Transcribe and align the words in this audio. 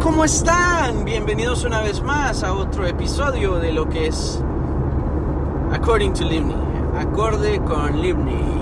¿cómo 0.00 0.24
están? 0.24 1.04
Bienvenidos 1.04 1.64
una 1.64 1.80
vez 1.80 2.02
más 2.02 2.42
a 2.42 2.52
otro 2.52 2.84
episodio 2.86 3.56
de 3.56 3.72
lo 3.72 3.88
que 3.88 4.08
es 4.08 4.42
According 5.72 6.12
to 6.14 6.24
Livni. 6.24 6.54
Acorde 6.98 7.60
con 7.60 8.00
Livni. 8.00 8.34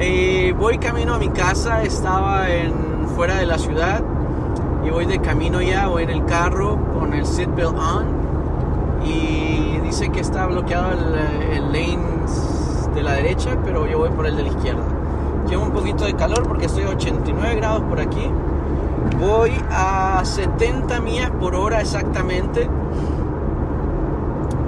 Eh, 0.00 0.54
voy 0.56 0.78
camino 0.78 1.14
a 1.14 1.18
mi 1.18 1.28
casa, 1.28 1.82
estaba 1.82 2.48
en, 2.48 3.08
fuera 3.16 3.34
de 3.38 3.46
la 3.46 3.58
ciudad 3.58 4.00
y 4.86 4.90
voy 4.90 5.06
de 5.06 5.20
camino 5.20 5.60
ya, 5.60 5.88
voy 5.88 6.04
en 6.04 6.10
el 6.10 6.24
carro 6.24 6.78
con 6.94 7.14
el 7.14 7.26
seatbelt 7.26 7.76
on 7.76 8.06
y 9.04 9.80
dice 9.82 10.10
que 10.10 10.20
está 10.20 10.46
bloqueado 10.46 10.92
el, 10.92 11.52
el 11.52 11.72
lane 11.72 11.98
de 12.94 13.02
la 13.02 13.14
derecha, 13.14 13.56
pero 13.64 13.88
yo 13.88 13.98
voy 13.98 14.10
por 14.10 14.24
el 14.28 14.36
de 14.36 14.44
la 14.44 14.48
izquierda. 14.50 14.84
Llevo 15.48 15.64
un 15.64 15.72
poquito 15.72 16.04
de 16.04 16.14
calor 16.14 16.46
porque 16.46 16.66
estoy 16.66 16.84
a 16.84 16.90
89 16.90 17.56
grados 17.56 17.82
por 17.82 17.98
aquí. 17.98 18.30
Voy 19.18 19.52
a 19.70 20.20
70 20.24 21.00
millas 21.00 21.30
por 21.32 21.54
hora 21.54 21.80
exactamente. 21.80 22.68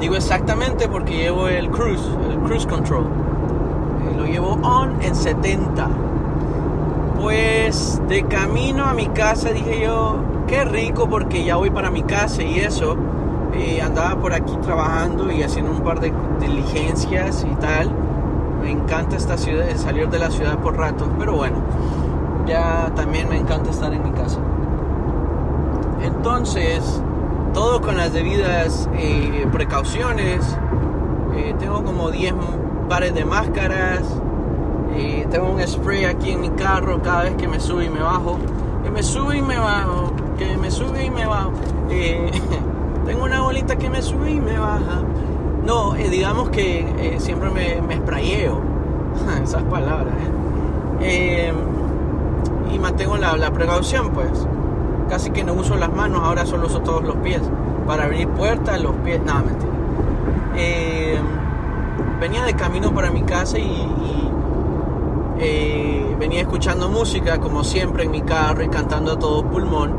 Digo 0.01 0.17
exactamente 0.17 0.89
porque 0.89 1.17
llevo 1.17 1.49
el 1.49 1.71
cruise, 1.71 2.03
el 2.31 2.39
cruise 2.39 2.67
control. 2.67 3.05
Eh, 3.05 4.17
lo 4.17 4.25
llevo 4.25 4.59
on 4.63 5.01
en 5.03 5.15
70. 5.15 5.89
Pues 7.21 8.01
de 8.09 8.25
camino 8.25 8.87
a 8.87 8.95
mi 8.95 9.09
casa 9.09 9.51
dije 9.51 9.83
yo, 9.83 10.17
qué 10.47 10.65
rico 10.65 11.09
porque 11.09 11.45
ya 11.45 11.57
voy 11.57 11.71
para 11.71 11.91
mi 11.91 12.03
casa 12.03 12.43
y 12.43 12.61
eso. 12.61 12.97
Eh, 13.53 13.83
andaba 13.83 14.17
por 14.21 14.33
aquí 14.33 14.57
trabajando 14.63 15.31
y 15.31 15.43
haciendo 15.43 15.71
un 15.71 15.83
par 15.83 16.01
de 16.01 16.13
diligencias 16.41 17.45
y 17.45 17.55
tal. 17.57 17.91
Me 18.63 18.71
encanta 18.71 19.17
esta 19.17 19.37
ciudad, 19.37 19.67
salir 19.77 20.09
de 20.09 20.19
la 20.19 20.31
ciudad 20.31 20.59
por 20.59 20.77
rato, 20.77 21.09
pero 21.19 21.35
bueno, 21.35 21.57
también 22.95 23.29
me 23.29 23.37
encanta 23.37 23.71
estar 23.71 23.93
en 23.93 24.03
mi 24.03 24.11
casa. 24.11 24.41
Entonces, 26.03 27.01
todo 27.55 27.81
con 27.81 27.97
las 27.97 28.13
debidas 28.13 28.89
eh, 28.95 29.47
precauciones. 29.53 30.57
Eh, 31.37 31.55
tengo 31.59 31.85
como 31.85 32.11
10 32.11 32.35
pares 32.89 33.15
de 33.15 33.25
máscaras. 33.25 34.03
Eh, 34.95 35.27
tengo 35.31 35.51
un 35.51 35.67
spray 35.67 36.05
aquí 36.05 36.33
en 36.33 36.41
mi 36.41 36.51
carro 36.51 37.01
cada 37.03 37.25
vez 37.25 37.35
que 37.37 37.49
me 37.49 37.61
subo 37.61 37.83
y 37.83 37.89
me 37.89 38.01
bajo. 38.01 38.39
Que 38.83 38.91
me 38.91 39.03
sube 39.03 39.39
y 39.39 39.43
me 39.43 39.59
bajo. 39.59 40.13
Que 40.39 40.57
me 40.57 40.71
sube 40.71 41.05
y 41.05 41.11
me 41.11 41.27
bajo. 41.27 41.53
tengo 43.07 43.25
una 43.25 43.43
bolita 43.43 43.77
que 43.77 43.91
me 43.91 44.03
sube 44.03 44.33
y 44.33 44.41
me 44.41 44.59
baja. 44.59 45.03
No, 45.65 45.93
digamos 45.93 46.49
que 46.51 47.17
siempre 47.21 47.51
me, 47.51 47.81
me. 47.83 48.01
Esas 49.43 49.63
palabras. 49.65 50.15
Y 52.73 52.79
mantengo 52.79 53.17
la, 53.17 53.37
la 53.37 53.53
precaución, 53.53 54.11
pues 54.11 54.47
casi 55.11 55.31
que 55.31 55.43
no 55.43 55.55
uso 55.55 55.77
las 55.77 55.93
manos, 55.93 56.21
ahora 56.23 56.47
solo 56.47 56.67
uso 56.67 56.81
todos 56.81 57.03
los 57.03 57.17
pies. 57.17 57.43
Para 57.87 58.05
abrir 58.05 58.29
puertas, 58.29 58.81
los 58.81 58.95
pies, 58.97 59.21
nada, 59.23 59.43
mentira. 59.43 59.73
Eh, 60.57 61.19
venía 62.21 62.45
de 62.45 62.55
camino 62.55 62.95
para 62.95 63.11
mi 63.11 63.23
casa 63.23 63.59
y, 63.59 63.89
eh, 65.41 66.17
venía 66.19 66.43
escuchando 66.43 66.89
música, 66.89 67.41
como 67.41 67.65
siempre, 67.65 68.05
en 68.05 68.13
mi 68.13 68.23
carro 68.23 68.63
y 68.63 68.69
cantando 68.69 69.13
a 69.13 69.19
todo 69.19 69.43
pulmón. 69.45 69.97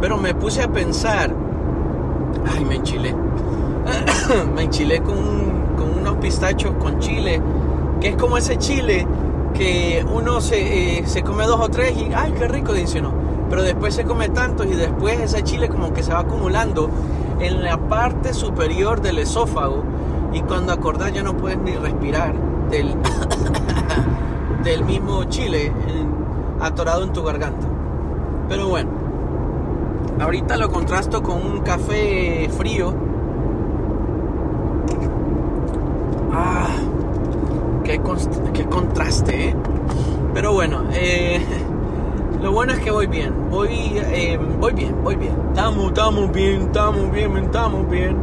Pero 0.00 0.18
me 0.18 0.34
puse 0.34 0.62
a 0.62 0.68
pensar, 0.68 1.32
ay, 2.52 2.64
me 2.64 2.76
enchilé. 2.76 3.14
me 4.54 4.64
enchilé 4.64 5.00
con, 5.02 5.14
con 5.76 6.00
unos 6.00 6.16
pistachos 6.16 6.72
con 6.80 6.98
chile, 6.98 7.40
que 8.00 8.08
es 8.08 8.16
como 8.16 8.36
ese 8.38 8.58
chile 8.58 9.06
que 9.58 10.06
uno 10.10 10.40
se, 10.40 11.00
eh, 11.00 11.06
se 11.06 11.22
come 11.22 11.44
dos 11.44 11.60
o 11.60 11.68
tres 11.68 11.96
y, 11.96 12.12
ay, 12.14 12.32
qué 12.32 12.48
rico, 12.48 12.72
dice 12.72 13.00
uno 13.00 13.28
pero 13.48 13.62
después 13.62 13.94
se 13.94 14.04
come 14.04 14.28
tanto 14.28 14.64
y 14.64 14.74
después 14.74 15.18
ese 15.20 15.42
chile 15.42 15.68
como 15.68 15.92
que 15.92 16.02
se 16.02 16.12
va 16.12 16.20
acumulando 16.20 16.90
en 17.40 17.62
la 17.62 17.78
parte 17.78 18.34
superior 18.34 19.00
del 19.00 19.18
esófago 19.18 19.82
y 20.32 20.40
cuando 20.42 20.72
acordás 20.72 21.12
ya 21.12 21.22
no 21.22 21.36
puedes 21.36 21.58
ni 21.58 21.74
respirar 21.74 22.34
del, 22.70 22.94
del 24.64 24.84
mismo 24.84 25.24
chile 25.24 25.72
atorado 26.60 27.04
en 27.04 27.12
tu 27.12 27.22
garganta. 27.22 27.66
Pero 28.48 28.68
bueno, 28.68 28.90
ahorita 30.20 30.56
lo 30.56 30.70
contrasto 30.70 31.22
con 31.22 31.36
un 31.36 31.60
café 31.60 32.50
frío. 32.56 32.92
Ah, 36.32 36.68
qué, 38.52 38.66
contraste, 38.66 39.48
¿eh? 39.48 39.54
Pero 40.34 40.52
bueno, 40.52 40.82
eh, 40.92 41.40
lo 42.42 42.52
bueno 42.52 42.74
es 42.74 42.80
que 42.80 42.90
voy 42.90 43.06
bien, 43.06 43.32
voy, 43.50 43.68
eh, 43.96 44.38
voy 44.60 44.72
bien, 44.74 44.94
voy 45.02 45.16
bien. 45.16 45.34
Estamos, 45.48 45.88
estamos 45.88 46.30
bien, 46.32 46.62
estamos 46.62 47.10
bien, 47.10 47.36
estamos 47.38 47.90
bien. 47.90 48.16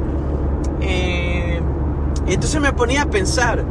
Y 2.27 2.33
entonces 2.33 2.59
me 2.59 2.73
ponía 2.73 3.03
a 3.03 3.05
pensar. 3.05 3.63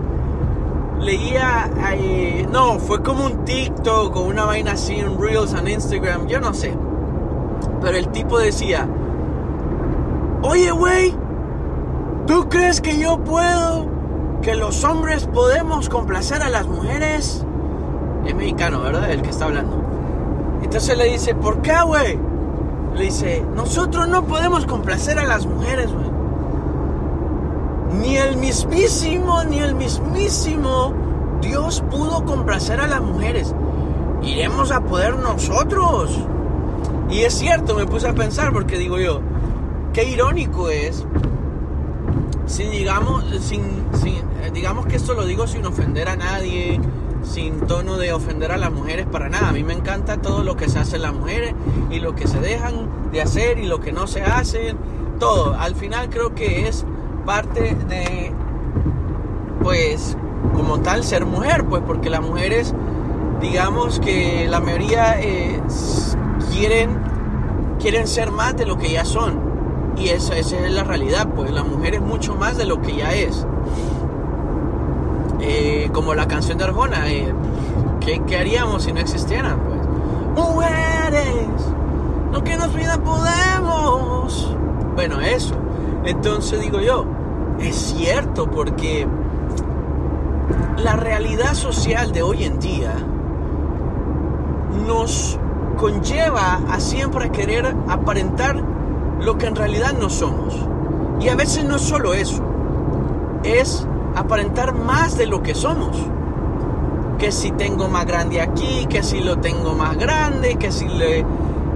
Leía, 1.00 1.70
eh, 1.92 2.46
no, 2.50 2.78
fue 2.78 3.02
como 3.02 3.26
un 3.26 3.44
TikTok 3.44 4.16
o 4.16 4.22
una 4.22 4.44
vaina 4.44 4.72
así, 4.72 4.94
en 4.94 5.20
Reels 5.20 5.52
en 5.54 5.68
Instagram, 5.68 6.26
yo 6.26 6.40
no 6.40 6.54
sé. 6.54 6.74
Pero 7.82 7.96
el 7.96 8.08
tipo 8.08 8.38
decía, 8.38 8.88
oye, 10.42 10.70
güey, 10.70 11.14
¿tú 12.26 12.48
crees 12.48 12.80
que 12.80 12.98
yo 12.98 13.18
puedo, 13.18 13.90
que 14.44 14.54
los 14.54 14.84
hombres 14.84 15.26
podemos 15.26 15.88
complacer 15.88 16.42
a 16.42 16.50
las 16.50 16.66
mujeres? 16.66 17.44
Es 18.26 18.34
mexicano, 18.34 18.82
¿verdad? 18.82 19.10
El 19.10 19.22
que 19.22 19.30
está 19.30 19.46
hablando. 19.46 19.82
Entonces 20.62 20.98
le 20.98 21.04
dice, 21.04 21.34
¿por 21.34 21.62
qué, 21.62 21.74
güey? 21.82 22.18
Le 22.94 23.04
dice, 23.04 23.42
nosotros 23.54 24.06
no 24.06 24.24
podemos 24.26 24.66
complacer 24.66 25.18
a 25.18 25.24
las 25.24 25.46
mujeres, 25.46 25.90
güey. 25.90 26.10
Ni 28.00 28.16
el 28.18 28.36
mismísimo, 28.36 29.44
ni 29.44 29.60
el 29.60 29.74
mismísimo 29.74 30.92
Dios 31.40 31.82
pudo 31.90 32.26
complacer 32.26 32.80
a 32.80 32.86
las 32.86 33.00
mujeres. 33.00 33.54
Iremos 34.22 34.72
a 34.72 34.80
poder 34.82 35.16
nosotros. 35.16 36.18
Y 37.08 37.20
es 37.22 37.32
cierto, 37.32 37.74
me 37.74 37.86
puse 37.86 38.08
a 38.08 38.14
pensar 38.14 38.52
porque 38.52 38.76
digo 38.76 38.98
yo, 38.98 39.20
qué 39.94 40.04
irónico 40.04 40.68
es 40.68 41.06
si 42.46 42.64
digamos, 42.64 43.24
sin, 43.40 43.62
sin, 44.00 44.22
digamos 44.52 44.86
que 44.86 44.96
esto 44.96 45.14
lo 45.14 45.24
digo 45.26 45.46
sin 45.46 45.64
ofender 45.66 46.08
a 46.08 46.16
nadie, 46.16 46.80
sin 47.24 47.60
tono 47.60 47.96
de 47.96 48.12
ofender 48.12 48.52
a 48.52 48.56
las 48.56 48.72
mujeres 48.72 49.06
para 49.06 49.28
nada. 49.28 49.48
A 49.48 49.52
mí 49.52 49.64
me 49.64 49.72
encanta 49.72 50.18
todo 50.18 50.42
lo 50.44 50.56
que 50.56 50.68
se 50.68 50.78
hace 50.78 50.96
en 50.96 51.02
las 51.02 51.14
mujeres 51.14 51.54
y 51.90 52.00
lo 52.00 52.14
que 52.14 52.26
se 52.26 52.40
dejan 52.40 52.88
de 53.12 53.22
hacer 53.22 53.58
y 53.58 53.66
lo 53.66 53.80
que 53.80 53.92
no 53.92 54.06
se 54.06 54.22
hace, 54.22 54.74
todo. 55.18 55.54
Al 55.58 55.74
final 55.74 56.10
creo 56.10 56.34
que 56.34 56.68
es 56.68 56.84
parte 57.24 57.74
de, 57.88 58.32
pues, 59.62 60.16
como 60.54 60.80
tal, 60.80 61.04
ser 61.04 61.24
mujer, 61.24 61.64
pues, 61.64 61.82
porque 61.86 62.10
las 62.10 62.20
mujeres, 62.20 62.74
digamos 63.40 64.00
que 64.00 64.46
la 64.48 64.60
mayoría 64.60 65.20
eh, 65.20 65.60
quieren, 66.52 66.98
quieren 67.80 68.06
ser 68.06 68.30
más 68.30 68.56
de 68.56 68.66
lo 68.66 68.76
que 68.76 68.92
ya 68.92 69.04
son. 69.04 69.53
Y 69.96 70.08
esa, 70.08 70.36
esa 70.36 70.58
es 70.58 70.72
la 70.72 70.84
realidad, 70.84 71.28
pues 71.34 71.50
la 71.50 71.62
mujer 71.62 71.94
es 71.94 72.00
mucho 72.00 72.34
más 72.34 72.56
de 72.56 72.64
lo 72.64 72.80
que 72.80 72.96
ya 72.96 73.12
es. 73.14 73.46
Eh, 75.40 75.90
como 75.92 76.14
la 76.14 76.26
canción 76.26 76.58
de 76.58 76.64
Arjona, 76.64 77.10
eh, 77.10 77.32
¿qué, 78.00 78.36
haríamos 78.36 78.84
si 78.84 78.92
no 78.92 79.00
existieran? 79.00 79.58
Pues, 79.60 80.46
mujeres, 80.46 81.46
lo 82.32 82.42
que 82.42 82.56
nos 82.56 82.74
vida 82.74 82.98
podemos. 82.98 84.56
Bueno, 84.94 85.20
eso. 85.20 85.54
Entonces 86.04 86.60
digo 86.60 86.80
yo, 86.80 87.06
es 87.60 87.76
cierto 87.76 88.50
porque 88.50 89.06
la 90.78 90.96
realidad 90.96 91.54
social 91.54 92.12
de 92.12 92.22
hoy 92.22 92.44
en 92.44 92.58
día 92.58 92.94
nos 94.86 95.38
conlleva 95.78 96.60
a 96.68 96.80
siempre 96.80 97.30
querer 97.30 97.74
aparentar 97.88 98.73
lo 99.24 99.38
que 99.38 99.46
en 99.46 99.56
realidad 99.56 99.94
no 99.98 100.10
somos. 100.10 100.54
Y 101.20 101.28
a 101.28 101.36
veces 101.36 101.64
no 101.64 101.76
es 101.76 101.82
solo 101.82 102.14
eso, 102.14 102.42
es 103.42 103.86
aparentar 104.14 104.74
más 104.74 105.16
de 105.16 105.26
lo 105.26 105.42
que 105.42 105.54
somos. 105.54 105.96
Que 107.18 107.32
si 107.32 107.52
tengo 107.52 107.88
más 107.88 108.06
grande 108.06 108.40
aquí, 108.40 108.86
que 108.88 109.02
si 109.02 109.20
lo 109.20 109.38
tengo 109.38 109.74
más 109.74 109.96
grande, 109.96 110.56
que 110.56 110.70
si 110.70 110.88
le, 110.88 111.24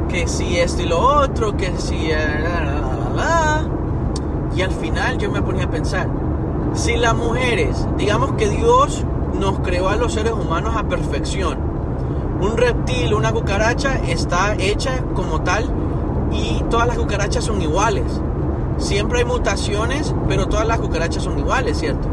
que 0.09 0.27
si 0.27 0.59
esto 0.59 0.83
y 0.83 0.87
lo 0.87 0.99
otro, 0.99 1.57
que 1.57 1.73
si 1.79 2.11
y 4.57 4.63
al 4.63 4.73
final 4.73 5.19
yo 5.19 5.31
me 5.31 5.41
ponía 5.41 5.65
a 5.65 5.71
pensar, 5.71 6.09
si 6.75 6.97
las 6.97 7.15
mujeres, 7.15 7.87
digamos 7.97 8.33
que 8.33 8.49
Dios 8.49 9.05
nos 9.39 9.61
creó 9.61 9.89
a 9.89 9.97
los 9.97 10.15
seres 10.15 10.33
humanos 10.33 10.75
a 10.77 10.83
perfección, 10.85 11.59
un 12.41 12.57
reptil, 12.57 13.15
una 13.15 13.33
cucaracha 13.33 14.01
está 14.07 14.57
hecha 14.57 15.05
como 15.15 15.43
tal 15.43 15.73
y 16.33 16.63
todas 16.71 16.87
las 16.87 16.99
cucarachas 16.99 17.45
son 17.45 17.61
iguales. 17.63 18.21
Siempre 18.79 19.21
hay 19.21 19.25
mutaciones, 19.25 20.15
pero 20.29 20.47
todas 20.47 20.67
las 20.67 20.79
cucarachas 20.79 21.23
son 21.23 21.39
iguales, 21.39 21.79
¿cierto? 21.79 22.09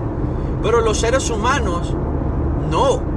Pero 0.63 0.81
los 0.81 0.99
seres 0.99 1.29
humanos, 1.29 1.93
no. 2.71 3.15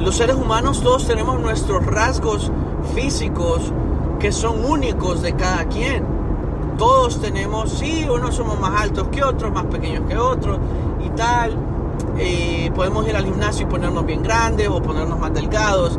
los 0.00 0.16
seres 0.16 0.36
humanos 0.36 0.82
todos 0.82 1.06
tenemos 1.06 1.40
nuestros 1.40 1.86
rasgos 1.86 2.52
físicos 2.94 3.72
que 4.18 4.32
son 4.32 4.64
únicos 4.64 5.22
de 5.22 5.34
cada 5.34 5.64
quien. 5.66 6.04
Todos 6.76 7.20
tenemos, 7.20 7.70
sí, 7.70 8.06
unos 8.10 8.34
somos 8.34 8.58
más 8.58 8.82
altos 8.82 9.08
que 9.08 9.22
otros, 9.22 9.52
más 9.52 9.66
pequeños 9.66 10.02
que 10.08 10.18
otros 10.18 10.58
y 11.04 11.08
tal. 11.10 11.56
Eh, 12.18 12.70
podemos 12.74 13.06
ir 13.08 13.16
al 13.16 13.24
gimnasio 13.24 13.66
y 13.66 13.70
ponernos 13.70 14.04
bien 14.04 14.22
grandes 14.22 14.68
o 14.68 14.82
ponernos 14.82 15.18
más 15.18 15.32
delgados. 15.32 15.98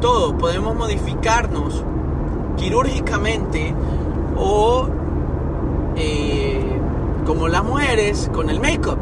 Todo, 0.00 0.36
podemos 0.36 0.74
modificarnos 0.74 1.84
quirúrgicamente 2.56 3.74
o 4.36 4.88
eh, 5.96 6.80
como 7.24 7.48
las 7.48 7.64
mujeres 7.64 8.30
con 8.32 8.50
el 8.50 8.60
make-up. 8.60 8.98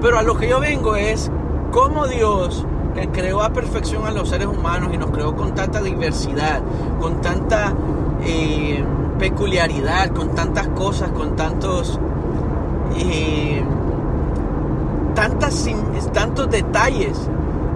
Pero 0.00 0.18
a 0.18 0.22
lo 0.22 0.36
que 0.36 0.48
yo 0.48 0.60
vengo 0.60 0.96
es 0.96 1.30
cómo 1.70 2.06
Dios, 2.06 2.66
que 2.94 3.08
creó 3.08 3.42
a 3.42 3.50
perfección 3.50 4.06
a 4.06 4.10
los 4.10 4.28
seres 4.28 4.46
humanos 4.46 4.90
y 4.92 4.98
nos 4.98 5.10
creó 5.10 5.34
con 5.34 5.54
tanta 5.54 5.80
diversidad, 5.80 6.62
con 7.00 7.20
tanta 7.20 7.74
eh, 8.24 8.84
peculiaridad, 9.18 10.10
con 10.10 10.34
tantas 10.34 10.68
cosas, 10.68 11.10
con 11.10 11.36
tantos... 11.36 11.98
Eh, 12.96 13.62
tantas, 15.14 15.66
tantos 16.12 16.50
detalles, 16.50 17.18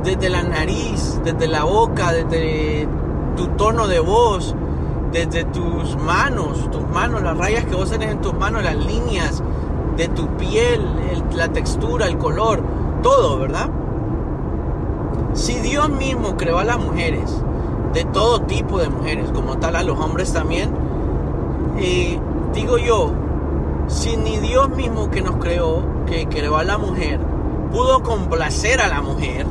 desde 0.04 0.28
la 0.28 0.42
nariz, 0.42 1.20
desde 1.24 1.46
la 1.48 1.64
boca, 1.64 2.12
desde 2.12 2.88
tu 3.38 3.46
tono 3.50 3.86
de 3.86 4.00
voz, 4.00 4.56
desde 5.12 5.44
tus 5.44 5.96
manos, 5.96 6.68
tus 6.72 6.82
manos, 6.88 7.22
las 7.22 7.38
rayas 7.38 7.66
que 7.66 7.76
vos 7.76 7.88
tenés 7.88 8.10
en 8.10 8.20
tus 8.20 8.34
manos, 8.34 8.64
las 8.64 8.74
líneas 8.74 9.44
de 9.96 10.08
tu 10.08 10.26
piel, 10.36 10.84
la 11.34 11.48
textura, 11.48 12.06
el 12.06 12.18
color, 12.18 12.60
todo, 13.00 13.38
¿verdad? 13.38 13.70
Si 15.34 15.54
Dios 15.60 15.88
mismo 15.88 16.36
creó 16.36 16.58
a 16.58 16.64
las 16.64 16.80
mujeres, 16.80 17.32
de 17.94 18.04
todo 18.06 18.40
tipo 18.42 18.80
de 18.80 18.88
mujeres, 18.88 19.30
como 19.32 19.58
tal 19.58 19.76
a 19.76 19.84
los 19.84 19.96
hombres 20.00 20.32
también, 20.32 20.70
digo 22.52 22.76
yo, 22.76 23.12
si 23.86 24.16
ni 24.16 24.38
Dios 24.38 24.68
mismo 24.70 25.12
que 25.12 25.22
nos 25.22 25.36
creó, 25.36 25.84
que 26.06 26.26
creó 26.26 26.56
a 26.56 26.64
la 26.64 26.76
mujer, 26.76 27.20
pudo 27.70 28.02
complacer 28.02 28.80
a 28.80 28.88
la 28.88 29.00
mujer, 29.00 29.46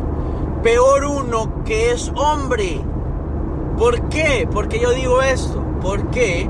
peor 0.62 1.06
uno 1.06 1.64
que 1.64 1.92
es 1.92 2.12
hombre. 2.16 2.82
¿Por 3.78 4.10
qué? 4.10 4.48
Porque 4.52 4.80
yo 4.80 4.92
digo 4.92 5.22
esto. 5.22 5.64
Porque 5.82 6.50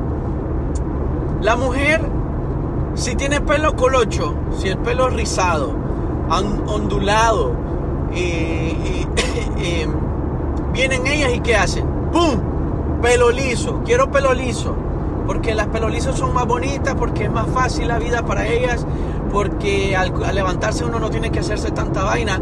la 1.41 1.55
mujer, 1.55 2.01
si 2.95 3.15
tiene 3.15 3.41
pelo 3.41 3.75
colocho, 3.75 4.33
si 4.57 4.69
el 4.69 4.77
pelo 4.77 5.09
rizado, 5.09 5.75
ondulado, 6.29 7.53
eh, 8.13 8.75
eh, 8.85 9.07
eh, 9.59 9.87
vienen 10.71 11.05
ellas 11.05 11.31
y 11.35 11.41
¿qué 11.41 11.55
hacen? 11.55 11.85
¡Pum! 12.11 12.39
Pelo 13.01 13.29
liso. 13.29 13.81
Quiero 13.85 14.09
pelo 14.09 14.33
liso. 14.33 14.73
Porque 15.27 15.53
las 15.53 15.67
pelo 15.67 15.89
lisos 15.89 16.17
son 16.17 16.33
más 16.33 16.47
bonitas, 16.47 16.95
porque 16.95 17.25
es 17.25 17.31
más 17.31 17.47
fácil 17.47 17.89
la 17.89 17.99
vida 17.99 18.25
para 18.25 18.47
ellas, 18.47 18.85
porque 19.31 19.95
al, 19.97 20.13
levantarse 20.33 20.85
uno 20.85 20.99
no 20.99 21.09
tiene 21.09 21.29
que 21.31 21.39
hacerse 21.39 21.71
tanta 21.71 22.05
vaina. 22.05 22.39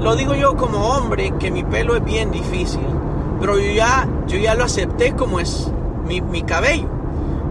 Lo 0.00 0.16
digo 0.16 0.34
yo 0.34 0.56
como 0.56 0.88
hombre, 0.88 1.32
que 1.38 1.52
mi 1.52 1.62
pelo 1.62 1.94
es 1.94 2.04
bien 2.04 2.32
difícil, 2.32 2.80
pero 3.40 3.58
yo 3.58 3.72
ya, 3.72 4.08
yo 4.26 4.38
ya 4.38 4.54
lo 4.54 4.64
acepté 4.64 5.12
como 5.12 5.40
es 5.40 5.70
mi, 6.06 6.20
mi 6.20 6.42
cabello. 6.42 6.88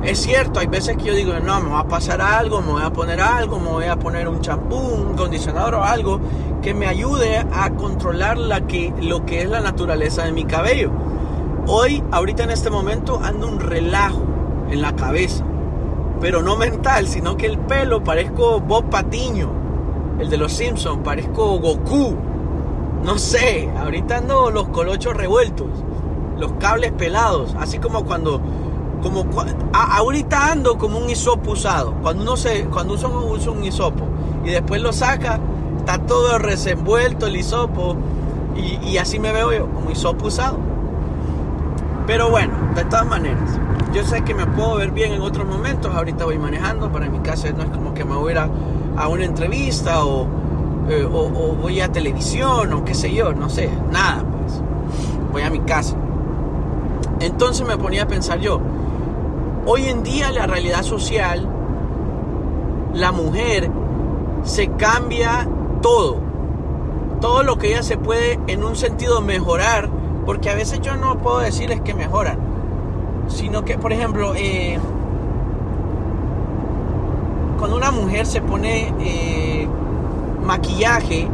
Es 0.03 0.19
cierto, 0.19 0.61
hay 0.61 0.67
veces 0.67 0.95
que 0.95 1.05
yo 1.05 1.13
digo, 1.13 1.33
no, 1.39 1.59
me 1.59 1.71
va 1.71 1.79
a 1.79 1.87
pasar 1.87 2.21
algo, 2.21 2.61
me 2.61 2.71
voy 2.71 2.83
a 2.83 2.93
poner 2.93 3.19
algo, 3.19 3.59
me 3.59 3.69
voy 3.69 3.85
a 3.85 3.97
poner 3.97 4.29
un 4.29 4.39
champú, 4.39 4.77
un 4.77 5.13
acondicionador 5.13 5.75
o 5.75 5.83
algo 5.83 6.21
que 6.61 6.73
me 6.73 6.87
ayude 6.87 7.45
a 7.51 7.69
controlar 7.71 8.37
la 8.37 8.61
que, 8.61 8.93
lo 9.01 9.25
que 9.25 9.41
es 9.41 9.49
la 9.49 9.59
naturaleza 9.59 10.23
de 10.23 10.31
mi 10.31 10.45
cabello. 10.45 10.91
Hoy, 11.67 12.01
ahorita 12.11 12.43
en 12.43 12.51
este 12.51 12.69
momento, 12.69 13.19
ando 13.21 13.47
un 13.47 13.59
relajo 13.59 14.23
en 14.71 14.81
la 14.81 14.95
cabeza 14.95 15.43
pero 16.19 16.41
no 16.41 16.57
mental, 16.57 17.07
sino 17.07 17.37
que 17.37 17.45
el 17.45 17.57
pelo 17.57 18.03
parezco 18.03 18.59
Bob 18.59 18.89
Patiño, 18.89 19.49
el 20.19 20.29
de 20.29 20.37
los 20.37 20.51
Simpsons, 20.51 20.99
parezco 21.03 21.59
Goku. 21.59 22.15
No 23.03 23.17
sé, 23.17 23.69
ahorita 23.77 24.17
ando 24.17 24.51
los 24.51 24.69
colochos 24.69 25.15
revueltos, 25.15 25.67
los 26.37 26.51
cables 26.53 26.91
pelados, 26.91 27.55
así 27.59 27.79
como 27.79 28.05
cuando 28.05 28.41
como 29.01 29.25
ahorita 29.73 30.51
ando 30.51 30.77
como 30.77 30.97
un 30.97 31.09
hisopo 31.09 31.51
usado. 31.51 31.93
Cuando 32.01 32.23
uno 32.23 32.37
se 32.37 32.65
cuando 32.65 32.95
uno 32.95 33.25
usa 33.27 33.51
un 33.51 33.63
hisopo 33.63 34.05
y 34.43 34.49
después 34.49 34.81
lo 34.81 34.91
saca, 34.91 35.39
está 35.77 35.99
todo 35.99 36.37
resenvuelto 36.37 37.27
el 37.27 37.37
hisopo 37.37 37.95
y, 38.55 38.97
así 38.97 39.19
me 39.19 39.31
veo 39.31 39.53
yo, 39.53 39.67
como 39.67 39.89
hisopo 39.89 40.27
usado. 40.27 40.57
Pero 42.05 42.29
bueno, 42.29 42.53
de 42.75 42.83
todas 42.85 43.05
maneras, 43.05 43.57
yo 43.93 44.03
sé 44.03 44.23
que 44.23 44.33
me 44.33 44.45
puedo 44.45 44.75
ver 44.75 44.91
bien 44.91 45.13
en 45.13 45.21
otros 45.21 45.47
momentos. 45.47 45.95
Ahorita 45.95 46.25
voy 46.25 46.37
manejando, 46.37 46.91
para 46.91 47.09
mi 47.09 47.19
casa 47.19 47.49
no 47.51 47.63
es 47.63 47.69
como 47.69 47.93
que 47.93 48.03
me 48.03 48.15
voy 48.15 48.33
a, 48.33 48.49
a 48.97 49.07
una 49.07 49.23
entrevista 49.23 50.03
eh, 50.89 51.05
o, 51.05 51.29
voy 51.29 51.81
a 51.81 51.91
televisión 51.91 52.73
o 52.73 52.85
qué 52.85 52.93
sé 52.93 53.13
yo, 53.13 53.33
no 53.33 53.49
sé, 53.49 53.69
nada, 53.91 54.23
pues. 54.23 54.61
Voy 55.31 55.43
a 55.43 55.49
mi 55.49 55.59
casa. 55.59 55.95
Entonces 57.19 57.67
me 57.67 57.77
ponía 57.77 58.03
a 58.03 58.07
pensar 58.07 58.39
yo, 58.39 58.59
hoy 59.65 59.85
en 59.85 60.03
día 60.03 60.31
la 60.31 60.47
realidad 60.47 60.83
social, 60.83 61.47
la 62.93 63.11
mujer 63.11 63.69
se 64.43 64.69
cambia 64.69 65.47
todo. 65.81 66.17
Todo 67.21 67.43
lo 67.43 67.57
que 67.57 67.67
ella 67.67 67.83
se 67.83 67.97
puede 67.97 68.39
en 68.47 68.63
un 68.63 68.75
sentido 68.75 69.21
mejorar, 69.21 69.89
porque 70.25 70.49
a 70.49 70.55
veces 70.55 70.79
yo 70.81 70.95
no 70.95 71.17
puedo 71.19 71.39
decirles 71.39 71.81
que 71.81 71.93
mejoran 71.93 72.49
sino 73.29 73.63
que, 73.63 73.77
por 73.77 73.93
ejemplo, 73.93 74.33
eh, 74.35 74.79
cuando 77.57 77.77
una 77.77 77.91
mujer 77.91 78.25
se 78.25 78.41
pone 78.41 78.93
eh, 78.99 79.67
maquillaje, 80.49 81.27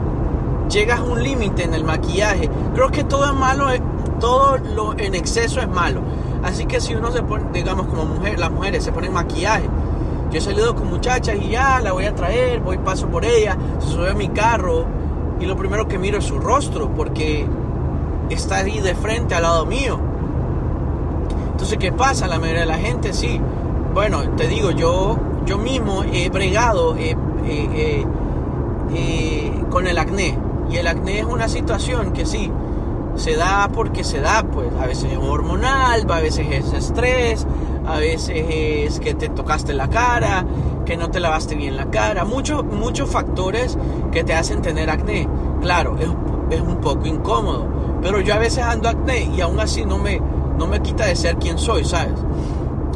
llegas 0.70 1.00
a 1.00 1.04
un 1.04 1.24
límite 1.24 1.64
en 1.64 1.74
el 1.74 1.86
maquillaje. 1.86 2.50
Creo 2.74 2.90
que 2.90 3.06
todo 3.06 3.26
es 3.26 3.34
malo, 3.34 3.72
eh, 3.72 3.82
todo 4.20 4.58
lo 4.58 4.94
en 4.98 5.16
exceso 5.16 5.62
es 5.62 5.70
malo. 5.70 6.02
Así 6.44 6.66
que 6.66 6.82
si 6.82 6.96
uno 6.96 7.12
se 7.14 7.24
pone, 7.24 7.46
digamos 7.54 7.88
como 7.88 8.04
mujer, 8.06 8.38
las 8.38 8.52
mujeres 8.52 8.84
se 8.84 8.92
ponen 8.92 9.14
maquillaje. 9.14 9.70
Yo 10.32 10.38
he 10.38 10.42
salido 10.42 10.76
con 10.76 10.90
muchachas 10.90 11.38
y 11.42 11.50
ya 11.50 11.80
la 11.80 11.94
voy 11.94 12.06
a 12.06 12.14
traer, 12.14 12.60
voy 12.60 12.78
paso 12.78 13.08
por 13.08 13.24
ella, 13.24 13.58
se 13.80 13.88
sube 13.88 14.10
a 14.10 14.14
mi 14.14 14.28
carro 14.30 14.86
y 15.40 15.46
lo 15.46 15.56
primero 15.56 15.88
que 15.88 15.98
miro 15.98 16.18
es 16.18 16.26
su 16.26 16.38
rostro 16.40 16.90
porque 16.90 17.48
está 18.30 18.58
ahí 18.58 18.82
de 18.82 18.96
frente 18.96 19.34
al 19.34 19.44
lado 19.44 19.66
mío. 19.66 19.98
Entonces, 21.52 21.78
¿qué 21.78 21.94
pasa? 21.94 22.28
La 22.28 22.38
mayoría 22.38 22.62
de 22.62 22.68
la 22.68 22.78
gente, 22.78 23.14
sí. 23.14 23.40
Bueno, 23.94 24.24
te 24.36 24.50
digo, 24.50 24.72
yo, 24.72 25.18
yo 25.46 25.58
mismo 25.58 26.04
he 26.04 26.30
bregado 26.30 26.98
eh, 26.98 27.16
eh, 27.46 28.06
eh, 28.94 29.52
con 29.70 29.88
el 29.88 29.98
acné. 29.98 30.38
Y 30.70 30.78
el 30.78 30.88
acné 30.88 31.20
es 31.20 31.26
una 31.26 31.48
situación 31.48 32.12
que 32.12 32.26
sí, 32.26 32.52
se 33.16 33.36
da 33.36 33.70
porque 33.74 34.04
se 34.04 34.20
da, 34.20 34.44
pues 34.44 34.68
a 34.80 34.86
veces 34.86 35.12
es 35.12 35.18
hormonal, 35.18 36.10
a 36.10 36.20
veces 36.20 36.48
es 36.52 36.74
estrés, 36.74 37.46
a 37.88 37.98
veces 37.98 38.46
es 38.50 39.00
que 39.00 39.14
te 39.14 39.30
tocaste 39.30 39.74
la 39.74 39.90
cara, 39.90 40.46
que 40.86 40.98
no 40.98 41.10
te 41.10 41.20
lavaste 41.20 41.56
bien 41.56 41.78
la 41.78 41.90
cara, 41.90 42.26
muchos 42.26 42.64
muchos 42.64 43.10
factores 43.10 43.78
que 44.12 44.24
te 44.24 44.34
hacen 44.34 44.62
tener 44.62 44.90
acné. 44.90 45.28
Claro, 45.62 45.98
es, 46.00 46.10
es 46.50 46.62
un 46.62 46.78
poco 46.78 47.06
incómodo, 47.06 47.68
pero 48.02 48.20
yo 48.22 48.34
a 48.34 48.40
veces 48.40 48.64
ando 48.64 48.90
acné 48.90 49.30
y 49.36 49.42
aún 49.42 49.60
así 49.60 49.86
no 49.86 49.98
me, 49.98 50.20
no 50.58 50.68
me 50.68 50.82
quita 50.82 51.06
de 51.06 51.16
ser 51.16 51.38
quien 51.38 51.58
soy, 51.58 51.86
¿sabes? 51.86 52.20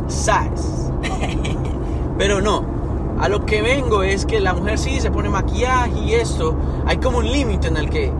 ¿Sabes? 0.07 0.91
Pero 2.17 2.41
no, 2.41 2.63
a 3.19 3.27
lo 3.27 3.45
que 3.45 3.61
vengo 3.61 4.03
es 4.03 4.25
que 4.25 4.39
la 4.39 4.53
mujer 4.53 4.77
sí 4.77 4.99
se 5.01 5.11
pone 5.11 5.29
maquillaje 5.29 5.99
y 5.99 6.13
esto, 6.13 6.55
hay 6.85 6.97
como 6.97 7.17
un 7.17 7.29
límite 7.29 7.67
en 7.67 7.77
el 7.77 7.89
que 7.89 8.11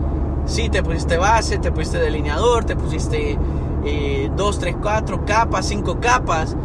sí 0.44 0.68
te 0.68 0.82
pusiste 0.82 1.16
base, 1.16 1.58
te 1.58 1.72
pusiste 1.72 1.98
delineador, 1.98 2.64
te 2.64 2.76
pusiste 2.76 3.38
eh, 3.84 4.30
dos, 4.36 4.58
tres, 4.58 4.76
cuatro 4.80 5.24
capas, 5.24 5.66
cinco 5.66 5.98
capas 6.00 6.56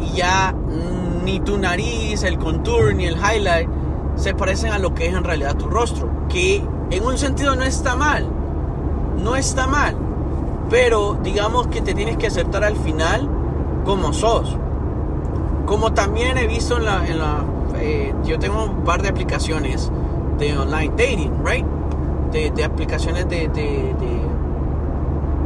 y 0.00 0.16
ya 0.16 0.54
ni 1.24 1.38
tu 1.40 1.56
nariz, 1.56 2.24
el 2.24 2.38
contour 2.38 2.94
ni 2.94 3.06
el 3.06 3.16
highlight 3.16 3.68
se 4.16 4.34
parecen 4.34 4.72
a 4.72 4.78
lo 4.78 4.94
que 4.94 5.06
es 5.06 5.14
en 5.14 5.24
realidad 5.24 5.56
tu 5.56 5.68
rostro, 5.68 6.08
que 6.28 6.62
en 6.90 7.04
un 7.04 7.16
sentido 7.16 7.54
no 7.54 7.62
está 7.62 7.94
mal, 7.94 8.26
no 9.22 9.36
está 9.36 9.66
mal, 9.66 9.96
pero 10.68 11.16
digamos 11.22 11.68
que 11.68 11.80
te 11.80 11.94
tienes 11.94 12.16
que 12.16 12.26
aceptar 12.26 12.64
al 12.64 12.76
final 12.76 13.28
como 13.84 14.12
sos. 14.12 14.56
Como 15.66 15.94
también 15.94 16.36
he 16.36 16.46
visto 16.46 16.76
en 16.76 16.84
la... 16.84 17.44
yo 18.24 18.38
tengo 18.38 18.64
un 18.64 18.84
par 18.84 19.02
de 19.02 19.08
aplicaciones 19.08 19.90
de 20.38 20.56
online 20.56 20.92
dating, 20.96 21.32
right? 21.44 21.66
De, 22.32 22.50
de 22.50 22.64
aplicaciones 22.64 23.28
de, 23.28 23.48
de, 23.48 23.94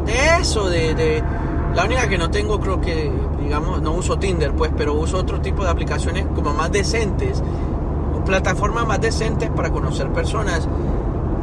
de, 0.06 0.36
eso, 0.40 0.68
de. 0.68 1.22
La 1.74 1.84
única 1.84 2.08
que 2.08 2.16
no 2.16 2.30
tengo 2.30 2.58
creo 2.58 2.80
que, 2.80 3.12
digamos, 3.42 3.82
no 3.82 3.92
uso 3.92 4.18
Tinder, 4.18 4.52
pues, 4.52 4.72
pero 4.76 4.94
uso 4.94 5.18
otro 5.18 5.40
tipo 5.40 5.62
de 5.62 5.70
aplicaciones 5.70 6.26
como 6.34 6.54
más 6.54 6.72
decentes, 6.72 7.42
plataformas 8.24 8.86
más 8.86 9.00
decentes 9.00 9.50
para 9.50 9.70
conocer 9.70 10.08
personas. 10.08 10.66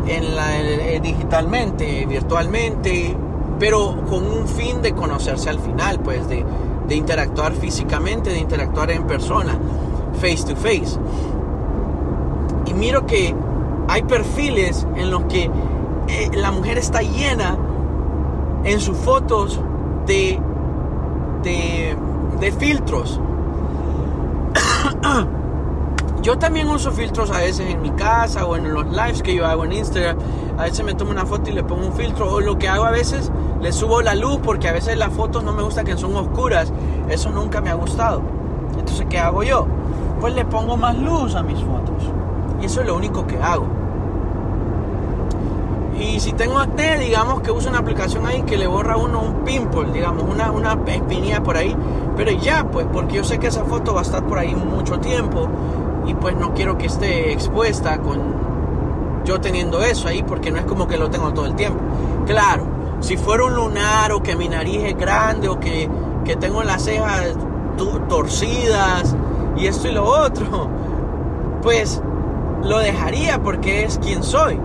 en 0.08 0.36
la, 0.36 0.60
eh, 0.60 1.00
digitalmente, 1.02 2.06
virtualmente, 2.06 3.16
pero 3.60 4.04
con 4.08 4.26
un 4.26 4.48
fin 4.48 4.82
de 4.82 4.94
conocerse 4.94 5.50
al 5.50 5.60
final, 5.60 6.00
pues 6.00 6.28
de, 6.28 6.46
de 6.88 6.96
interactuar 6.96 7.54
físicamente, 7.54 8.30
de 8.30 8.38
interactuar 8.40 8.92
en 8.92 9.08
persona, 9.08 9.58
face 10.16 10.44
to 10.46 10.56
face. 10.56 10.98
Y 12.66 12.74
miro 12.74 13.06
que 13.06 13.36
hay 13.88 14.04
perfiles 14.04 14.88
en 14.96 15.12
los 15.12 15.24
que 15.26 15.50
eh, 16.08 16.30
la 16.34 16.52
mujer 16.52 16.78
está 16.78 17.02
llena 17.02 17.58
en 18.64 18.80
sus 18.80 18.98
fotos 18.98 19.60
de, 20.06 20.40
de, 21.44 21.96
de 22.40 22.52
filtros. 22.52 23.20
Yo 26.22 26.40
también 26.40 26.68
uso 26.70 26.92
filtros 26.92 27.30
a 27.30 27.38
veces 27.38 27.70
en 27.70 27.84
mi 27.84 27.92
casa 27.92 28.46
o 28.48 28.56
en 28.56 28.74
los 28.74 28.88
lives 28.88 29.22
que 29.22 29.36
yo 29.36 29.46
hago 29.46 29.64
en 29.64 29.74
Instagram. 29.74 30.18
A 30.58 30.64
veces 30.64 30.84
me 30.84 30.96
tomo 30.96 31.12
una 31.12 31.28
foto 31.28 31.52
y 31.52 31.54
le 31.54 31.64
pongo 31.64 31.86
un 31.86 31.94
filtro. 31.94 32.34
O 32.34 32.42
lo 32.42 32.58
que 32.58 32.68
hago 32.68 32.84
a 32.84 32.90
veces, 32.90 33.32
le 33.62 33.72
subo 33.72 34.02
la 34.02 34.16
luz 34.16 34.40
porque 34.44 34.68
a 34.68 34.72
veces 34.72 34.98
las 34.98 35.14
fotos 35.14 35.44
no 35.44 35.54
me 35.54 35.62
gusta 35.62 35.84
que 35.84 35.96
son 35.98 36.16
oscuras. 36.16 36.74
Eso 37.10 37.30
nunca 37.30 37.62
me 37.62 37.70
ha 37.70 37.76
gustado. 37.76 38.24
Entonces, 38.72 39.06
¿qué 39.08 39.20
hago 39.20 39.44
yo? 39.44 39.68
Pues 40.26 40.34
le 40.34 40.46
pongo 40.46 40.76
más 40.76 40.98
luz 40.98 41.36
a 41.36 41.44
mis 41.44 41.60
fotos. 41.60 42.04
Y 42.60 42.66
eso 42.66 42.82
es 42.82 42.88
lo 42.88 42.96
único 42.96 43.28
que 43.28 43.38
hago. 43.38 43.68
Y 46.00 46.20
si 46.20 46.34
tengo 46.34 46.58
acné, 46.58 46.98
digamos 46.98 47.42
que 47.42 47.52
uso 47.52 47.70
una 47.70 47.78
aplicación 47.78 48.26
ahí 48.26 48.42
que 48.42 48.58
le 48.58 48.66
borra 48.66 48.98
uno 48.98 49.22
un 49.22 49.44
pimple, 49.44 49.92
digamos, 49.92 50.24
una, 50.24 50.50
una 50.50 50.80
espinilla 50.88 51.44
por 51.44 51.58
ahí. 51.58 51.78
Pero 52.18 52.32
ya, 52.32 52.66
pues, 52.72 52.88
porque 52.92 53.18
yo 53.18 53.24
sé 53.24 53.38
que 53.38 53.46
esa 53.46 53.66
foto 53.66 53.94
va 53.94 54.00
a 54.00 54.02
estar 54.02 54.26
por 54.26 54.40
ahí 54.40 54.56
mucho 54.56 55.00
tiempo 55.00 55.48
y 56.08 56.16
pues 56.16 56.36
no 56.36 56.56
quiero 56.56 56.76
que 56.76 56.88
esté 56.88 57.32
expuesta 57.32 58.00
con 58.00 58.20
yo 59.26 59.40
teniendo 59.40 59.84
eso 59.84 60.08
ahí 60.08 60.24
porque 60.24 60.50
no 60.50 60.58
es 60.58 60.66
como 60.66 60.88
que 60.88 60.98
lo 60.98 61.12
tengo 61.12 61.36
todo 61.36 61.46
el 61.46 61.54
tiempo. 61.54 61.82
Claro, 62.26 62.64
si 63.00 63.16
fuera 63.16 63.46
un 63.46 63.54
lunar 63.54 64.12
o 64.12 64.24
que 64.24 64.36
mi 64.36 64.50
nariz 64.50 64.86
es 64.86 64.98
grande 64.98 65.50
o 65.50 65.60
que, 65.60 65.88
que 66.26 66.36
tengo 66.36 66.64
las 66.64 66.82
cejas 66.82 67.36
torcidas 68.10 69.16
y 69.58 69.68
esto 69.68 69.88
y 69.88 69.92
lo 69.92 70.06
otro, 70.06 70.70
pues 71.62 72.02
lo 72.64 72.80
dejaría 72.80 73.42
porque 73.42 73.84
es 73.84 73.98
quien 74.00 74.24
soy. 74.24 74.60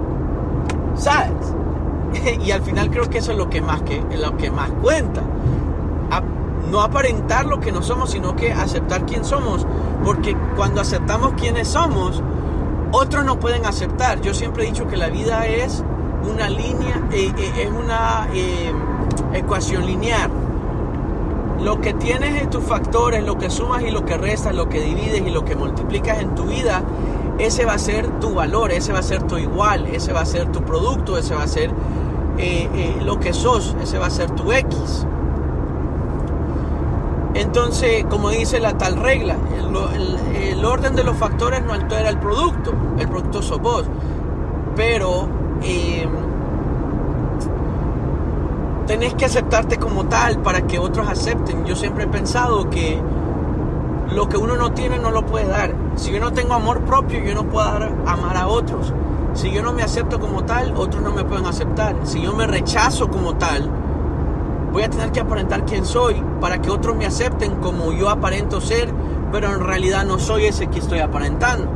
¿Sabes? 0.95 1.55
y 2.45 2.51
al 2.51 2.63
final 2.63 2.91
creo 2.91 3.09
que 3.09 3.19
eso 3.19 3.33
es 3.33 3.39
lo 3.39 3.49
que 3.49 3.61
más, 3.61 3.83
que, 3.83 4.03
lo 4.17 4.37
que 4.37 4.51
más 4.51 4.71
cuenta 4.83 5.23
no 6.71 6.83
aparentar 6.83 7.47
lo 7.47 7.61
que 7.61 7.73
no 7.73 7.83
somos, 7.83 8.11
sino 8.11 8.37
que 8.37 8.53
aceptar 8.53 9.05
quién 9.05 9.25
somos. 9.25 9.67
Porque 10.05 10.37
cuando 10.57 10.81
aceptamos 10.81 11.35
quiénes 11.35 11.69
somos, 11.69 12.23
otros 12.93 13.25
no 13.25 13.39
pueden 13.39 13.67
aceptar. 13.67 14.21
Yo 14.21 14.33
siempre 14.33 14.65
he 14.65 14.67
dicho 14.67 14.87
que 14.87 14.97
la 14.97 15.09
vida 15.09 15.47
es 15.47 15.85
una 16.31 16.49
línea, 16.49 17.03
eh, 17.13 17.33
eh, 17.37 17.53
es 17.63 17.71
una 17.71 18.29
eh, 18.33 18.73
ecuación 19.35 19.87
lineal. 19.87 20.31
Lo 21.63 21.81
que 21.81 21.93
tienes 21.93 22.41
en 22.41 22.51
tus 22.51 22.65
factores, 22.65 23.25
lo 23.25 23.37
que 23.37 23.51
sumas 23.51 23.83
y 23.83 23.91
lo 23.91 24.05
que 24.05 24.17
restas, 24.17 24.55
lo 24.55 24.69
que 24.69 24.81
divides 24.81 25.21
y 25.21 25.31
lo 25.31 25.45
que 25.45 25.55
multiplicas 25.55 26.21
en 26.21 26.35
tu 26.35 26.45
vida, 26.45 26.83
ese 27.39 27.65
va 27.65 27.75
a 27.75 27.79
ser 27.79 28.09
tu 28.21 28.35
valor, 28.35 28.71
ese 28.71 28.93
va 28.93 29.01
a 29.01 29.03
ser 29.03 29.23
tu 29.25 29.39
igual, 29.39 29.87
ese 29.87 30.13
va 30.13 30.21
a 30.21 30.27
ser 30.27 30.51
tu 30.53 30.63
producto, 30.63 31.19
ese 31.19 31.35
va 31.35 31.43
a 31.43 31.49
ser 31.49 31.71
lo 33.05 33.21
que 33.21 33.33
sos, 33.33 33.77
ese 33.83 33.99
va 33.99 34.07
a 34.07 34.11
ser 34.11 34.31
tu 34.31 34.53
X. 34.53 35.07
Entonces, 37.35 38.05
como 38.07 38.31
dice 38.31 38.61
la 38.61 38.77
tal 38.77 38.97
regla, 38.97 39.37
el, 39.55 40.65
orden 40.65 40.95
de 40.95 41.05
los 41.05 41.17
factores 41.17 41.65
no 41.65 41.73
altera 41.73 42.11
el 42.11 42.19
producto, 42.19 42.73
el 42.99 43.09
producto 43.09 43.41
sos 43.43 43.61
vos. 43.61 43.85
Pero 44.77 45.27
em, 45.63 46.11
tenés 48.87 49.15
que 49.15 49.25
aceptarte 49.25 49.79
como 49.79 50.07
tal 50.07 50.41
para 50.41 50.63
que 50.67 50.79
otros 50.79 51.09
acepten. 51.09 51.65
Yo 51.65 51.77
siempre 51.77 52.05
he 52.05 52.09
pensado 52.09 52.71
que 52.71 53.01
lo 54.13 54.29
que 54.29 54.37
uno 54.37 54.57
no 54.57 54.73
tiene 54.73 54.99
no 54.99 55.11
lo 55.11 55.25
puede 55.27 55.47
dar. 55.47 55.75
Si 55.97 56.13
yo 56.13 56.21
no 56.21 56.33
tengo 56.33 56.55
amor 56.55 56.81
propio, 56.83 57.23
yo 57.23 57.35
no 57.35 57.45
puedo 57.45 57.65
dar, 57.65 57.93
amar 58.07 58.37
a 58.37 58.49
otros. 58.49 58.93
Si 59.35 59.51
yo 59.53 59.63
no 59.63 59.73
me 59.73 59.83
acepto 59.83 60.19
como 60.19 60.45
tal, 60.45 60.75
otros 60.77 61.03
no 61.03 61.13
me 61.13 61.25
pueden 61.25 61.47
aceptar. 61.47 61.95
Si 62.03 62.21
yo 62.21 62.33
me 62.33 62.47
rechazo 62.47 63.09
como 63.09 63.37
tal, 63.37 63.71
voy 64.73 64.83
a 64.83 64.91
tener 64.91 65.13
que 65.13 65.21
aparentar 65.21 65.65
quién 65.65 65.85
soy 65.85 66.23
para 66.41 66.61
que 66.61 66.71
otros 66.71 66.97
me 66.97 67.07
acepten 67.07 67.57
como 67.57 67.93
yo 67.93 68.09
aparento 68.09 68.61
ser, 68.61 68.93
pero 69.31 69.53
en 69.53 69.61
realidad 69.61 70.05
no 70.05 70.19
soy 70.19 70.47
ese 70.47 70.67
que 70.67 70.81
estoy 70.81 70.99
aparentando. 70.99 71.69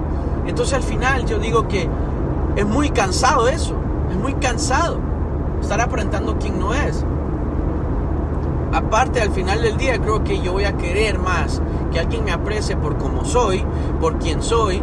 Entonces 0.46 0.74
al 0.74 0.82
final 0.82 1.26
yo 1.26 1.38
digo 1.38 1.68
que 1.68 1.88
es 2.56 2.66
muy 2.66 2.90
cansado 2.90 3.48
eso, 3.48 3.74
es 4.10 4.16
muy 4.16 4.34
cansado 4.34 5.13
estar 5.64 5.80
aparentando 5.80 6.38
quién 6.38 6.58
no 6.58 6.72
es. 6.72 7.04
Aparte, 8.72 9.20
al 9.20 9.30
final 9.30 9.62
del 9.62 9.76
día 9.76 9.98
creo 9.98 10.24
que 10.24 10.40
yo 10.40 10.52
voy 10.52 10.64
a 10.64 10.76
querer 10.76 11.18
más 11.18 11.60
que 11.92 12.00
alguien 12.00 12.24
me 12.24 12.32
aprecie 12.32 12.76
por 12.76 12.96
cómo 12.98 13.24
soy, 13.24 13.64
por 14.00 14.18
quién 14.18 14.42
soy, 14.42 14.82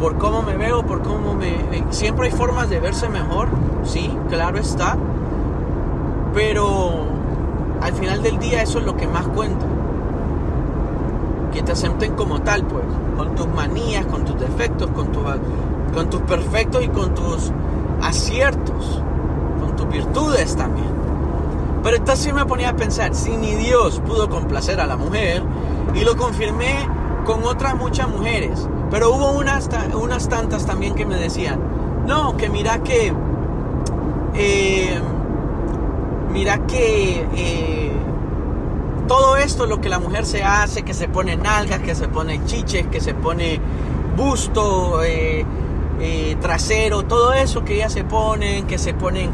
por 0.00 0.18
cómo 0.18 0.42
me 0.42 0.56
veo, 0.56 0.84
por 0.84 1.02
cómo 1.02 1.34
me... 1.34 1.84
Siempre 1.90 2.26
hay 2.26 2.32
formas 2.32 2.68
de 2.68 2.80
verse 2.80 3.08
mejor, 3.08 3.48
sí, 3.84 4.12
claro 4.28 4.58
está. 4.58 4.96
Pero 6.34 7.06
al 7.80 7.92
final 7.94 8.22
del 8.22 8.38
día 8.38 8.62
eso 8.62 8.80
es 8.80 8.84
lo 8.84 8.96
que 8.96 9.06
más 9.06 9.26
cuenta. 9.28 9.66
Que 11.52 11.62
te 11.62 11.72
acepten 11.72 12.14
como 12.14 12.40
tal, 12.40 12.64
pues, 12.64 12.84
con 13.16 13.34
tus 13.34 13.46
manías, 13.48 14.04
con 14.06 14.24
tus 14.24 14.38
defectos, 14.38 14.90
con, 14.90 15.08
con 15.94 16.10
tus 16.10 16.20
perfectos 16.22 16.84
y 16.84 16.88
con 16.88 17.14
tus 17.14 17.52
aciertos, 18.02 19.02
virtudes 19.90 20.56
también. 20.56 20.88
Pero 21.82 21.96
entonces 21.96 22.24
sí 22.24 22.32
me 22.32 22.44
ponía 22.44 22.70
a 22.70 22.76
pensar, 22.76 23.14
si 23.14 23.36
ni 23.36 23.54
Dios 23.54 24.02
pudo 24.06 24.28
complacer 24.28 24.80
a 24.80 24.86
la 24.86 24.96
mujer, 24.96 25.42
y 25.94 26.04
lo 26.04 26.16
confirmé 26.16 26.88
con 27.24 27.44
otras 27.44 27.76
muchas 27.76 28.08
mujeres, 28.08 28.68
pero 28.90 29.14
hubo 29.14 29.32
unas, 29.32 29.68
unas 29.94 30.28
tantas 30.28 30.66
también 30.66 30.94
que 30.94 31.06
me 31.06 31.16
decían, 31.16 31.60
no, 32.06 32.36
que 32.36 32.48
mira 32.48 32.82
que... 32.82 33.12
Eh, 34.34 35.00
mira 36.32 36.66
que 36.66 37.26
eh, 37.34 37.92
todo 39.06 39.36
esto, 39.36 39.66
lo 39.66 39.80
que 39.80 39.88
la 39.88 39.98
mujer 39.98 40.26
se 40.26 40.42
hace, 40.42 40.82
que 40.82 40.94
se 40.94 41.08
pone 41.08 41.36
nalgas, 41.36 41.80
que 41.80 41.94
se 41.94 42.08
pone 42.08 42.44
chiches, 42.44 42.86
que 42.86 43.00
se 43.00 43.14
pone 43.14 43.60
busto, 44.16 45.02
eh, 45.02 45.44
trasero, 46.40 47.04
todo 47.04 47.32
eso 47.32 47.64
que 47.64 47.76
ellas 47.76 47.92
se 47.92 48.04
ponen, 48.04 48.66
que 48.66 48.78
se 48.78 48.94
ponen, 48.94 49.30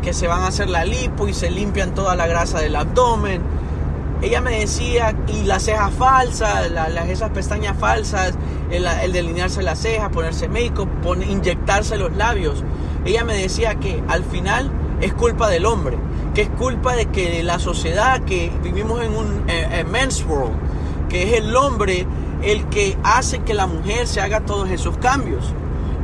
que 0.00 0.12
se 0.12 0.26
van 0.26 0.42
a 0.42 0.48
hacer 0.48 0.68
la 0.68 0.84
lipo 0.84 1.28
y 1.28 1.34
se 1.34 1.50
limpian 1.50 1.94
toda 1.94 2.16
la 2.16 2.26
grasa 2.26 2.60
del 2.60 2.76
abdomen. 2.76 3.42
Ella 4.22 4.40
me 4.40 4.60
decía, 4.60 5.16
y 5.26 5.42
las 5.44 5.64
cejas 5.64 5.92
falsas, 5.94 6.70
las, 6.70 7.08
esas 7.08 7.30
pestañas 7.30 7.76
falsas, 7.78 8.34
el, 8.70 9.12
delinearse 9.12 9.62
las 9.62 9.80
cejas, 9.80 10.10
ponerse 10.10 10.48
make-up, 10.48 10.88
inyectarse 11.26 11.96
los 11.96 12.14
labios. 12.16 12.62
Ella 13.04 13.24
me 13.24 13.34
decía 13.34 13.74
que 13.76 14.02
al 14.08 14.24
final 14.24 14.70
es 15.00 15.12
culpa 15.12 15.48
del 15.48 15.66
hombre 15.66 15.98
que 16.34 16.42
es 16.42 16.48
culpa 16.48 16.94
de 16.94 17.06
que 17.06 17.42
la 17.42 17.58
sociedad, 17.58 18.22
que 18.24 18.50
vivimos 18.62 19.02
en 19.02 19.14
un 19.14 19.44
eh, 19.48 19.68
eh, 19.70 19.84
men's 19.84 20.24
world, 20.26 20.54
que 21.08 21.24
es 21.24 21.40
el 21.40 21.54
hombre 21.54 22.06
el 22.42 22.68
que 22.68 22.96
hace 23.04 23.40
que 23.40 23.54
la 23.54 23.66
mujer 23.66 24.06
se 24.06 24.20
haga 24.20 24.40
todos 24.40 24.70
esos 24.70 24.96
cambios. 24.98 25.52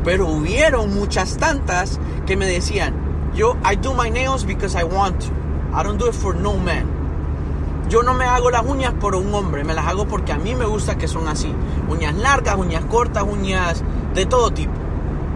Pero 0.04 0.26
hubieron 0.26 0.94
muchas 0.94 1.38
tantas 1.38 1.99
que 2.26 2.37
me 2.37 2.47
decían, 2.47 2.94
yo, 3.38 3.57
I 3.64 3.76
do 3.76 3.95
my 3.95 4.11
nails 4.11 4.45
because 4.45 4.75
I 4.75 4.83
want 4.83 5.21
to. 5.23 5.33
I 5.73 5.85
don't 5.85 5.97
do 5.97 6.09
it 6.09 6.14
for 6.14 6.35
no 6.35 6.59
man. 6.59 7.87
Yo 7.88 8.02
no 8.02 8.12
me 8.12 8.25
hago 8.25 8.50
las 8.50 8.66
uñas 8.66 8.92
por 8.95 9.14
un 9.14 9.33
hombre, 9.33 9.62
me 9.62 9.75
las 9.75 9.87
hago 9.87 10.07
porque 10.07 10.33
a 10.33 10.38
mí 10.38 10.57
me 10.57 10.64
gusta 10.64 10.99
que 10.99 11.07
son 11.07 11.28
así. 11.28 11.54
Uñas 11.88 12.16
largas, 12.16 12.57
uñas 12.57 12.85
cortas, 12.87 13.23
uñas 13.23 13.85
de 14.12 14.26
todo 14.26 14.50
tipo. 14.50 14.73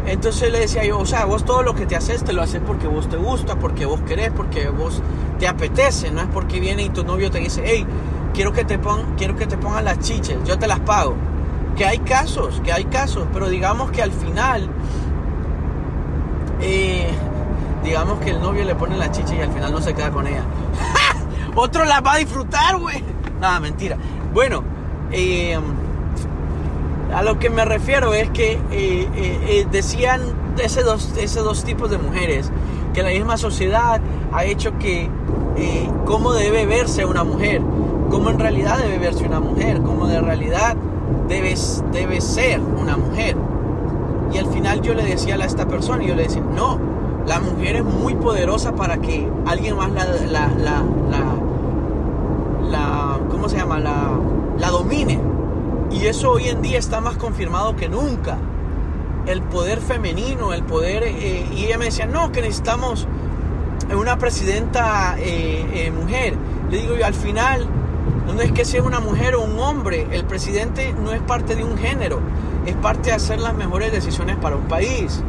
Entonces 0.04 0.50
le 0.50 0.59
decía 0.59 0.85
yo, 0.85 0.99
o 0.99 1.06
sea, 1.06 1.26
vos 1.26 1.44
todo 1.44 1.62
lo 1.62 1.76
que 1.76 1.87
te 1.87 1.94
haces 1.94 2.25
te 2.25 2.32
lo 2.32 2.42
haces 2.42 2.61
porque 2.66 2.88
vos 2.88 3.09
te 3.09 3.16
gusta, 3.16 3.56
porque 3.61 3.87
vos 3.87 4.00
querés, 4.00 4.32
porque 4.32 4.68
vos 4.68 5.00
te 5.38 5.47
apetece, 5.47 6.11
no 6.11 6.23
es 6.23 6.26
porque 6.26 6.59
viene 6.59 6.82
y 6.82 6.90
tu 6.90 7.04
novio 7.04 7.30
te 7.30 7.38
dice, 7.38 7.62
hey, 7.64 7.87
quiero 8.35 8.52
que 8.52 8.64
te, 8.64 8.80
pon, 8.80 9.14
quiero 9.16 9.37
que 9.37 9.47
te 9.47 9.56
pongan 9.56 9.85
las 9.85 10.00
chiches, 10.00 10.38
yo 10.44 10.59
te 10.59 10.66
las 10.66 10.80
pago. 10.80 11.14
Que 11.76 11.87
hay 11.87 12.00
casos, 12.00 12.61
que 12.64 12.73
hay 12.73 12.85
casos, 12.87 13.28
pero 13.32 13.49
digamos 13.49 13.92
que 13.92 14.02
al 14.02 14.11
final, 14.11 14.68
eh, 16.61 17.09
digamos 17.83 18.19
que 18.21 18.31
el 18.31 18.41
novio 18.41 18.65
le 18.65 18.75
pone 18.75 18.97
las 18.97 19.11
chiches 19.12 19.33
y 19.33 19.41
al 19.41 19.53
final 19.53 19.73
no 19.73 19.81
se 19.81 19.95
queda 19.95 20.11
con 20.11 20.27
ella. 20.27 20.43
Otro 21.55 21.85
las 21.85 22.03
va 22.05 22.15
a 22.15 22.17
disfrutar, 22.19 22.79
güey. 22.79 23.03
Nada, 23.41 23.61
mentira. 23.61 23.97
Bueno, 24.33 24.62
eh, 25.11 25.59
a 27.15 27.23
lo 27.23 27.39
que 27.39 27.51
me 27.51 27.65
refiero 27.65 28.15
es 28.15 28.31
que 28.31 28.53
eh, 28.71 29.09
eh, 29.15 29.67
decían 29.71 30.21
ese 30.62 30.83
dos, 30.83 31.12
esos 31.19 31.45
dos 31.45 31.65
tipos 31.65 31.91
de 31.91 31.99
mujeres, 31.99 32.51
que 32.95 33.03
la 33.03 33.11
misma 33.11 33.37
sociedad 33.37 34.01
ha 34.33 34.45
hecho 34.45 34.79
que 34.79 35.11
cómo 36.07 36.33
debe 36.33 36.67
verse 36.67 37.05
una 37.05 37.25
mujer, 37.25 37.61
cómo 38.11 38.31
en 38.31 38.39
realidad 38.39 38.79
debe 38.79 38.99
verse 38.99 39.25
una 39.25 39.41
mujer, 39.41 39.83
cómo 39.83 40.07
de 40.07 40.21
realidad 40.21 40.77
debe, 41.29 41.55
debe 41.93 42.21
ser 42.21 42.61
una 42.61 42.97
mujer. 42.97 43.37
Y 44.33 44.39
al 44.39 44.47
final 44.47 44.81
yo 44.81 44.95
le 44.95 45.05
decía 45.05 45.35
a 45.35 45.45
esta 45.45 45.67
persona, 45.67 46.03
y 46.05 46.09
yo 46.09 46.15
le 46.15 46.25
decía, 46.25 46.43
no, 46.55 46.79
la 47.26 47.41
mujer 47.41 47.76
es 47.76 47.85
muy 47.85 48.14
poderosa 48.14 48.73
para 48.75 48.99
que 48.99 49.29
alguien 49.47 49.76
más 49.76 49.91
la, 49.93 50.05
la, 50.05 50.49
la, 50.59 50.83
la, 52.69 53.19
¿cómo 53.31 53.49
se 53.49 53.57
llama? 53.57 53.79
La, 53.79 54.11
la 54.59 54.71
domine. 54.71 55.21
Y 55.91 56.07
eso 56.07 56.33
hoy 56.33 56.49
en 56.49 56.62
día 56.62 56.79
está 56.79 57.00
más 57.00 57.17
confirmado 57.17 57.76
que 57.76 57.88
nunca. 57.88 58.38
El 59.26 59.43
poder 59.43 59.81
femenino, 59.81 60.52
el 60.52 60.64
poder... 60.64 61.05
Eh, 61.05 61.47
y 61.55 61.67
ella 61.67 61.79
me 61.79 61.87
decía, 61.87 62.07
no, 62.07 62.33
que 62.33 62.41
necesitamos 62.41 63.07
una 63.95 64.19
presidenta 64.19 65.17
eh, 65.19 65.67
eh, 65.75 65.91
mujer. 65.91 66.35
Le 66.71 66.79
digo 66.79 66.97
yo, 66.97 67.07
al 67.07 67.14
final, 67.14 67.67
no 68.35 68.41
es 68.41 68.52
que 68.52 68.64
sea 68.64 68.83
una 68.83 69.00
mujer 69.00 69.35
o 69.35 69.43
un 69.43 69.59
hombre, 69.61 70.07
el 70.11 70.25
presidente 70.25 70.95
no 71.05 71.12
es 71.12 71.21
parte 71.21 71.55
de 71.55 71.64
un 71.64 71.76
género, 71.76 72.21
es 72.64 72.75
parte 72.76 73.11
de 73.11 73.17
hacer 73.17 73.41
las 73.41 73.55
mejores 73.55 73.93
decisiones 73.93 74.37
para 74.37 74.57
un 74.57 74.64
país. 74.64 75.23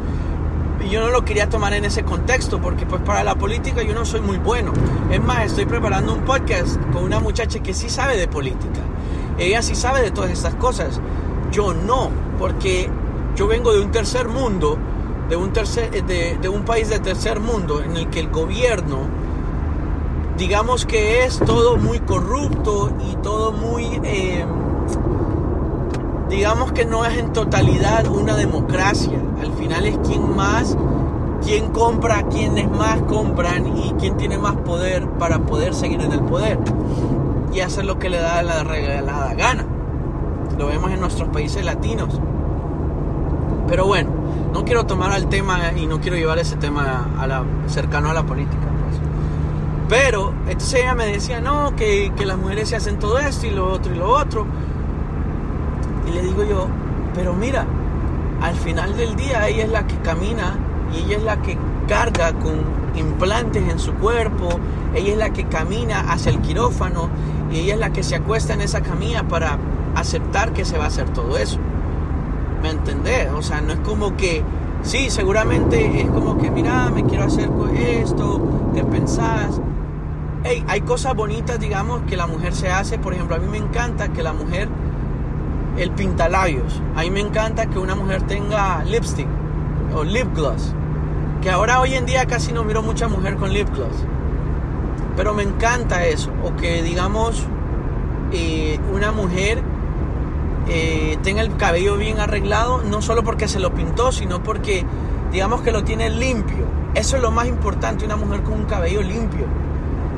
Y 0.84 0.90
yo 0.90 1.00
no 1.00 1.08
lo 1.10 1.24
quería 1.24 1.48
tomar 1.48 1.72
en 1.72 1.84
ese 1.84 2.04
contexto, 2.04 2.60
porque 2.60 2.84
pues 2.86 3.00
para 3.02 3.24
la 3.24 3.34
política 3.36 3.82
yo 3.82 3.94
no 3.94 4.04
soy 4.04 4.20
muy 4.20 4.36
bueno. 4.36 4.72
Es 5.10 5.22
más, 5.22 5.46
estoy 5.46 5.64
preparando 5.64 6.12
un 6.12 6.24
podcast 6.24 6.76
con 6.92 7.04
una 7.04 7.20
muchacha 7.20 7.60
que 7.60 7.72
sí 7.72 7.88
sabe 7.88 8.16
de 8.16 8.28
política. 8.28 8.80
Ella 9.38 9.62
sí 9.62 9.74
sabe 9.74 10.02
de 10.02 10.10
todas 10.10 10.30
estas 10.30 10.54
cosas. 10.56 11.00
Yo 11.50 11.72
no, 11.72 12.10
porque 12.38 12.90
yo 13.36 13.46
vengo 13.46 13.72
de 13.72 13.80
un 13.80 13.90
tercer 13.90 14.28
mundo 14.28 14.78
de 15.28 15.36
un, 15.36 15.52
tercer, 15.52 15.90
de, 16.04 16.36
de, 16.36 16.48
un 16.48 16.64
país 16.64 16.88
de 16.90 16.98
tercer 16.98 17.40
mundo 17.40 17.82
en 17.82 17.96
el 17.96 18.10
que 18.10 18.20
el 18.20 18.28
gobierno, 18.28 18.98
digamos 20.36 20.84
que 20.84 21.24
es 21.24 21.38
todo 21.38 21.76
muy 21.76 22.00
corrupto 22.00 22.94
y 23.10 23.16
todo 23.16 23.52
muy, 23.52 24.00
eh, 24.04 24.44
digamos 26.34 26.72
que 26.72 26.84
no 26.84 27.04
es 27.04 27.16
en 27.16 27.32
totalidad 27.32 28.08
una 28.08 28.34
democracia. 28.36 29.18
Al 29.40 29.52
final 29.52 29.86
es 29.86 29.96
quien 29.98 30.34
más, 30.34 30.76
quien 31.42 31.70
compra, 31.70 32.24
quienes 32.24 32.68
más 32.68 33.00
compran 33.02 33.76
y 33.76 33.92
quien 34.00 34.16
tiene 34.16 34.36
más 34.36 34.56
poder 34.56 35.08
para 35.10 35.38
poder 35.38 35.74
seguir 35.74 36.00
en 36.00 36.12
el 36.12 36.20
poder 36.20 36.58
y 37.52 37.60
hacer 37.60 37.84
lo 37.84 38.00
que 38.00 38.10
le 38.10 38.18
da 38.18 38.42
la 38.42 38.64
regalada 38.64 39.32
gana. 39.34 39.64
Lo 40.58 40.66
vemos 40.66 40.90
en 40.90 41.00
nuestros 41.00 41.28
países 41.28 41.64
latinos. 41.64 42.20
Pero 43.68 43.86
bueno, 43.86 44.10
no 44.52 44.64
quiero 44.64 44.86
tomar 44.86 45.12
al 45.12 45.28
tema 45.28 45.72
y 45.76 45.86
no 45.86 46.00
quiero 46.00 46.16
llevar 46.16 46.38
ese 46.40 46.56
tema 46.56 47.10
a 47.18 47.26
la, 47.28 47.44
cercano 47.68 48.10
a 48.10 48.14
la 48.14 48.24
política. 48.24 48.66
Pues. 48.88 49.00
Pero 49.88 50.32
entonces 50.48 50.80
ella 50.80 50.94
me 50.94 51.06
decía, 51.06 51.40
no, 51.40 51.76
que, 51.76 52.12
que 52.16 52.26
las 52.26 52.38
mujeres 52.38 52.70
se 52.70 52.76
hacen 52.76 52.98
todo 52.98 53.20
esto 53.20 53.46
y 53.46 53.50
lo 53.50 53.72
otro 53.72 53.94
y 53.94 53.98
lo 53.98 54.10
otro. 54.10 54.46
Le 56.14 56.22
digo 56.22 56.44
yo, 56.44 56.68
pero 57.12 57.34
mira, 57.34 57.66
al 58.40 58.54
final 58.54 58.96
del 58.96 59.16
día 59.16 59.48
ella 59.48 59.64
es 59.64 59.70
la 59.70 59.86
que 59.86 59.96
camina 59.96 60.56
y 60.92 61.04
ella 61.04 61.16
es 61.16 61.24
la 61.24 61.42
que 61.42 61.58
carga 61.88 62.32
con 62.34 62.62
implantes 62.94 63.68
en 63.68 63.80
su 63.80 63.92
cuerpo, 63.94 64.48
ella 64.94 65.12
es 65.12 65.18
la 65.18 65.30
que 65.30 65.44
camina 65.46 66.12
hacia 66.12 66.30
el 66.30 66.40
quirófano 66.40 67.08
y 67.50 67.58
ella 67.58 67.74
es 67.74 67.80
la 67.80 67.92
que 67.92 68.04
se 68.04 68.14
acuesta 68.14 68.54
en 68.54 68.60
esa 68.60 68.80
camilla 68.80 69.24
para 69.24 69.58
aceptar 69.96 70.52
que 70.52 70.64
se 70.64 70.78
va 70.78 70.84
a 70.84 70.86
hacer 70.86 71.10
todo 71.10 71.36
eso. 71.36 71.58
¿Me 72.62 72.70
entendés? 72.70 73.30
O 73.32 73.42
sea, 73.42 73.60
no 73.60 73.72
es 73.72 73.80
como 73.80 74.16
que, 74.16 74.44
sí, 74.82 75.10
seguramente 75.10 76.00
es 76.00 76.08
como 76.10 76.38
que, 76.38 76.50
mira, 76.50 76.90
me 76.90 77.04
quiero 77.04 77.24
hacer 77.24 77.50
esto, 77.76 78.70
¿qué 78.72 78.84
pensás? 78.84 79.60
Hey, 80.44 80.64
hay 80.68 80.82
cosas 80.82 81.14
bonitas, 81.14 81.58
digamos, 81.58 82.02
que 82.02 82.16
la 82.16 82.26
mujer 82.26 82.54
se 82.54 82.70
hace. 82.70 82.98
Por 82.98 83.14
ejemplo, 83.14 83.36
a 83.36 83.38
mí 83.38 83.46
me 83.50 83.58
encanta 83.58 84.08
que 84.08 84.22
la 84.22 84.32
mujer, 84.32 84.68
el 85.76 85.90
pintalabios. 85.90 86.80
A 86.96 87.02
mí 87.02 87.10
me 87.10 87.20
encanta 87.20 87.66
que 87.66 87.78
una 87.78 87.94
mujer 87.94 88.22
tenga 88.22 88.84
lipstick 88.84 89.28
o 89.94 90.04
lip 90.04 90.34
gloss. 90.34 90.72
Que 91.42 91.50
ahora 91.50 91.80
hoy 91.80 91.94
en 91.94 92.06
día 92.06 92.26
casi 92.26 92.52
no 92.52 92.64
miro 92.64 92.82
mucha 92.82 93.08
mujer 93.08 93.36
con 93.36 93.52
lip 93.52 93.68
gloss. 93.74 94.04
Pero 95.16 95.34
me 95.34 95.42
encanta 95.42 96.04
eso. 96.06 96.30
O 96.44 96.56
que 96.56 96.82
digamos, 96.82 97.46
eh, 98.32 98.78
una 98.92 99.12
mujer 99.12 99.62
eh, 100.68 101.18
tenga 101.22 101.42
el 101.42 101.56
cabello 101.56 101.96
bien 101.96 102.20
arreglado, 102.20 102.82
no 102.82 103.02
solo 103.02 103.22
porque 103.22 103.48
se 103.48 103.60
lo 103.60 103.74
pintó, 103.74 104.12
sino 104.12 104.42
porque 104.42 104.84
digamos 105.30 105.60
que 105.60 105.72
lo 105.72 105.84
tiene 105.84 106.10
limpio. 106.10 106.66
Eso 106.94 107.16
es 107.16 107.22
lo 107.22 107.30
más 107.30 107.46
importante, 107.48 108.04
una 108.04 108.16
mujer 108.16 108.42
con 108.42 108.54
un 108.54 108.64
cabello 108.64 109.02
limpio. 109.02 109.46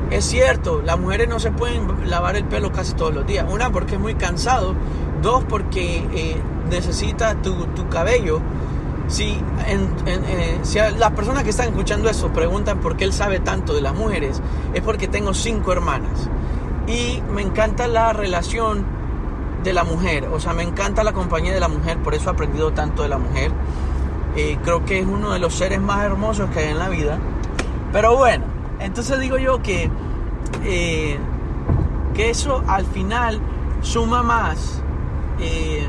Es 0.09 0.23
cierto, 0.25 0.81
las 0.85 0.97
mujeres 0.97 1.27
no 1.27 1.39
se 1.39 1.51
pueden 1.51 2.09
lavar 2.09 2.37
el 2.37 2.45
pelo 2.45 2.71
casi 2.71 2.93
todos 2.93 3.13
los 3.13 3.27
días. 3.27 3.45
Una, 3.49 3.71
porque 3.71 3.95
es 3.95 3.99
muy 3.99 4.15
cansado. 4.15 4.73
Dos, 5.21 5.43
porque 5.45 6.07
eh, 6.13 6.37
necesita 6.69 7.35
tu, 7.41 7.55
cabello. 7.89 8.39
Si, 9.07 9.39
eh, 9.65 10.93
las 10.97 11.11
personas 11.11 11.43
que 11.43 11.49
están 11.49 11.69
escuchando 11.69 12.09
eso 12.09 12.29
preguntan 12.29 12.79
por 12.79 12.97
qué 12.97 13.05
él 13.05 13.13
sabe 13.13 13.39
tanto 13.39 13.73
de 13.73 13.81
las 13.81 13.95
mujeres, 13.95 14.41
es 14.73 14.81
porque 14.81 15.07
tengo 15.07 15.33
cinco 15.33 15.71
hermanas. 15.71 16.29
Y 16.87 17.21
me 17.33 17.41
encanta 17.41 17.87
la 17.87 18.13
relación 18.13 18.85
de 19.63 19.73
la 19.73 19.83
mujer. 19.83 20.27
O 20.31 20.39
sea, 20.39 20.53
me 20.53 20.63
encanta 20.63 21.03
la 21.03 21.13
compañía 21.13 21.53
de 21.53 21.59
la 21.59 21.67
mujer, 21.67 21.97
por 21.97 22.13
eso 22.13 22.29
he 22.29 22.33
aprendido 22.33 22.71
tanto 22.71 23.03
de 23.03 23.09
la 23.09 23.17
mujer. 23.17 23.51
Eh, 24.35 24.57
creo 24.63 24.85
que 24.85 24.99
es 24.99 25.05
uno 25.05 25.33
de 25.33 25.39
los 25.39 25.55
seres 25.55 25.81
más 25.81 26.03
hermosos 26.03 26.49
que 26.51 26.59
hay 26.59 26.69
en 26.69 26.79
la 26.79 26.89
vida. 26.89 27.17
Pero 27.91 28.15
bueno, 28.17 28.45
entonces 28.79 29.19
digo 29.19 29.37
yo 29.37 29.63
que, 29.63 29.89
que 32.13 32.29
eso 32.29 32.63
al 32.67 32.85
final 32.85 33.39
suma 33.81 34.23
más, 34.23 34.81
eh, 35.39 35.87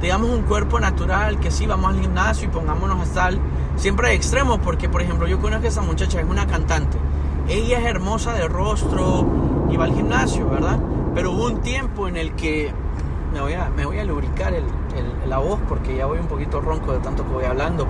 digamos, 0.00 0.30
un 0.30 0.42
cuerpo 0.42 0.80
natural, 0.80 1.38
que 1.38 1.50
si 1.50 1.66
vamos 1.66 1.94
al 1.94 2.00
gimnasio 2.00 2.48
y 2.48 2.50
pongámonos 2.50 3.00
a 3.00 3.02
estar 3.04 3.34
siempre 3.76 4.08
hay 4.08 4.16
extremos, 4.16 4.58
porque 4.58 4.88
por 4.88 5.02
ejemplo 5.02 5.26
yo 5.26 5.40
conozco 5.40 5.66
a 5.66 5.68
esa 5.68 5.82
muchacha, 5.82 6.20
es 6.20 6.28
una 6.28 6.46
cantante. 6.46 6.98
Ella 7.48 7.78
es 7.78 7.86
hermosa 7.86 8.32
de 8.34 8.48
rostro 8.48 9.26
y 9.70 9.76
va 9.76 9.84
al 9.84 9.94
gimnasio, 9.94 10.48
¿verdad? 10.48 10.78
Pero 11.14 11.32
hubo 11.32 11.46
un 11.46 11.60
tiempo 11.60 12.08
en 12.08 12.16
el 12.16 12.32
que 12.34 12.72
me 13.32 13.40
voy 13.40 13.54
a, 13.54 13.70
me 13.70 13.86
voy 13.86 13.98
a 13.98 14.04
lubricar 14.04 14.54
el, 14.54 14.64
la 15.28 15.38
voz 15.38 15.58
porque 15.68 15.96
ya 15.96 16.06
voy 16.06 16.18
un 16.18 16.26
poquito 16.26 16.60
ronco 16.60 16.92
de 16.92 17.00
tanto 17.00 17.24
que 17.24 17.32
voy 17.32 17.44
hablando. 17.44 17.86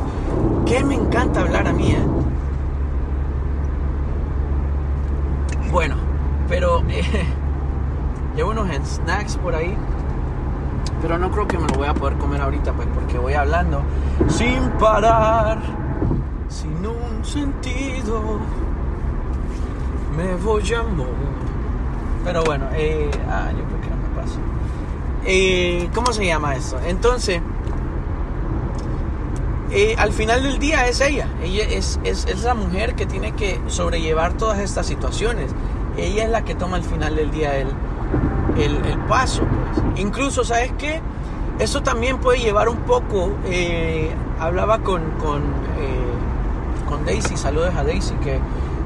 Que 0.66 0.82
me 0.84 0.94
encanta 0.94 1.40
hablar 1.40 1.66
a 1.66 1.72
mí, 1.72 1.90
¿eh? 1.92 2.02
Bueno, 5.70 5.96
pero 6.48 6.82
eh, 6.88 7.02
llevo 8.36 8.50
unos 8.50 8.68
snacks 8.86 9.36
por 9.36 9.54
ahí. 9.54 9.76
Pero 11.02 11.18
no 11.18 11.30
creo 11.32 11.48
que 11.48 11.58
me 11.58 11.66
lo 11.66 11.74
voy 11.74 11.88
a 11.88 11.94
poder 11.94 12.16
comer 12.16 12.40
ahorita, 12.40 12.72
pues 12.72 12.86
porque 12.94 13.18
voy 13.18 13.34
hablando 13.34 13.82
sin 14.28 14.70
parar, 14.78 15.58
sin 16.48 16.86
un 16.86 17.24
sentido. 17.24 18.38
Me 20.16 20.36
voy 20.36 20.72
a 20.72 20.82
morir. 20.84 21.42
Pero 22.24 22.44
bueno, 22.44 22.66
eh, 22.74 23.10
ah, 23.28 23.50
yo 23.50 23.64
creo 23.64 23.80
que 23.80 23.90
no 23.90 23.96
me 23.96 24.22
paso. 24.22 24.38
Eh, 25.24 25.88
¿Cómo 25.92 26.12
se 26.12 26.24
llama 26.24 26.54
eso? 26.54 26.78
Entonces, 26.86 27.40
eh, 29.72 29.96
al 29.98 30.12
final 30.12 30.42
del 30.44 30.60
día 30.60 30.86
es 30.86 31.00
ella. 31.00 31.26
Ella 31.42 31.64
es, 31.64 31.98
es, 32.04 32.26
es, 32.26 32.44
la 32.44 32.54
mujer 32.54 32.94
que 32.94 33.06
tiene 33.06 33.32
que 33.32 33.60
sobrellevar 33.66 34.34
todas 34.34 34.60
estas 34.60 34.86
situaciones. 34.86 35.50
Ella 35.96 36.24
es 36.24 36.30
la 36.30 36.44
que 36.44 36.54
toma 36.54 36.76
al 36.76 36.84
final 36.84 37.16
del 37.16 37.32
día 37.32 37.56
el, 37.56 37.68
el, 38.56 38.98
paso. 39.08 39.42
Pues. 39.42 40.00
Incluso, 40.00 40.44
¿sabes 40.44 40.72
qué? 40.78 41.00
Eso 41.58 41.82
también 41.82 42.18
puede 42.18 42.40
llevar 42.40 42.68
un 42.68 42.78
poco. 42.78 43.30
Eh, 43.46 44.10
hablaba 44.38 44.78
con, 44.78 45.02
con, 45.12 45.42
con 46.88 47.04
Daisy, 47.04 47.36
saludos 47.36 47.74
a 47.76 47.84
Daisy, 47.84 48.14
que 48.16 48.40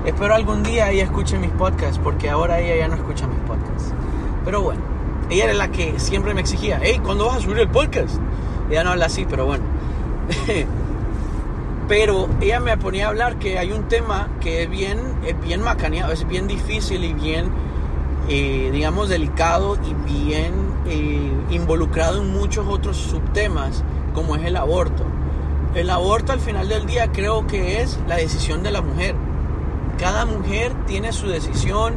Espero 0.06 0.36
algún 0.36 0.62
día 0.62 0.88
ella 0.92 1.02
escuche 1.02 1.36
mis 1.36 1.50
podcasts, 1.50 1.98
porque 2.02 2.30
ahora 2.30 2.60
ella 2.60 2.76
ya 2.76 2.86
no 2.86 2.94
escucha 2.94 3.26
mis 3.26 3.40
podcasts. 3.40 3.92
Pero 4.44 4.62
bueno, 4.62 4.80
ella 5.28 5.46
era 5.46 5.54
la 5.54 5.72
que 5.72 5.98
siempre 5.98 6.32
me 6.32 6.40
exigía, 6.40 6.78
hey, 6.80 7.00
¿cuándo 7.02 7.26
vas 7.26 7.38
a 7.38 7.40
subir 7.40 7.58
el 7.58 7.68
podcast? 7.68 8.20
Ella 8.70 8.84
no 8.84 8.90
habla 8.90 9.06
así, 9.06 9.26
pero 9.28 9.46
bueno. 9.46 9.64
pero 11.88 12.28
ella 12.40 12.60
me 12.60 12.76
ponía 12.76 13.06
a 13.06 13.08
hablar 13.08 13.36
que 13.40 13.58
hay 13.58 13.72
un 13.72 13.88
tema 13.88 14.28
que 14.40 14.62
es 14.62 14.70
bien, 14.70 15.00
es 15.26 15.40
bien 15.40 15.60
macaneado, 15.60 16.12
es 16.12 16.24
bien 16.28 16.46
difícil 16.46 17.02
y 17.02 17.12
bien, 17.12 17.50
eh, 18.28 18.70
digamos, 18.72 19.08
delicado 19.08 19.78
y 19.84 19.94
bien 20.10 20.52
eh, 20.86 21.32
involucrado 21.50 22.22
en 22.22 22.32
muchos 22.32 22.66
otros 22.68 22.96
subtemas, 22.96 23.84
como 24.14 24.36
es 24.36 24.44
el 24.44 24.56
aborto. 24.56 25.04
El 25.74 25.90
aborto 25.90 26.32
al 26.32 26.40
final 26.40 26.68
del 26.68 26.86
día 26.86 27.12
creo 27.12 27.46
que 27.46 27.82
es 27.82 27.98
la 28.08 28.16
decisión 28.16 28.62
de 28.62 28.70
la 28.70 28.80
mujer 28.80 29.14
cada 29.98 30.24
mujer 30.26 30.72
tiene 30.86 31.12
su 31.12 31.28
decisión 31.28 31.94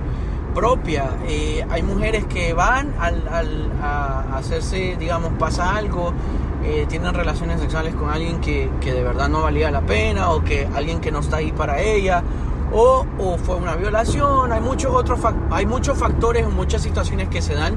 propia. 0.54 1.18
Eh, 1.28 1.65
hay 1.70 1.84
mujeres 1.84 2.26
que 2.26 2.54
van 2.54 2.94
al, 3.00 3.72
a 3.82 4.38
hacerse, 4.38 4.96
digamos, 4.98 5.34
pasa 5.38 5.76
algo, 5.76 6.13
eh, 6.63 6.86
tienen 6.89 7.13
relaciones 7.13 7.62
sexuales 7.62 7.96
con 7.96 8.10
alguien 8.10 8.42
que, 8.42 8.70
que, 8.82 8.94
de 8.94 9.04
verdad 9.04 9.30
no 9.30 9.42
valía 9.42 9.72
la 9.72 9.82
pena 9.82 10.32
o 10.32 10.44
que 10.44 10.68
alguien 10.74 11.00
que 11.00 11.12
no 11.12 11.20
está 11.20 11.38
ahí 11.38 11.52
para 11.52 11.82
ella. 11.82 12.24
O, 12.72 13.06
o 13.18 13.38
fue 13.38 13.56
una 13.56 13.76
violación, 13.76 14.52
hay 14.52 14.62
muchos 14.62 14.94
otros 14.94 15.20
hay 15.50 15.66
muchos 15.66 15.98
factores, 15.98 16.48
muchas 16.48 16.84
situaciones 16.84 17.28
que 17.30 17.42
se 17.42 17.56
dan 17.56 17.76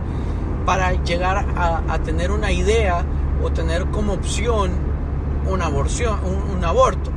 para 0.67 0.93
llegar 1.03 1.47
a, 1.57 1.83
a 1.89 1.99
tener 2.01 2.31
una 2.31 2.53
idea 2.53 3.05
o 3.43 3.51
tener 3.51 3.87
como 3.87 4.13
opción 4.13 4.93
una 5.51 5.67
aborción, 5.67 6.19
un, 6.25 6.65
aborto. 6.65 7.11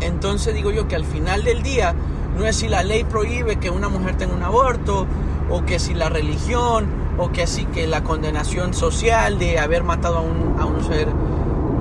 Entonces 0.00 0.54
digo 0.54 0.70
yo 0.70 0.88
que 0.88 0.96
al 0.96 1.04
final 1.04 1.44
del 1.44 1.62
día 1.62 1.94
no 2.36 2.44
es 2.44 2.56
si 2.56 2.68
la 2.68 2.82
ley 2.82 3.04
prohíbe 3.04 3.56
que 3.56 3.70
una 3.70 3.88
mujer 3.88 4.16
tenga 4.16 4.34
un 4.34 4.42
aborto 4.42 5.06
o 5.50 5.64
que 5.64 5.78
si 5.78 5.94
la 5.94 6.08
religión 6.08 6.86
o 7.16 7.30
que 7.30 7.42
así 7.42 7.64
que 7.66 7.86
la 7.86 8.02
condenación 8.02 8.74
social 8.74 9.38
de 9.38 9.58
haber 9.58 9.84
matado 9.84 10.18
a 10.18 10.20
un, 10.20 10.56
a 10.58 10.66
un 10.66 10.82
ser 10.84 11.08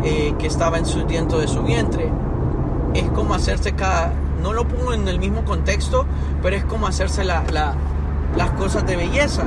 eh, 0.03 0.35
que 0.37 0.47
estaba 0.47 0.77
en 0.77 0.85
su, 0.85 1.05
dentro 1.05 1.39
de 1.39 1.47
su 1.47 1.63
vientre. 1.63 2.11
Es 2.93 3.09
como 3.09 3.33
hacerse 3.33 3.73
cada, 3.73 4.13
no 4.41 4.53
lo 4.53 4.67
pongo 4.67 4.93
en 4.93 5.07
el 5.07 5.19
mismo 5.19 5.43
contexto, 5.45 6.05
pero 6.41 6.55
es 6.55 6.63
como 6.65 6.87
hacerse 6.87 7.23
la, 7.23 7.43
las 8.35 8.51
cosas 8.51 8.85
de 8.85 8.95
belleza. 8.95 9.43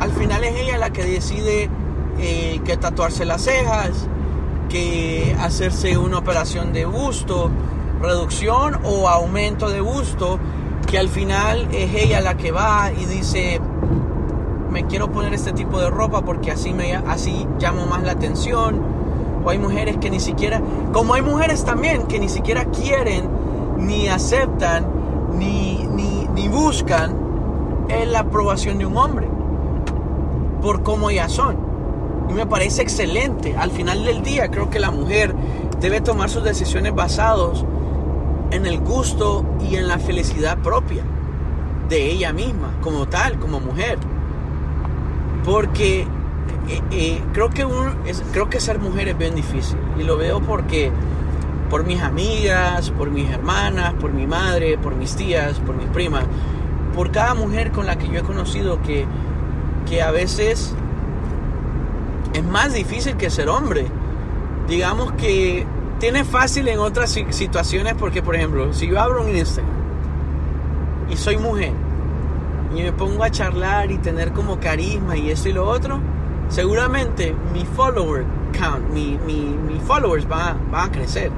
Al 0.00 0.10
final 0.12 0.44
es 0.44 0.54
ella 0.60 0.78
la 0.78 0.90
que 0.90 1.04
decide 1.04 1.70
eh, 2.18 2.60
que 2.64 2.76
tatuarse 2.76 3.24
las 3.24 3.42
cejas, 3.42 4.08
que 4.68 5.36
hacerse 5.40 5.96
una 5.98 6.18
operación 6.18 6.72
de 6.72 6.86
busto, 6.86 7.50
reducción 8.00 8.78
o 8.84 9.08
aumento 9.08 9.70
de 9.70 9.80
busto, 9.80 10.38
que 10.86 10.98
al 10.98 11.08
final 11.08 11.68
es 11.72 11.94
ella 11.94 12.20
la 12.20 12.36
que 12.36 12.52
va 12.52 12.90
y 12.92 13.04
dice, 13.06 13.60
me 14.70 14.86
quiero 14.86 15.10
poner 15.10 15.34
este 15.34 15.52
tipo 15.52 15.80
de 15.80 15.90
ropa 15.90 16.22
porque 16.22 16.50
así, 16.52 16.72
me, 16.72 16.94
así 16.94 17.46
llamo 17.58 17.86
más 17.86 18.02
la 18.02 18.12
atención. 18.12 18.96
O 19.44 19.50
hay 19.50 19.58
mujeres 19.58 19.96
que 19.98 20.10
ni 20.10 20.18
siquiera, 20.20 20.60
como 20.92 21.14
hay 21.14 21.22
mujeres 21.22 21.64
también 21.64 22.06
que 22.08 22.18
ni 22.18 22.28
siquiera 22.28 22.64
quieren, 22.66 23.28
ni 23.76 24.08
aceptan, 24.08 24.86
ni, 25.38 25.86
ni, 25.88 26.26
ni 26.34 26.48
buscan 26.48 27.26
la 28.06 28.20
aprobación 28.20 28.78
de 28.78 28.86
un 28.86 28.96
hombre 28.96 29.28
por 30.60 30.82
cómo 30.82 31.10
ellas 31.10 31.32
son. 31.32 31.56
Y 32.28 32.32
me 32.32 32.46
parece 32.46 32.82
excelente. 32.82 33.56
Al 33.56 33.70
final 33.70 34.04
del 34.04 34.22
día 34.22 34.50
creo 34.50 34.68
que 34.68 34.80
la 34.80 34.90
mujer 34.90 35.34
debe 35.80 36.00
tomar 36.00 36.28
sus 36.28 36.42
decisiones 36.42 36.94
basados 36.94 37.64
en 38.50 38.66
el 38.66 38.80
gusto 38.80 39.44
y 39.60 39.76
en 39.76 39.86
la 39.86 39.98
felicidad 39.98 40.58
propia 40.58 41.04
de 41.88 42.10
ella 42.10 42.32
misma, 42.32 42.72
como 42.82 43.06
tal, 43.06 43.38
como 43.38 43.60
mujer. 43.60 43.98
Porque 45.44 46.00
eh, 46.68 46.82
eh, 46.90 47.22
creo, 47.32 47.50
que 47.50 47.64
creo 48.32 48.50
que 48.50 48.58
ser 48.58 48.80
mujer 48.80 49.08
es 49.08 49.18
bien 49.18 49.36
difícil. 49.36 49.78
Y 49.98 50.02
lo 50.02 50.16
veo 50.16 50.40
porque 50.40 50.90
por 51.68 51.84
mis 51.84 52.00
amigas, 52.00 52.90
por 52.90 53.10
mis 53.10 53.30
hermanas, 53.30 53.94
por 53.94 54.12
mi 54.12 54.26
madre, 54.26 54.78
por 54.78 54.94
mis 54.94 55.14
tías, 55.16 55.58
por 55.60 55.76
mis 55.76 55.88
primas, 55.88 56.24
por 56.94 57.10
cada 57.10 57.34
mujer 57.34 57.72
con 57.72 57.86
la 57.86 57.96
que 57.96 58.08
yo 58.08 58.20
he 58.20 58.22
conocido 58.22 58.80
que, 58.82 59.06
que 59.88 60.02
a 60.02 60.10
veces 60.10 60.74
es 62.32 62.44
más 62.44 62.72
difícil 62.74 63.16
que 63.16 63.30
ser 63.30 63.48
hombre. 63.48 63.86
Digamos 64.68 65.12
que 65.12 65.66
tiene 65.98 66.24
fácil 66.24 66.68
en 66.68 66.78
otras 66.78 67.10
situaciones 67.30 67.94
porque, 67.94 68.22
por 68.22 68.36
ejemplo, 68.36 68.72
si 68.72 68.88
yo 68.88 69.00
abro 69.00 69.22
un 69.22 69.34
Instagram 69.34 69.74
y 71.08 71.16
soy 71.16 71.38
mujer 71.38 71.72
y 72.74 72.82
me 72.82 72.92
pongo 72.92 73.22
a 73.22 73.30
charlar 73.30 73.90
y 73.90 73.98
tener 73.98 74.32
como 74.32 74.58
carisma 74.60 75.16
y 75.16 75.30
esto 75.30 75.48
y 75.48 75.52
lo 75.52 75.66
otro, 75.66 76.00
seguramente 76.48 77.34
mi 77.52 77.64
follower 77.64 78.24
count, 78.58 78.88
mi, 78.90 79.18
mi, 79.26 79.80
followers 79.86 80.26
van 80.28 80.58
a, 80.72 80.90
crecer. 80.90 81.30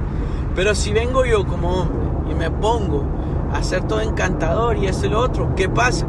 Pero 0.59 0.75
si 0.75 0.91
vengo 0.91 1.23
yo 1.23 1.47
como 1.47 1.69
hombre 1.69 2.05
y 2.29 2.35
me 2.35 2.51
pongo 2.51 3.05
a 3.53 3.63
ser 3.63 3.83
todo 3.83 4.01
encantador 4.01 4.75
y 4.75 4.87
esto 4.87 5.05
y 5.05 5.09
lo 5.09 5.21
otro, 5.21 5.55
¿qué 5.55 5.69
pasa? 5.69 6.05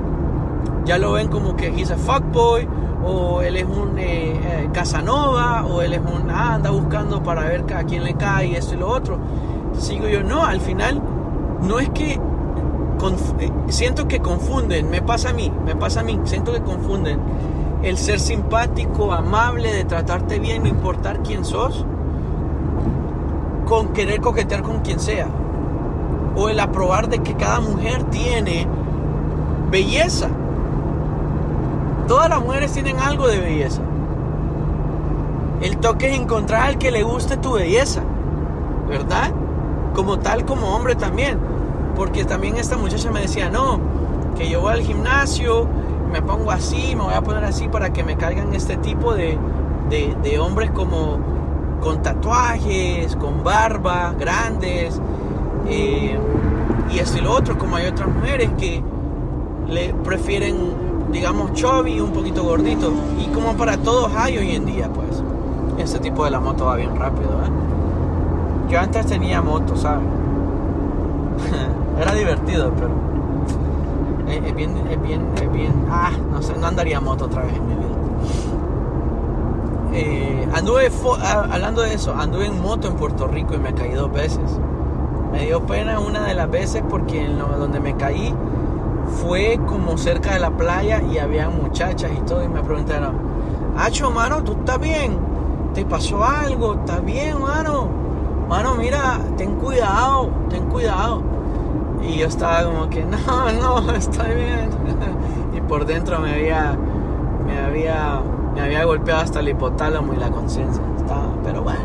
Ya 0.85 0.99
lo 0.99 1.13
ven 1.13 1.29
como 1.29 1.55
que 1.55 1.69
he's 1.69 1.93
a 1.93 1.97
fuckboy 1.97 2.67
o 3.07 3.43
él 3.43 3.59
es 3.59 3.65
un 3.65 3.97
eh, 3.97 4.33
eh, 4.43 4.69
Casanova, 4.73 5.65
o 5.67 5.83
él 5.83 5.93
es 5.93 6.01
un, 6.01 6.29
ah, 6.31 6.55
anda 6.55 6.71
buscando 6.71 7.23
para 7.23 7.45
ver 7.45 7.65
a 7.73 7.85
quién 7.85 8.03
le 8.03 8.15
cae 8.15 8.49
y 8.49 8.55
esto 8.57 8.75
y 8.75 8.79
lo 8.79 8.89
otro. 8.89 9.21
Sigo 9.79 10.09
yo, 10.09 10.25
no, 10.25 10.45
al 10.45 10.61
final 10.61 11.01
no 11.63 11.79
es 11.79 11.89
que 11.91 12.15
eh, 12.15 13.53
siento 13.69 14.09
que 14.09 14.19
confunden, 14.19 14.91
me 14.91 15.01
pasa 15.01 15.31
a 15.31 15.33
mí, 15.33 15.53
me 15.65 15.77
pasa 15.77 16.01
a 16.01 16.03
mí, 16.03 16.19
siento 16.25 16.53
que 16.53 16.61
confunden 16.61 17.21
el 17.85 17.97
ser 17.97 18.19
simpático, 18.19 19.13
amable, 19.13 19.73
de 19.73 19.85
tratarte 19.85 20.41
bien, 20.41 20.65
no 20.65 20.69
importar 20.69 21.23
quién 21.23 21.45
sos, 21.45 21.87
con 23.71 23.95
querer 23.95 24.21
coquetear 24.21 24.61
con 24.61 24.81
quien 24.81 25.01
sea. 25.01 25.29
O 26.37 26.51
el 26.51 26.61
aprobar 26.61 27.09
de 27.09 27.21
que 27.21 27.35
cada 27.35 27.61
mujer 27.61 28.03
tiene 28.05 28.67
belleza 29.71 30.29
Todas 32.11 32.29
las 32.29 32.43
mujeres 32.43 32.73
tienen 32.73 32.99
algo 32.99 33.29
de 33.29 33.39
belleza. 33.39 33.83
El 35.63 35.77
toque 35.77 36.11
es 36.11 36.19
encontrar 36.19 36.63
al 36.63 36.77
que 36.77 36.91
le 36.91 37.05
guste 37.05 37.37
tu 37.37 37.53
belleza, 37.53 38.03
¿verdad? 38.89 39.31
Como 39.95 40.19
tal, 40.19 40.45
como 40.45 40.75
hombre 40.75 40.97
también. 40.97 41.39
Porque 41.95 42.25
también 42.25 42.57
esta 42.57 42.77
muchacha 42.77 43.13
me 43.13 43.21
decía, 43.21 43.49
no, 43.49 43.79
que 44.37 44.51
yo 44.51 44.61
voy 44.61 44.73
al 44.73 44.81
gimnasio, 44.81 45.69
me 46.11 46.21
pongo 46.21 46.51
así, 46.51 46.97
me 46.97 47.05
voy 47.05 47.15
a 47.15 47.21
poner 47.21 47.45
así 47.45 47.69
para 47.69 47.93
que 47.93 48.03
me 48.03 48.17
caigan 48.17 48.53
este 48.55 48.77
tipo 48.77 49.15
de, 49.15 49.39
de, 49.89 50.39
hombres 50.41 50.73
como 50.73 51.21
con 51.81 52.03
tatuajes, 52.03 53.17
con 53.17 53.43
barba, 53.43 54.15
grandes, 54.19 55.01
eh, 55.69 56.19
y 56.91 57.19
y 57.19 57.21
lo 57.21 57.33
otro, 57.33 57.57
como 57.59 57.77
hay 57.77 57.87
otras 57.87 58.09
mujeres 58.09 58.51
que 58.59 58.83
le 59.69 59.95
prefieren 59.95 60.91
digamos, 61.11 61.53
chubby, 61.55 62.01
un 62.01 62.13
poquito 62.13 62.45
gordito. 62.45 62.93
Y 63.19 63.27
como 63.33 63.55
para 63.55 63.77
todos 63.77 64.13
hay 64.15 64.39
hoy 64.39 64.55
en 64.55 64.67
día, 64.67 64.89
pues. 64.93 65.23
Este 65.79 65.99
tipo 65.99 66.25
de 66.25 66.31
la 66.31 66.41
moto 66.41 66.67
va 66.67 66.77
bien 66.77 66.95
rápido, 66.97 67.31
¿eh? 67.31 67.51
Yo 68.71 68.81
antes 68.81 69.07
tenía 69.07 69.43
moto, 69.43 69.77
¿sabes? 69.77 70.05
Era 72.01 72.15
divertido, 72.15 72.73
pero... 72.75 72.91
Es, 74.29 74.55
bien, 74.55 74.77
es 74.89 75.03
bien, 75.03 75.27
es 75.37 75.53
bien... 75.53 75.73
Ah, 75.91 76.11
no 76.31 76.41
sé, 76.43 76.55
no 76.57 76.67
andaría 76.67 77.01
moto 77.01 77.25
otra 77.25 77.43
vez 77.43 77.57
en 77.57 77.67
mi 77.67 77.75
vida. 77.75 77.90
Eh, 79.93 80.49
anduve, 80.55 80.91
ah, 81.23 81.49
hablando 81.51 81.83
de 81.83 81.95
eso, 81.95 82.15
anduve 82.15 82.47
en 82.47 82.61
moto 82.61 82.89
en 82.89 82.95
Puerto 82.95 83.27
Rico 83.27 83.55
y 83.55 83.59
me 83.59 83.75
caí 83.75 83.93
dos 83.93 84.13
veces. 84.13 84.59
Me 85.33 85.47
dio 85.47 85.65
pena 85.67 86.01
una 86.01 86.27
de 86.27 86.35
las 86.35 86.51
veces 86.51 86.83
porque 86.89 87.25
en 87.25 87.39
donde 87.39 87.81
me 87.81 87.97
caí 87.97 88.35
fue 89.23 89.59
como 89.67 89.99
cerca 89.99 90.35
de 90.35 90.41
la 90.41 90.51
playa 90.51 91.03
y 91.03 91.19
había 91.19 91.49
muchachas 91.49 92.11
y 92.17 92.21
todo 92.23 92.45
y 92.45 92.49
me 92.49 92.63
preguntaron, 92.63 93.31
Hacho, 93.77 94.11
mano, 94.11 94.43
¿tú 94.43 94.53
estás 94.53 94.79
bien? 94.79 95.19
¿Te 95.75 95.85
pasó 95.85 96.25
algo? 96.25 96.75
¿Estás 96.75 97.05
bien, 97.05 97.41
mano? 97.41 97.89
Mano, 98.49 98.75
mira, 98.75 99.21
ten 99.37 99.57
cuidado, 99.57 100.29
ten 100.49 100.67
cuidado. 100.67 101.23
Y 102.03 102.19
yo 102.19 102.27
estaba 102.27 102.65
como 102.65 102.91
que, 102.91 103.05
no, 103.05 103.53
no, 103.61 103.93
estoy 103.95 104.35
bien. 104.35 104.71
y 105.57 105.61
por 105.63 105.87
dentro 105.87 106.19
me 106.19 106.33
había, 106.33 106.77
me 107.47 107.59
había, 107.59 108.21
me 108.61 108.67
había 108.67 108.85
golpeado 108.85 109.23
hasta 109.23 109.41
el 109.41 109.49
hipotálamo 109.49 110.15
y 110.15 110.17
la 110.17 110.31
conciencia. 110.31 110.83
Pero 111.45 111.63
bueno, 111.63 111.81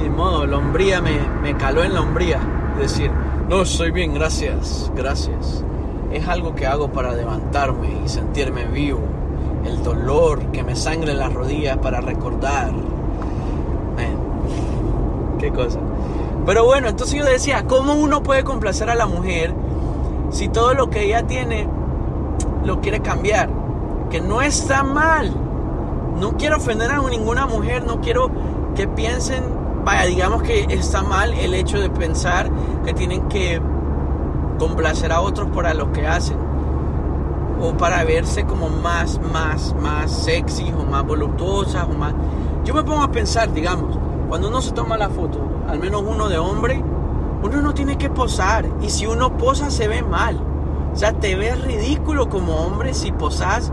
de 0.00 0.10
modo, 0.10 0.46
la 0.46 0.58
hombría 0.58 1.00
me, 1.00 1.18
me 1.42 1.56
caló 1.56 1.82
en 1.82 1.94
la 1.94 2.00
hombría. 2.00 2.40
Decir, 2.78 3.10
no, 3.48 3.62
estoy 3.62 3.90
bien, 3.90 4.12
gracias, 4.14 4.90
gracias 4.94 5.64
es 6.14 6.28
algo 6.28 6.54
que 6.54 6.64
hago 6.66 6.88
para 6.88 7.12
levantarme 7.12 7.88
y 8.04 8.08
sentirme 8.08 8.64
vivo. 8.66 9.00
El 9.64 9.82
dolor 9.82 10.52
que 10.52 10.62
me 10.62 10.76
sangre 10.76 11.10
en 11.12 11.18
las 11.18 11.32
rodillas 11.32 11.76
para 11.78 12.00
recordar. 12.00 12.72
qué 15.38 15.50
cosa. 15.50 15.80
Pero 16.46 16.64
bueno, 16.64 16.88
entonces 16.88 17.18
yo 17.18 17.24
decía, 17.24 17.64
¿cómo 17.66 17.94
uno 17.94 18.22
puede 18.22 18.44
complacer 18.44 18.88
a 18.88 18.94
la 18.94 19.06
mujer 19.06 19.52
si 20.30 20.48
todo 20.48 20.72
lo 20.74 20.88
que 20.88 21.02
ella 21.04 21.26
tiene 21.26 21.68
lo 22.64 22.80
quiere 22.80 23.00
cambiar? 23.00 23.50
Que 24.10 24.20
no 24.20 24.40
está 24.40 24.84
mal. 24.84 25.32
No 26.20 26.36
quiero 26.36 26.56
ofender 26.56 26.90
a 26.90 27.00
ninguna 27.02 27.46
mujer, 27.46 27.84
no 27.84 28.00
quiero 28.00 28.30
que 28.74 28.88
piensen, 28.88 29.44
vaya, 29.84 30.04
digamos 30.04 30.42
que 30.42 30.66
está 30.70 31.02
mal 31.02 31.32
el 31.34 31.54
hecho 31.54 31.80
de 31.80 31.90
pensar 31.90 32.50
que 32.84 32.94
tienen 32.94 33.28
que 33.28 33.60
complacer 34.58 35.12
a 35.12 35.20
otros 35.20 35.48
para 35.50 35.74
lo 35.74 35.92
que 35.92 36.06
hacen 36.06 36.38
o 37.60 37.76
para 37.76 38.04
verse 38.04 38.44
como 38.44 38.68
más, 38.68 39.20
más, 39.32 39.74
más 39.80 40.10
sexy 40.10 40.72
o 40.78 40.84
más 40.84 41.04
voluptuosas 41.04 41.86
o 41.88 41.92
más... 41.92 42.14
Yo 42.64 42.74
me 42.74 42.82
pongo 42.82 43.02
a 43.02 43.10
pensar, 43.10 43.52
digamos, 43.52 43.98
cuando 44.28 44.48
uno 44.48 44.60
se 44.60 44.72
toma 44.72 44.96
la 44.96 45.08
foto, 45.08 45.38
al 45.68 45.78
menos 45.78 46.02
uno 46.06 46.28
de 46.28 46.38
hombre, 46.38 46.82
uno 47.42 47.60
no 47.60 47.74
tiene 47.74 47.96
que 47.98 48.10
posar 48.10 48.66
y 48.80 48.88
si 48.88 49.06
uno 49.06 49.36
posa 49.36 49.70
se 49.70 49.88
ve 49.88 50.02
mal. 50.02 50.40
O 50.92 50.96
sea, 50.96 51.12
te 51.12 51.34
ves 51.34 51.62
ridículo 51.62 52.28
como 52.28 52.56
hombre 52.56 52.94
si 52.94 53.12
posas 53.12 53.72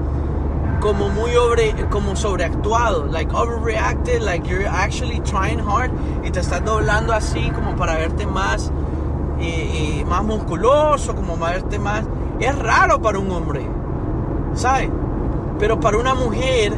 como 0.82 1.10
muy 1.10 1.32
sobre, 1.32 1.74
como 1.90 2.16
sobreactuado, 2.16 3.06
like 3.06 3.32
overreacted, 3.34 4.22
like 4.22 4.50
you're 4.50 4.68
actually 4.68 5.20
trying 5.22 5.60
hard 5.60 5.92
y 6.26 6.32
te 6.32 6.40
estás 6.40 6.66
doblando 6.66 7.14
así 7.14 7.50
como 7.52 7.76
para 7.76 7.96
verte 7.96 8.26
más 8.26 8.72
y, 9.40 10.04
más 10.06 10.24
musculoso, 10.24 11.16
como 11.16 11.38
verte 11.38 11.80
más. 11.80 12.04
Es 12.40 12.58
raro 12.58 13.00
para 13.00 13.20
un 13.20 13.32
hombre, 13.32 13.66
¿sabes? 14.56 14.90
Pero 15.60 15.80
para 15.80 15.98
una 15.98 16.16
mujer 16.16 16.74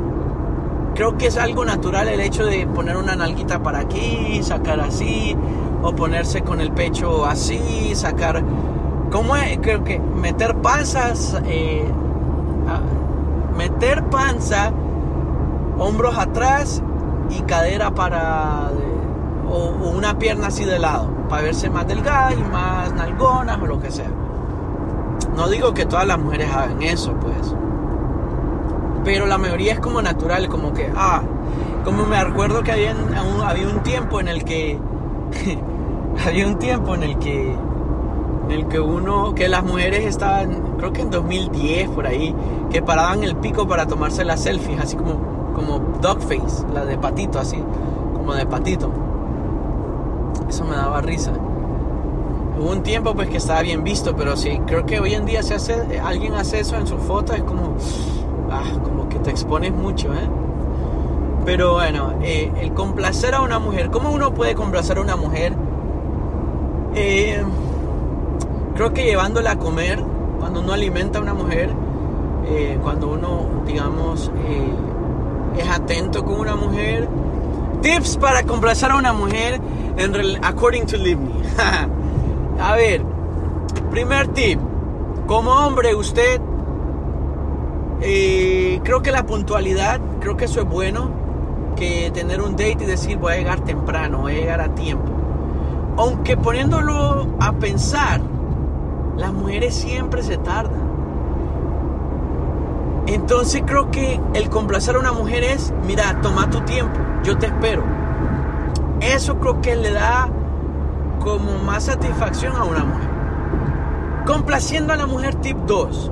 creo 0.94 1.18
que 1.18 1.28
es 1.28 1.38
algo 1.38 1.64
natural 1.66 2.10
el 2.10 2.20
hecho 2.20 2.46
de 2.46 2.68
poner 2.68 2.98
una 2.98 3.16
nalguita 3.16 3.64
para 3.64 3.80
aquí, 3.80 4.42
sacar 4.44 4.82
así, 4.82 5.36
o 5.82 5.96
ponerse 5.96 6.42
con 6.42 6.62
el 6.62 6.72
pecho 6.72 7.26
así, 7.26 7.96
sacar... 7.96 8.44
¿Cómo? 9.12 9.36
Creo 9.62 9.84
que 9.84 10.00
meter 10.00 10.56
panzas, 10.56 11.40
eh, 11.46 11.86
meter 13.58 14.04
panza, 14.06 14.72
hombros 15.78 16.18
atrás 16.18 16.82
y 17.30 17.42
cadera 17.42 17.92
para... 17.92 18.72
O, 19.50 19.90
una 19.96 20.18
pierna 20.18 20.48
así 20.48 20.66
de 20.66 20.80
lado, 20.80 21.10
para 21.30 21.44
verse 21.44 21.70
más 21.70 21.88
delgada 21.88 22.34
y 22.34 22.44
más 22.44 22.94
nalgonas 22.94 23.62
o 23.62 23.66
lo 23.68 23.80
que 23.80 23.92
sea. 23.92 24.10
No 25.36 25.48
digo 25.48 25.74
que 25.74 25.86
todas 25.86 26.08
las 26.08 26.18
mujeres 26.18 26.52
hagan 26.52 26.82
eso, 26.82 27.14
pues. 27.14 27.54
Pero 29.04 29.26
la 29.26 29.38
mayoría 29.38 29.74
es 29.74 29.80
como 29.80 30.02
natural, 30.02 30.48
como 30.48 30.74
que, 30.74 30.92
ah, 30.96 31.22
como 31.84 32.06
me 32.06 32.18
acuerdo 32.18 32.64
que 32.64 32.72
había, 32.72 32.94
un, 32.94 33.42
había 33.42 33.68
un 33.68 33.84
tiempo 33.84 34.20
en 34.20 34.28
el 34.28 34.44
que, 34.44 34.80
había 36.26 36.48
un 36.48 36.58
tiempo 36.58 36.96
en 36.96 37.04
el 37.04 37.18
que, 37.20 37.56
en 38.46 38.52
el 38.52 38.68
que 38.68 38.80
uno, 38.80 39.34
que 39.36 39.48
las 39.48 39.64
mujeres 39.64 40.06
estaban, 40.06 40.76
creo 40.78 40.94
que 40.94 41.02
en 41.02 41.10
2010 41.10 41.90
por 41.90 42.08
ahí, 42.08 42.36
que 42.72 42.82
paraban 42.82 43.24
el 43.24 43.36
pico 43.36 43.68
para 43.68 43.88
tomarse 43.88 44.24
las 44.26 44.42
selfies, 44.42 44.80
así 44.80 44.96
como, 44.96 45.54
como 45.54 45.82
face, 46.20 46.66
la 46.74 46.86
de 46.86 46.98
patito, 46.98 47.40
así, 47.40 47.58
como 48.14 48.34
de 48.34 48.46
patito. 48.46 48.92
Eso 50.50 50.66
me 50.66 50.76
daba 50.76 51.02
risa. 51.02 51.32
Hubo 52.60 52.70
un 52.70 52.84
tiempo 52.84 53.16
pues 53.16 53.30
que 53.30 53.38
estaba 53.38 53.62
bien 53.62 53.84
visto, 53.84 54.16
pero 54.16 54.38
sí, 54.38 54.60
creo 54.68 54.86
que 54.86 55.00
hoy 55.00 55.14
en 55.14 55.26
día 55.26 55.42
se 55.42 55.56
hace, 55.56 56.00
alguien 56.00 56.34
hace 56.34 56.60
eso 56.60 56.76
en 56.76 56.86
su 56.86 56.98
foto, 56.98 57.34
es 57.34 57.44
como, 57.44 57.76
ah, 58.52 58.64
como 58.84 59.10
que 59.10 59.20
te 59.20 59.32
expones 59.32 59.74
mucho, 59.74 60.14
¿eh? 60.14 60.30
Pero 61.46 61.74
bueno, 61.74 62.14
eh, 62.22 62.52
el 62.62 62.74
complacer 62.74 63.36
a 63.36 63.42
una 63.42 63.60
mujer, 63.60 63.90
¿cómo 63.90 64.12
uno 64.12 64.34
puede 64.34 64.56
complacer 64.56 64.98
a 64.98 65.02
una 65.02 65.16
mujer? 65.16 65.54
Eh, 66.96 67.44
creo 68.76 68.94
que 68.94 69.04
llevándola 69.04 69.52
a 69.52 69.60
comer, 69.60 70.04
cuando 70.40 70.62
uno 70.62 70.74
alimenta 70.74 71.20
a 71.20 71.22
una 71.22 71.34
mujer, 71.34 71.70
eh, 72.48 72.78
cuando 72.82 73.08
uno, 73.10 73.64
digamos, 73.66 74.32
es 75.58 75.70
atento 75.70 76.24
con 76.24 76.40
una 76.40 76.56
mujer. 76.56 77.08
Tips 77.82 78.18
para 78.18 78.44
complacer 78.44 78.92
a 78.92 78.96
una 78.96 79.14
mujer, 79.14 79.60
according 80.42 80.86
to 80.86 80.98
Live 80.98 81.20
A 82.60 82.76
ver, 82.76 83.04
primer 83.92 84.28
tip. 84.30 84.60
Como 85.28 85.52
hombre, 85.52 85.96
usted, 85.96 86.40
eh, 88.02 88.80
creo 88.84 89.02
que 89.02 89.12
la 89.12 89.26
puntualidad, 89.26 90.00
creo 90.20 90.36
que 90.36 90.46
eso 90.46 90.62
es 90.62 90.68
bueno, 90.68 91.10
que 91.76 92.12
tener 92.14 92.42
un 92.42 92.52
date 92.52 92.78
y 92.82 92.86
decir 92.86 93.18
voy 93.18 93.34
a 93.34 93.38
llegar 93.38 93.62
temprano, 93.62 94.20
voy 94.20 94.34
a 94.34 94.36
llegar 94.36 94.62
a 94.62 94.76
tiempo. 94.76 95.12
Aunque 95.98 96.36
poniéndolo 96.38 97.28
a 97.40 97.54
pensar, 97.54 98.22
las 99.18 99.34
mujeres 99.34 99.76
siempre 99.76 100.24
se 100.24 100.38
tardan. 100.38 100.94
Entonces 103.06 103.64
creo 103.66 103.92
que 103.92 104.20
el 104.34 104.50
complacer 104.50 104.96
a 104.96 105.00
una 105.00 105.12
mujer 105.12 105.44
es, 105.44 105.74
mira, 105.86 106.22
toma 106.22 106.50
tu 106.50 106.62
tiempo, 106.62 107.00
yo 107.24 107.38
te 107.38 107.48
espero. 107.48 107.84
Eso 109.02 109.38
creo 109.40 109.62
que 109.62 109.76
le 109.76 109.92
da 109.92 110.30
como 111.20 111.58
más 111.60 111.86
satisfacción 111.86 112.56
a 112.56 112.64
una 112.64 112.84
mujer. 112.84 113.10
Complaciendo 114.26 114.94
a 114.94 114.96
la 114.96 115.06
mujer 115.06 115.36
tip 115.36 115.58
2. 115.68 116.12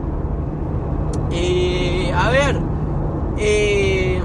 Eh, 1.31 2.13
a 2.13 2.29
ver, 2.29 2.59
eh, 3.37 4.21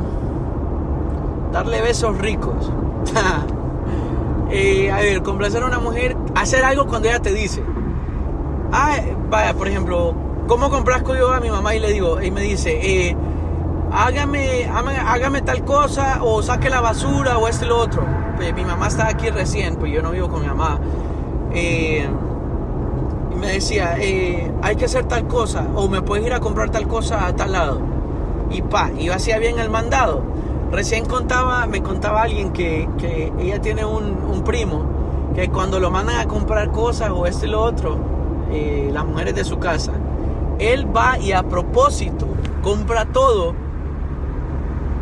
darle 1.52 1.80
besos 1.82 2.18
ricos. 2.18 2.72
Eh, 4.48 4.92
a 4.92 4.98
ver, 4.98 5.24
complacer 5.24 5.64
a 5.64 5.66
una 5.66 5.80
mujer, 5.80 6.16
hacer 6.36 6.64
algo 6.64 6.86
cuando 6.86 7.08
ella 7.08 7.18
te 7.18 7.32
dice. 7.32 7.64
Ah, 8.72 8.96
vaya, 9.30 9.54
por 9.54 9.68
ejemplo, 9.68 10.14
¿cómo 10.46 10.70
complazco 10.70 11.14
yo 11.14 11.32
a 11.32 11.40
mi 11.40 11.50
mamá 11.50 11.74
y 11.74 11.80
le 11.80 11.92
digo, 11.92 12.20
y 12.20 12.30
me 12.30 12.42
dice, 12.42 13.16
hágame, 13.92 14.66
hágame, 14.66 15.42
tal 15.42 15.64
cosa 15.64 16.20
o 16.22 16.42
saque 16.42 16.70
la 16.70 16.80
basura 16.80 17.38
o 17.38 17.48
este 17.48 17.66
lo 17.66 17.78
otro. 17.78 18.04
Pues, 18.36 18.54
mi 18.54 18.64
mamá 18.64 18.88
está 18.88 19.08
aquí 19.08 19.30
recién, 19.30 19.76
pues 19.76 19.92
yo 19.92 20.02
no 20.02 20.10
vivo 20.10 20.28
con 20.28 20.42
mi 20.42 20.48
mamá. 20.48 20.78
Eh, 21.52 22.06
y 23.32 23.34
me 23.34 23.48
decía, 23.48 23.96
eh, 23.98 24.52
hay 24.62 24.76
que 24.76 24.84
hacer 24.84 25.06
tal 25.06 25.26
cosa 25.26 25.66
o 25.74 25.88
me 25.88 26.02
puedes 26.02 26.26
ir 26.26 26.32
a 26.32 26.40
comprar 26.40 26.70
tal 26.70 26.86
cosa 26.86 27.26
a 27.26 27.34
tal 27.34 27.52
lado. 27.52 27.80
Y 28.50 28.62
pa, 28.62 28.90
y 28.96 29.08
hacía 29.08 29.38
bien 29.38 29.58
el 29.58 29.70
mandado. 29.70 30.22
Recién 30.70 31.04
contaba, 31.06 31.66
me 31.66 31.82
contaba 31.82 32.22
alguien 32.22 32.52
que, 32.52 32.88
que 32.98 33.32
ella 33.38 33.60
tiene 33.60 33.84
un, 33.84 34.18
un, 34.30 34.42
primo 34.42 34.84
que 35.34 35.48
cuando 35.48 35.78
lo 35.78 35.90
mandan 35.90 36.18
a 36.18 36.26
comprar 36.26 36.70
cosas 36.72 37.10
o 37.10 37.26
este 37.26 37.46
y 37.46 37.50
lo 37.50 37.62
otro, 37.62 37.98
eh, 38.50 38.90
las 38.92 39.04
mujeres 39.04 39.34
de 39.34 39.44
su 39.44 39.58
casa, 39.58 39.92
él 40.58 40.86
va 40.94 41.18
y 41.18 41.32
a 41.32 41.42
propósito 41.42 42.26
compra 42.62 43.04
todo 43.06 43.54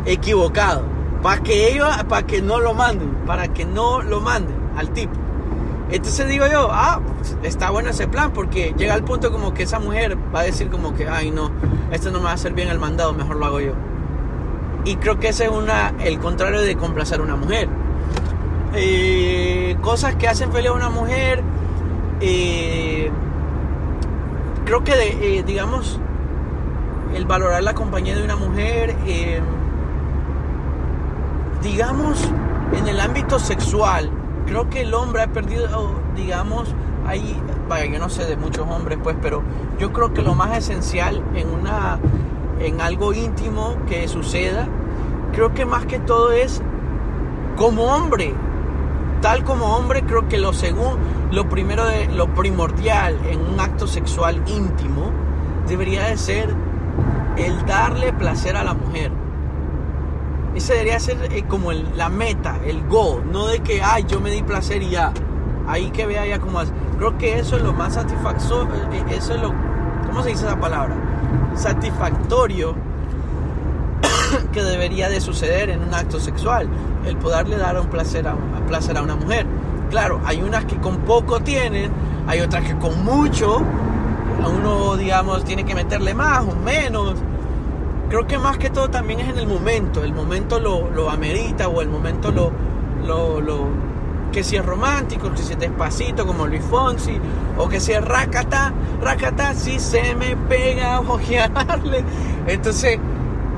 equivocado. 0.05 0.83
Para 1.21 1.41
que 1.41 1.71
ellos, 1.71 1.89
para 2.07 2.27
que 2.27 2.41
no 2.41 2.59
lo 2.59 2.75
manden, 2.75 3.09
para 3.25 3.47
que 3.47 3.65
no 3.65 4.01
lo 4.01 4.21
manden 4.21 4.55
al 4.77 4.91
tipo. 4.91 5.13
Entonces 5.91 6.27
digo 6.27 6.45
yo, 6.47 6.69
ah, 6.71 6.99
está 7.43 7.69
bueno 7.69 7.89
ese 7.89 8.07
plan, 8.07 8.31
porque 8.31 8.73
llega 8.77 8.93
al 8.93 9.03
punto 9.03 9.31
como 9.31 9.53
que 9.53 9.63
esa 9.63 9.79
mujer 9.79 10.17
va 10.33 10.41
a 10.41 10.43
decir 10.43 10.69
como 10.69 10.93
que, 10.93 11.07
ay 11.07 11.31
no, 11.31 11.51
esto 11.91 12.11
no 12.11 12.19
me 12.19 12.25
va 12.25 12.31
a 12.31 12.33
hacer 12.35 12.53
bien 12.53 12.69
el 12.69 12.79
mandado, 12.79 13.13
mejor 13.13 13.37
lo 13.37 13.45
hago 13.45 13.59
yo. 13.59 13.73
Y 14.83 14.97
creo 14.97 15.19
que 15.19 15.29
ese 15.29 15.45
es 15.45 15.51
una, 15.51 15.93
el 15.99 16.19
contrario 16.19 16.61
de 16.61 16.75
complacer 16.75 17.19
a 17.19 17.23
una 17.23 17.35
mujer. 17.35 17.69
Eh, 18.75 19.77
cosas 19.81 20.15
que 20.15 20.27
hacen 20.27 20.51
feliz 20.51 20.69
a 20.69 20.73
una 20.73 20.89
mujer, 20.89 21.41
eh, 22.21 23.09
creo 24.65 24.83
que, 24.83 25.37
eh, 25.37 25.43
digamos, 25.43 25.99
el 27.13 27.25
valorar 27.25 27.63
la 27.63 27.73
compañía 27.73 28.15
de 28.15 28.23
una 28.23 28.35
mujer, 28.35 28.95
digamos, 31.61 32.29
en 32.77 32.87
el 32.87 32.99
ámbito 32.99 33.39
sexual, 33.39 34.09
creo 34.45 34.69
que 34.69 34.81
el 34.81 34.93
hombre 34.93 35.21
ha 35.21 35.27
perdido, 35.27 35.91
digamos, 36.15 36.75
ahí, 37.07 37.39
vaya, 37.69 37.85
yo 37.85 37.99
no 37.99 38.09
sé 38.09 38.25
de 38.25 38.35
muchos 38.35 38.67
hombres, 38.67 38.97
pues, 39.01 39.15
pero 39.21 39.43
yo 39.79 39.93
creo 39.93 40.13
que 40.13 40.21
lo 40.21 40.35
más 40.35 40.57
esencial 40.57 41.23
en 41.35 41.49
una, 41.49 41.99
en 42.59 42.81
algo 42.81 43.13
íntimo 43.13 43.77
que 43.87 44.07
suceda, 44.07 44.67
creo 45.33 45.53
que 45.53 45.65
más 45.65 45.85
que 45.85 45.99
todo 45.99 46.31
es 46.31 46.61
como 47.55 47.83
hombre, 47.83 48.33
tal 49.21 49.43
como 49.43 49.75
hombre, 49.75 50.03
creo 50.03 50.27
que 50.27 50.37
lo 50.37 50.53
segundo, 50.53 50.97
lo 51.35 51.47
primero 51.49 51.85
de, 51.85 52.07
lo 52.07 52.33
primordial 52.33 53.19
en 53.29 53.41
un 53.41 53.59
acto 53.59 53.85
sexual 53.87 54.41
íntimo 54.47 55.11
debería 55.67 56.05
de 56.05 56.17
ser 56.17 56.55
el 57.37 57.65
darle 57.65 58.13
placer 58.13 58.55
a 58.55 58.63
la 58.63 58.73
mujer 58.73 59.11
ese 60.55 60.71
debería 60.73 60.99
ser 61.01 61.17
eh, 61.31 61.43
como 61.47 61.73
la 61.73 62.07
meta, 62.07 62.57
el 62.65 62.87
go, 62.87 63.21
no 63.29 63.47
de 63.47 63.59
que, 63.59 63.81
ay, 63.83 64.05
yo 64.07 64.21
me 64.21 64.31
di 64.31 64.41
placer 64.41 64.81
y 64.81 64.89
ya. 64.89 65.11
Ahí 65.67 65.91
que 65.91 66.05
vea 66.05 66.25
ya 66.25 66.39
como 66.39 66.61
Creo 66.97 67.17
que 67.17 67.39
eso 67.39 67.57
es 67.57 67.61
lo 67.61 67.73
más 67.73 67.95
satisfactorio, 67.95 68.73
eh, 68.93 69.03
eso 69.09 69.33
es 69.35 69.41
lo, 69.41 69.53
¿cómo 70.05 70.23
se 70.23 70.29
dice 70.29 70.45
esa 70.45 70.57
palabra? 70.57 70.95
Satisfactorio 71.55 72.73
que 74.53 74.63
debería 74.63 75.09
de 75.09 75.19
suceder 75.19 75.69
en 75.69 75.81
un 75.81 75.93
acto 75.93 76.21
sexual, 76.21 76.69
el 77.05 77.17
poderle 77.17 77.57
dar 77.57 77.77
un 77.77 77.87
placer 77.87 78.25
a, 78.25 78.35
un 78.35 78.65
placer 78.65 78.97
a 78.97 79.01
una 79.01 79.15
mujer. 79.17 79.45
Claro, 79.89 80.21
hay 80.25 80.41
unas 80.41 80.65
que 80.65 80.77
con 80.77 80.97
poco 80.99 81.39
tienen, 81.41 81.91
hay 82.27 82.41
otras 82.41 82.63
que 82.63 82.75
con 82.77 83.03
mucho, 83.03 83.61
a 84.43 84.47
uno, 84.47 84.97
digamos, 84.97 85.43
tiene 85.45 85.63
que 85.63 85.75
meterle 85.75 86.13
más 86.13 86.41
o 86.41 86.55
menos 86.55 87.15
creo 88.09 88.27
que 88.27 88.37
más 88.37 88.57
que 88.57 88.69
todo 88.69 88.89
también 88.89 89.19
es 89.19 89.29
en 89.29 89.39
el 89.39 89.47
momento, 89.47 90.03
el 90.03 90.13
momento 90.13 90.59
lo, 90.59 90.89
lo 90.91 91.09
amerita 91.09 91.67
o 91.67 91.81
el 91.81 91.89
momento 91.89 92.31
lo, 92.31 92.51
lo, 93.05 93.41
lo, 93.41 93.67
que 94.31 94.43
si 94.43 94.57
es 94.57 94.65
romántico, 94.65 95.31
que 95.31 95.37
si 95.37 95.53
es 95.53 95.59
despacito 95.59 96.27
como 96.27 96.47
Luis 96.47 96.63
Fonsi, 96.63 97.19
o 97.57 97.67
que 97.67 97.79
si 97.79 97.93
es 97.93 98.03
racata, 98.03 98.73
racata, 99.01 99.53
si 99.53 99.79
se 99.79 100.15
me 100.15 100.35
pega 100.35 100.99
ojearle. 100.99 102.03
Entonces, 102.47 102.99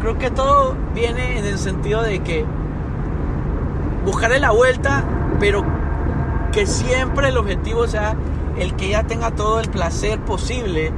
creo 0.02 0.18
que 0.18 0.32
todo 0.32 0.76
viene 0.94 1.40
en 1.40 1.46
el 1.46 1.58
sentido 1.58 2.04
de 2.04 2.20
que 2.20 2.46
buscarle 4.06 4.40
la 4.40 4.52
vuelta, 4.52 5.04
pero 5.40 5.64
que 6.52 6.66
siempre 6.66 7.30
el 7.30 7.38
objetivo 7.38 7.88
sea 7.88 8.16
el 8.60 8.76
que 8.76 8.88
ella 8.88 9.04
tenga 9.04 9.32
todo 9.32 9.60
el 9.60 9.70
placer 9.70 10.20
posible, 10.20 10.92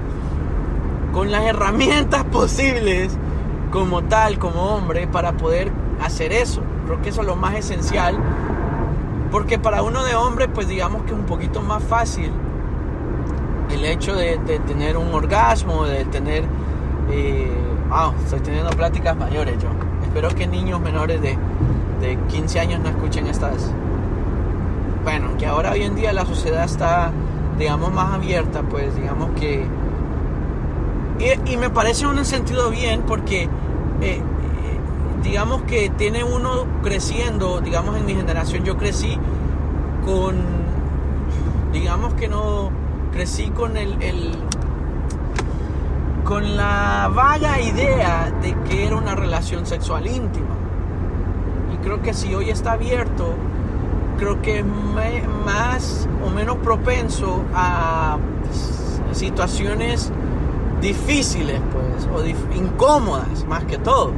con 1.13 1.31
las 1.31 1.43
herramientas 1.43 2.23
posibles 2.31 3.17
como 3.71 4.03
tal, 4.03 4.39
como 4.39 4.75
hombre, 4.75 5.07
para 5.07 5.33
poder 5.33 5.71
hacer 6.01 6.31
eso. 6.33 6.61
Creo 6.85 7.01
que 7.01 7.09
eso 7.09 7.21
es 7.21 7.27
lo 7.27 7.35
más 7.35 7.55
esencial. 7.55 8.17
Porque 9.31 9.59
para 9.59 9.83
uno 9.83 10.03
de 10.03 10.15
hombre, 10.15 10.47
pues 10.47 10.67
digamos 10.67 11.03
que 11.03 11.09
es 11.11 11.17
un 11.17 11.25
poquito 11.25 11.61
más 11.61 11.83
fácil 11.83 12.31
el 13.71 13.85
hecho 13.85 14.15
de, 14.15 14.37
tener 14.65 14.97
un 14.97 15.13
orgasmo, 15.13 15.85
de 15.85 16.05
tener... 16.05 16.43
Eh, 17.11 17.51
wow, 17.89 18.13
estoy 18.23 18.39
teniendo 18.39 18.71
pláticas 18.71 19.15
mayores 19.15 19.55
yo. 19.61 19.69
espero 20.03 20.29
que 20.29 20.47
niños 20.47 20.79
menores 20.79 21.21
de, 21.21 21.37
de 22.01 22.17
15 22.29 22.59
años 22.59 22.79
no 22.81 22.89
escuchen 22.89 23.27
estas. 23.27 23.71
Bueno, 25.09 25.35
que 25.39 25.47
ahora 25.47 25.71
hoy 25.71 25.81
en 25.81 25.95
día 25.95 26.13
la 26.13 26.23
sociedad 26.23 26.63
está, 26.65 27.11
digamos, 27.57 27.91
más 27.91 28.13
abierta, 28.13 28.61
pues 28.61 28.95
digamos 28.95 29.31
que... 29.39 29.65
Y, 31.47 31.57
me 31.57 31.71
parece 31.71 32.05
un 32.05 32.23
sentido 32.23 32.69
bien 32.69 33.01
porque, 33.07 33.49
eh, 34.01 34.21
digamos 35.23 35.63
que 35.63 35.89
tiene 35.89 36.23
uno 36.23 36.67
creciendo, 36.83 37.59
digamos 37.59 37.97
en 37.97 38.05
mi 38.05 38.13
generación 38.13 38.63
yo 38.63 38.77
crecí 38.77 39.17
con, 40.05 40.35
digamos 41.73 42.13
que 42.13 42.27
no, 42.27 42.69
crecí 43.11 43.49
con 43.49 43.77
el 43.77 44.37
con 46.23 46.55
la 46.55 47.09
vaga 47.11 47.59
idea 47.59 48.31
de 48.43 48.55
que 48.69 48.85
era 48.85 48.95
una 48.95 49.15
relación 49.15 49.65
sexual 49.65 50.05
íntima. 50.05 50.55
Y 51.73 51.77
creo 51.77 51.99
que 52.03 52.13
si 52.13 52.35
hoy 52.35 52.51
está 52.51 52.73
abierto, 52.73 53.33
creo 54.19 54.41
que 54.41 54.59
es 54.59 54.65
más 55.45 56.07
o 56.25 56.29
menos 56.29 56.57
propenso 56.57 57.43
a 57.55 58.17
situaciones 59.13 60.11
difíciles, 60.81 61.59
pues, 61.71 62.07
o 62.13 62.55
incómodas 62.55 63.45
más 63.47 63.63
que 63.63 63.77
todo. 63.77 64.11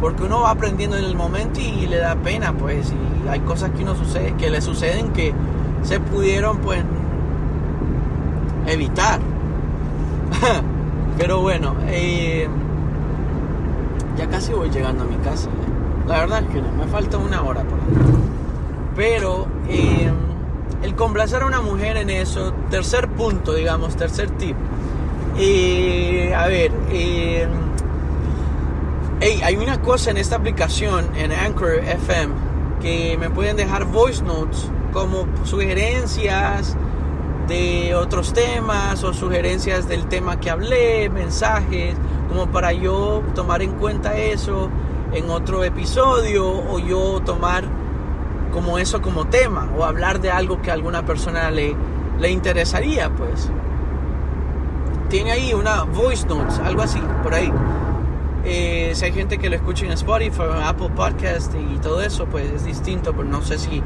Porque 0.00 0.24
uno 0.24 0.40
va 0.40 0.50
aprendiendo 0.50 0.96
en 0.96 1.04
el 1.04 1.14
momento 1.14 1.60
y, 1.60 1.86
le 1.86 1.98
da 1.98 2.16
pena, 2.16 2.52
pues, 2.52 2.92
y 2.92 3.28
hay 3.28 3.40
cosas 3.40 3.70
que 3.70 3.82
uno 3.82 3.94
sucede, 3.94 4.34
que 4.34 4.50
le 4.50 4.60
suceden 4.60 5.12
que 5.12 5.32
se 5.82 6.00
pudieron, 6.00 6.58
pues, 6.58 6.82
evitar. 8.66 9.20
Pero 11.18 11.40
bueno, 11.40 11.74
eh, 11.86 12.48
ya 14.18 14.26
casi 14.28 14.52
voy 14.52 14.70
llegando 14.70 15.04
a 15.04 15.06
mi 15.06 15.16
casa. 15.16 15.48
¿eh? 15.48 16.08
La 16.08 16.18
verdad 16.18 16.42
es 16.42 16.48
que 16.48 16.60
no, 16.60 16.72
me 16.72 16.86
falta 16.86 17.18
una 17.18 17.42
hora 17.42 17.62
por 17.62 17.78
ahí. 17.78 18.23
Pero 18.96 19.46
eh, 19.68 20.10
el 20.82 20.94
complacer 20.94 21.42
a 21.42 21.46
una 21.46 21.60
mujer 21.60 21.96
en 21.96 22.10
eso, 22.10 22.52
tercer 22.70 23.08
punto, 23.08 23.54
digamos, 23.54 23.96
tercer 23.96 24.30
tip. 24.30 24.56
a 26.34 26.46
ver, 26.46 26.72
hay 29.20 29.56
una 29.56 29.80
cosa 29.80 30.10
en 30.10 30.18
esta 30.18 30.36
aplicación, 30.36 31.08
en 31.16 31.32
Anchor 31.32 31.74
FM, 31.74 32.34
que 32.80 33.16
me 33.18 33.30
pueden 33.30 33.56
dejar 33.56 33.86
voice 33.86 34.22
notes 34.22 34.68
como 34.92 35.26
sugerencias 35.44 36.76
de 37.48 37.94
otros 37.94 38.32
temas 38.32 39.02
o 39.04 39.12
sugerencias 39.12 39.88
del 39.88 40.06
tema 40.06 40.40
que 40.40 40.50
hablé, 40.50 41.10
mensajes, 41.10 41.94
como 42.28 42.46
para 42.48 42.72
yo 42.72 43.22
tomar 43.34 43.62
en 43.62 43.72
cuenta 43.72 44.16
eso 44.16 44.70
en 45.12 45.30
otro 45.30 45.64
episodio 45.64 46.46
o 46.46 46.78
yo 46.78 47.20
tomar 47.24 47.64
como 48.54 48.78
eso 48.78 49.02
como 49.02 49.26
tema 49.26 49.68
o 49.76 49.84
hablar 49.84 50.20
de 50.20 50.30
algo 50.30 50.62
que 50.62 50.70
a 50.70 50.74
alguna 50.74 51.04
persona 51.04 51.50
le, 51.50 51.74
le 52.20 52.30
interesaría, 52.30 53.10
pues. 53.10 53.50
Tiene 55.10 55.32
ahí 55.32 55.52
una 55.52 55.82
voice 55.82 56.24
notes, 56.26 56.60
algo 56.60 56.82
así, 56.82 57.02
por 57.24 57.34
ahí. 57.34 57.52
Eh, 58.44 58.92
si 58.94 59.04
hay 59.06 59.12
gente 59.12 59.38
que 59.38 59.50
lo 59.50 59.56
escucha 59.56 59.86
en 59.86 59.92
Spotify, 59.92 60.42
Apple 60.64 60.90
Podcast 60.94 61.52
y 61.54 61.78
todo 61.78 62.00
eso, 62.00 62.26
pues 62.26 62.50
es 62.52 62.64
distinto, 62.64 63.12
pero 63.12 63.24
no 63.24 63.42
sé 63.42 63.58
si, 63.58 63.82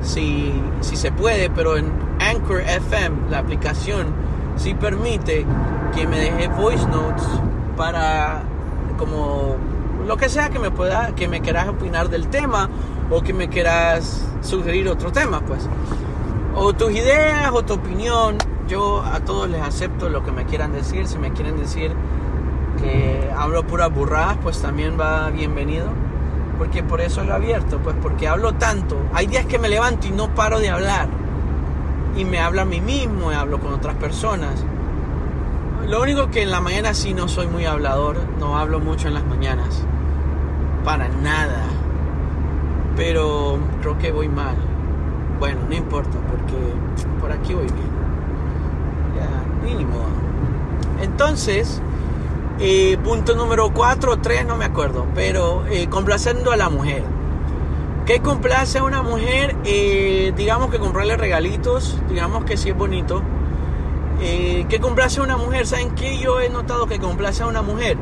si, 0.00 0.52
si 0.80 0.96
se 0.96 1.12
puede, 1.12 1.50
pero 1.50 1.76
en 1.76 1.92
Anchor 2.18 2.62
FM, 2.62 3.30
la 3.30 3.40
aplicación, 3.40 4.06
sí 4.56 4.72
permite 4.74 5.44
que 5.94 6.06
me 6.06 6.18
deje 6.18 6.48
voice 6.48 6.86
notes 6.86 7.26
para 7.76 8.42
como 8.96 9.56
lo 10.06 10.16
que 10.16 10.28
sea 10.28 10.50
que 10.50 10.58
me 10.58 10.70
pueda, 10.70 11.14
que 11.14 11.28
me 11.28 11.40
quieras 11.40 11.68
opinar 11.68 12.08
del 12.08 12.28
tema 12.28 12.68
o 13.10 13.22
que 13.22 13.32
me 13.32 13.48
quieras 13.48 14.24
sugerir 14.40 14.88
otro 14.88 15.10
tema, 15.12 15.40
pues. 15.40 15.68
O 16.54 16.72
tus 16.72 16.92
ideas 16.92 17.50
o 17.52 17.64
tu 17.64 17.74
opinión, 17.74 18.38
yo 18.68 19.02
a 19.02 19.20
todos 19.20 19.48
les 19.50 19.60
acepto 19.60 20.08
lo 20.08 20.24
que 20.24 20.32
me 20.32 20.44
quieran 20.44 20.72
decir, 20.72 21.06
si 21.06 21.18
me 21.18 21.32
quieren 21.32 21.56
decir 21.58 21.92
que 22.80 23.30
hablo 23.36 23.66
puras 23.66 23.92
burradas, 23.92 24.38
pues 24.42 24.60
también 24.62 24.98
va 24.98 25.28
bienvenido. 25.30 25.88
Porque 26.56 26.82
por 26.82 27.00
eso 27.00 27.22
lo 27.24 27.34
abierto, 27.34 27.78
pues 27.78 27.96
porque 28.00 28.28
hablo 28.28 28.54
tanto. 28.54 28.96
Hay 29.12 29.26
días 29.26 29.44
que 29.44 29.58
me 29.58 29.68
levanto 29.68 30.06
y 30.06 30.10
no 30.10 30.34
paro 30.34 30.58
de 30.58 30.70
hablar. 30.70 31.08
Y 32.16 32.24
me 32.24 32.38
hablo 32.38 32.62
a 32.62 32.64
mí 32.64 32.80
mismo, 32.80 33.30
hablo 33.30 33.60
con 33.60 33.74
otras 33.74 33.96
personas. 33.96 34.64
Lo 35.86 36.00
único 36.00 36.30
que 36.30 36.42
en 36.42 36.50
la 36.50 36.60
mañana 36.60 36.94
sí 36.94 37.12
no 37.12 37.28
soy 37.28 37.46
muy 37.46 37.66
hablador, 37.66 38.16
no 38.40 38.56
hablo 38.56 38.80
mucho 38.80 39.08
en 39.08 39.14
las 39.14 39.24
mañanas. 39.26 39.84
Para 40.86 41.08
nada. 41.08 41.64
Pero 42.94 43.58
creo 43.82 43.98
que 43.98 44.12
voy 44.12 44.28
mal. 44.28 44.54
Bueno, 45.40 45.62
no 45.68 45.74
importa, 45.74 46.16
porque 46.30 46.54
por 47.20 47.32
aquí 47.32 47.54
voy 47.54 47.66
bien. 47.66 47.90
Ya, 49.16 49.66
mínimo. 49.66 49.96
Entonces, 51.02 51.82
eh, 52.60 52.96
punto 53.02 53.34
número 53.34 53.72
4 53.74 54.12
o 54.12 54.16
3, 54.18 54.46
no 54.46 54.56
me 54.56 54.64
acuerdo, 54.64 55.08
pero 55.12 55.66
eh, 55.66 55.88
complaciendo 55.88 56.52
a 56.52 56.56
la 56.56 56.70
mujer. 56.70 57.02
¿Qué 58.06 58.20
complace 58.20 58.78
a 58.78 58.84
una 58.84 59.02
mujer? 59.02 59.56
Eh, 59.64 60.32
digamos 60.36 60.70
que 60.70 60.78
comprarle 60.78 61.16
regalitos, 61.16 62.00
digamos 62.08 62.44
que 62.44 62.56
sí 62.56 62.70
es 62.70 62.76
bonito. 62.76 63.22
¿Qué 64.20 64.78
complace 64.80 65.18
a 65.18 65.24
una 65.24 65.36
mujer? 65.36 65.66
¿Saben 65.66 65.96
qué 65.96 66.16
yo 66.18 66.40
he 66.40 66.48
notado 66.48 66.86
que 66.86 67.00
complace 67.00 67.42
a 67.42 67.48
una 67.48 67.62
mujer? 67.62 67.98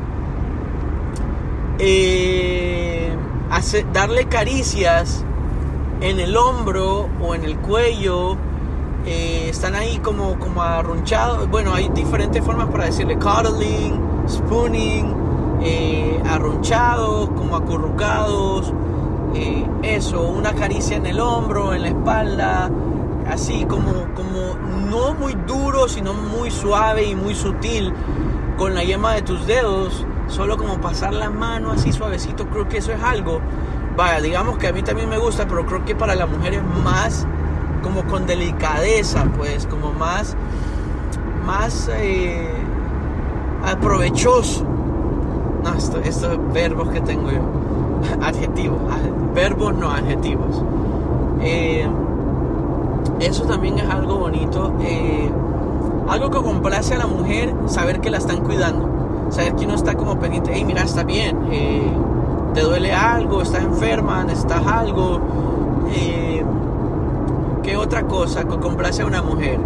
Darle 3.93 4.25
caricias 4.25 5.23
en 6.01 6.19
el 6.19 6.35
hombro 6.37 7.09
o 7.21 7.35
en 7.35 7.43
el 7.43 7.57
cuello. 7.57 8.37
están 9.05 9.75
ahí 9.75 9.99
como, 9.99 10.39
como. 10.39 10.63
Bueno, 11.51 11.73
hay 11.73 11.89
diferentes 11.89 12.43
formas 12.43 12.69
para 12.69 12.85
decirle 12.85 13.17
cuddling 13.17 14.05
spooning, 14.27 15.13
eh, 15.61 16.21
como 17.35 17.55
acurrucados, 17.55 18.73
eh, 19.33 19.65
eso, 19.83 20.21
una 20.21 20.53
caricia 20.53 20.97
en 20.97 21.05
el 21.05 21.19
hombro, 21.19 21.73
en 21.73 21.83
la 21.83 21.87
espalda, 21.89 22.69
así 23.27 23.65
como, 23.65 23.91
como 24.15 24.55
no 24.89 25.13
muy 25.13 25.33
duro, 25.47 25.87
sino 25.87 26.13
muy 26.13 26.51
suave 26.51 27.05
y 27.05 27.15
muy 27.15 27.35
sutil, 27.35 27.93
con 28.57 28.73
la 28.73 28.83
yema 28.83 29.13
de 29.13 29.21
tus 29.21 29.45
dedos, 29.45 30.05
solo 30.27 30.57
como 30.57 30.79
pasar 30.79 31.13
la 31.13 31.29
mano 31.29 31.71
así 31.71 31.91
suavecito, 31.91 32.47
creo 32.47 32.67
que 32.67 32.77
eso 32.77 32.91
es 32.91 33.01
algo, 33.01 33.39
vaya, 33.95 34.21
digamos 34.21 34.57
que 34.57 34.67
a 34.67 34.73
mí 34.73 34.81
también 34.83 35.09
me 35.09 35.17
gusta, 35.17 35.47
pero 35.47 35.65
creo 35.65 35.85
que 35.85 35.95
para 35.95 36.15
la 36.15 36.25
mujer 36.25 36.55
es 36.55 36.63
más 36.83 37.27
como 37.83 38.03
con 38.05 38.25
delicadeza, 38.25 39.25
pues, 39.37 39.65
como 39.67 39.91
más, 39.93 40.35
más... 41.45 41.89
Eh, 41.93 42.55
aprovechoso. 43.65 44.63
No, 45.63 45.73
estos 45.73 46.53
verbos 46.53 46.89
que 46.89 47.01
tengo 47.01 47.31
yo. 47.31 47.41
Adjetivos. 48.21 48.79
Verbos 49.33 49.75
no 49.75 49.89
adjetivos. 49.89 50.63
Eh, 51.41 51.85
eso 53.19 53.43
también 53.45 53.79
es 53.79 53.89
algo 53.89 54.17
bonito. 54.17 54.73
Eh, 54.81 55.29
algo 56.07 56.29
que 56.29 56.37
complace 56.37 56.93
a 56.93 56.99
la 56.99 57.07
mujer, 57.07 57.53
saber 57.65 57.99
que 57.99 58.09
la 58.09 58.17
están 58.17 58.41
cuidando. 58.41 58.87
Saber 59.29 59.55
que 59.55 59.65
uno 59.65 59.75
está 59.75 59.95
como 59.95 60.19
pendiente, 60.19 60.51
hey, 60.53 60.63
mira, 60.65 60.83
está 60.83 61.03
bien. 61.03 61.47
Eh, 61.51 61.91
te 62.53 62.61
duele 62.61 62.93
algo, 62.93 63.41
estás 63.41 63.63
enferma, 63.63 64.23
necesitas 64.23 64.65
algo. 64.65 65.19
¿Qué 67.63 67.75
otra 67.77 68.03
cosa 68.03 68.43
que 68.43 68.59
complace 68.59 69.01
a 69.01 69.07
una 69.07 69.23
mujer? 69.23 69.59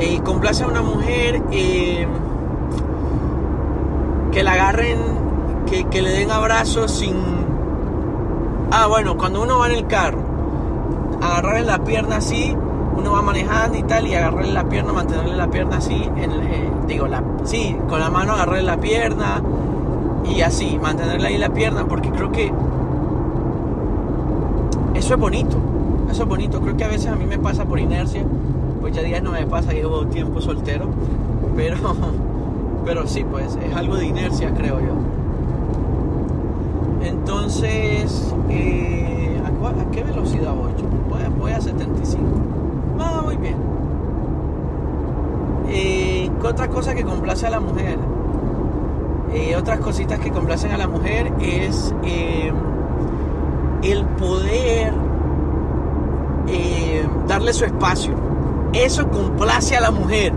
Y 0.00 0.18
complace 0.18 0.64
a 0.64 0.66
una 0.66 0.82
mujer 0.82 1.40
que 1.50 2.08
la 4.42 4.52
agarren, 4.52 4.98
que, 5.90 6.02
le 6.02 6.10
den 6.10 6.30
abrazos 6.30 6.90
sin... 6.90 7.14
Ah, 8.72 8.86
bueno, 8.88 9.16
cuando 9.16 9.42
uno 9.42 9.58
va 9.58 9.66
en 9.66 9.72
el 9.72 9.86
carro, 9.86 10.18
agarrarle 11.20 11.62
la 11.62 11.78
pierna 11.84 12.16
así, 12.16 12.56
uno 12.96 13.12
va 13.12 13.22
manejando 13.22 13.78
y 13.78 13.82
tal, 13.82 14.06
y 14.06 14.14
agarrarle 14.14 14.52
la 14.52 14.68
pierna, 14.68 14.92
mantenerle 14.92 15.36
la 15.36 15.48
pierna 15.48 15.76
así, 15.76 16.08
en, 16.16 16.30
eh, 16.30 16.70
digo, 16.86 17.06
la, 17.06 17.22
sí, 17.44 17.76
con 17.88 18.00
la 18.00 18.10
mano 18.10 18.32
agarrarle 18.32 18.62
la 18.62 18.78
pierna 18.78 19.42
y 20.24 20.40
así, 20.42 20.78
mantenerle 20.80 21.28
ahí 21.28 21.38
la 21.38 21.50
pierna, 21.50 21.86
porque 21.86 22.10
creo 22.10 22.30
que 22.30 22.52
eso 24.94 25.14
es 25.14 25.20
bonito, 25.20 25.56
eso 26.10 26.22
es 26.22 26.28
bonito, 26.28 26.60
creo 26.60 26.76
que 26.76 26.84
a 26.84 26.88
veces 26.88 27.06
a 27.06 27.16
mí 27.16 27.26
me 27.26 27.38
pasa 27.38 27.64
por 27.64 27.78
inercia, 27.78 28.24
pues 28.80 28.94
ya 28.94 29.02
días 29.02 29.22
no 29.22 29.32
me 29.32 29.46
pasa, 29.46 29.72
llevo 29.72 30.06
tiempo 30.06 30.40
soltero, 30.40 30.86
pero 31.56 31.76
Pero 32.84 33.06
sí, 33.06 33.24
pues 33.24 33.56
es 33.56 33.76
algo 33.76 33.96
de 33.96 34.06
inercia, 34.06 34.52
creo 34.54 34.80
yo. 34.80 34.94
Entonces, 37.02 38.34
eh, 38.48 39.40
¿a, 39.44 39.90
qué 39.90 40.02
velocidad 40.02 40.54
voy 40.54 40.70
Voy, 41.38 41.52
a 41.52 41.60
75. 41.60 42.22
Ah, 42.98 43.22
muy 43.24 43.36
bien. 43.36 43.56
Eh, 45.68 46.30
¿Qué 46.39 46.39
otra 46.50 46.68
cosa 46.68 46.94
que 46.94 47.04
complace 47.04 47.46
a 47.46 47.50
la 47.50 47.60
mujer? 47.60 47.98
Eh, 49.32 49.54
otras 49.56 49.78
cositas 49.78 50.18
que 50.18 50.30
complacen 50.30 50.72
a 50.72 50.76
la 50.76 50.88
mujer 50.88 51.32
es 51.40 51.94
eh, 52.02 52.52
el 53.82 54.04
poder 54.04 54.92
eh, 56.48 57.06
darle 57.28 57.52
su 57.52 57.64
espacio. 57.64 58.14
Eso 58.72 59.08
complace 59.08 59.76
a 59.76 59.80
la 59.80 59.92
mujer. 59.92 60.32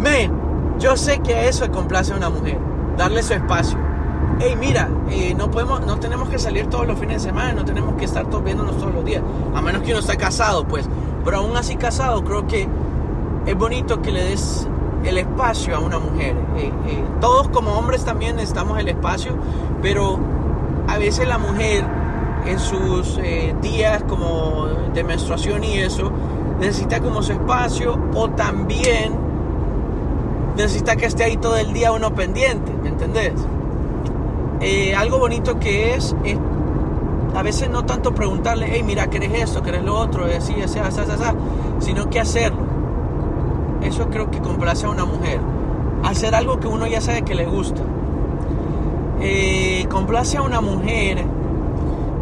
Men, 0.00 0.32
yo 0.80 0.96
sé 0.96 1.20
que 1.20 1.48
eso 1.48 1.70
complace 1.70 2.12
a 2.12 2.16
una 2.16 2.28
mujer. 2.28 2.58
Darle 2.96 3.22
su 3.22 3.34
espacio. 3.34 3.78
Hey, 4.40 4.56
mira, 4.58 4.88
no 5.36 5.50
podemos, 5.50 5.84
no 5.84 5.98
tenemos 5.98 6.28
que 6.28 6.38
salir 6.38 6.66
todos 6.66 6.86
los 6.86 6.98
fines 6.98 7.22
de 7.22 7.28
semana, 7.28 7.54
no 7.54 7.64
tenemos 7.64 7.94
que 7.96 8.04
estar 8.04 8.26
todos 8.26 8.44
viéndonos 8.44 8.76
todos 8.78 8.94
los 8.94 9.04
días, 9.04 9.20
a 9.52 9.60
menos 9.60 9.82
que 9.82 9.90
uno 9.90 9.98
esté 9.98 10.16
casado, 10.16 10.64
pues. 10.64 10.88
Pero 11.24 11.38
aún 11.38 11.56
así 11.56 11.74
casado, 11.74 12.22
creo 12.22 12.46
que 12.46 12.68
es 13.46 13.56
bonito 13.56 14.00
que 14.00 14.12
le 14.12 14.22
des 14.24 14.68
el 15.04 15.18
espacio 15.18 15.76
a 15.76 15.80
una 15.80 15.98
mujer. 15.98 16.34
Eh, 16.56 16.72
eh, 16.86 17.04
todos 17.20 17.48
como 17.48 17.72
hombres 17.72 18.04
también 18.04 18.36
necesitamos 18.36 18.78
el 18.78 18.88
espacio, 18.88 19.32
pero 19.82 20.18
a 20.86 20.98
veces 20.98 21.28
la 21.28 21.38
mujer 21.38 21.84
en 22.46 22.58
sus 22.58 23.18
eh, 23.22 23.54
días 23.60 24.02
como 24.04 24.66
de 24.94 25.04
menstruación 25.04 25.64
y 25.64 25.78
eso, 25.78 26.10
necesita 26.58 27.00
como 27.00 27.22
su 27.22 27.32
espacio 27.32 27.98
o 28.14 28.30
también 28.30 29.14
necesita 30.56 30.96
que 30.96 31.06
esté 31.06 31.24
ahí 31.24 31.36
todo 31.36 31.56
el 31.56 31.72
día 31.72 31.92
uno 31.92 32.14
pendiente, 32.14 32.72
¿me 32.82 32.88
entendés? 32.88 33.34
algo 34.96 35.20
bonito 35.20 35.60
que 35.60 35.94
es, 35.94 36.16
a 37.32 37.42
veces 37.44 37.70
no 37.70 37.84
tanto 37.84 38.12
preguntarle, 38.12 38.66
hey, 38.72 38.82
mira, 38.84 39.08
¿querés 39.08 39.32
esto? 39.34 39.62
¿Querés 39.62 39.84
lo 39.84 39.94
otro? 39.94 40.24
Así, 40.24 40.60
así, 40.60 40.80
así, 40.80 41.00
así, 41.00 41.12
así, 41.12 41.36
sino 41.78 42.10
que 42.10 42.18
hacerlo 42.18 42.67
eso 43.82 44.08
creo 44.08 44.30
que 44.30 44.40
complace 44.40 44.86
a 44.86 44.90
una 44.90 45.04
mujer. 45.04 45.40
Hacer 46.04 46.34
algo 46.34 46.60
que 46.60 46.68
uno 46.68 46.86
ya 46.86 47.00
sabe 47.00 47.22
que 47.22 47.34
le 47.34 47.46
gusta. 47.46 47.82
Eh, 49.20 49.86
complace 49.90 50.36
a 50.36 50.42
una 50.42 50.60
mujer. 50.60 51.24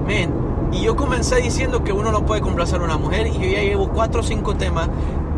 Men, 0.06 0.32
y 0.72 0.82
yo 0.82 0.96
comencé 0.96 1.36
diciendo 1.36 1.84
que 1.84 1.92
uno 1.92 2.12
no 2.12 2.24
puede 2.24 2.40
complacer 2.40 2.80
a 2.80 2.84
una 2.84 2.96
mujer 2.96 3.26
y 3.26 3.32
yo 3.32 3.44
ya 3.44 3.62
llevo 3.62 3.88
cuatro 3.88 4.20
o 4.20 4.22
cinco 4.22 4.54
temas, 4.54 4.88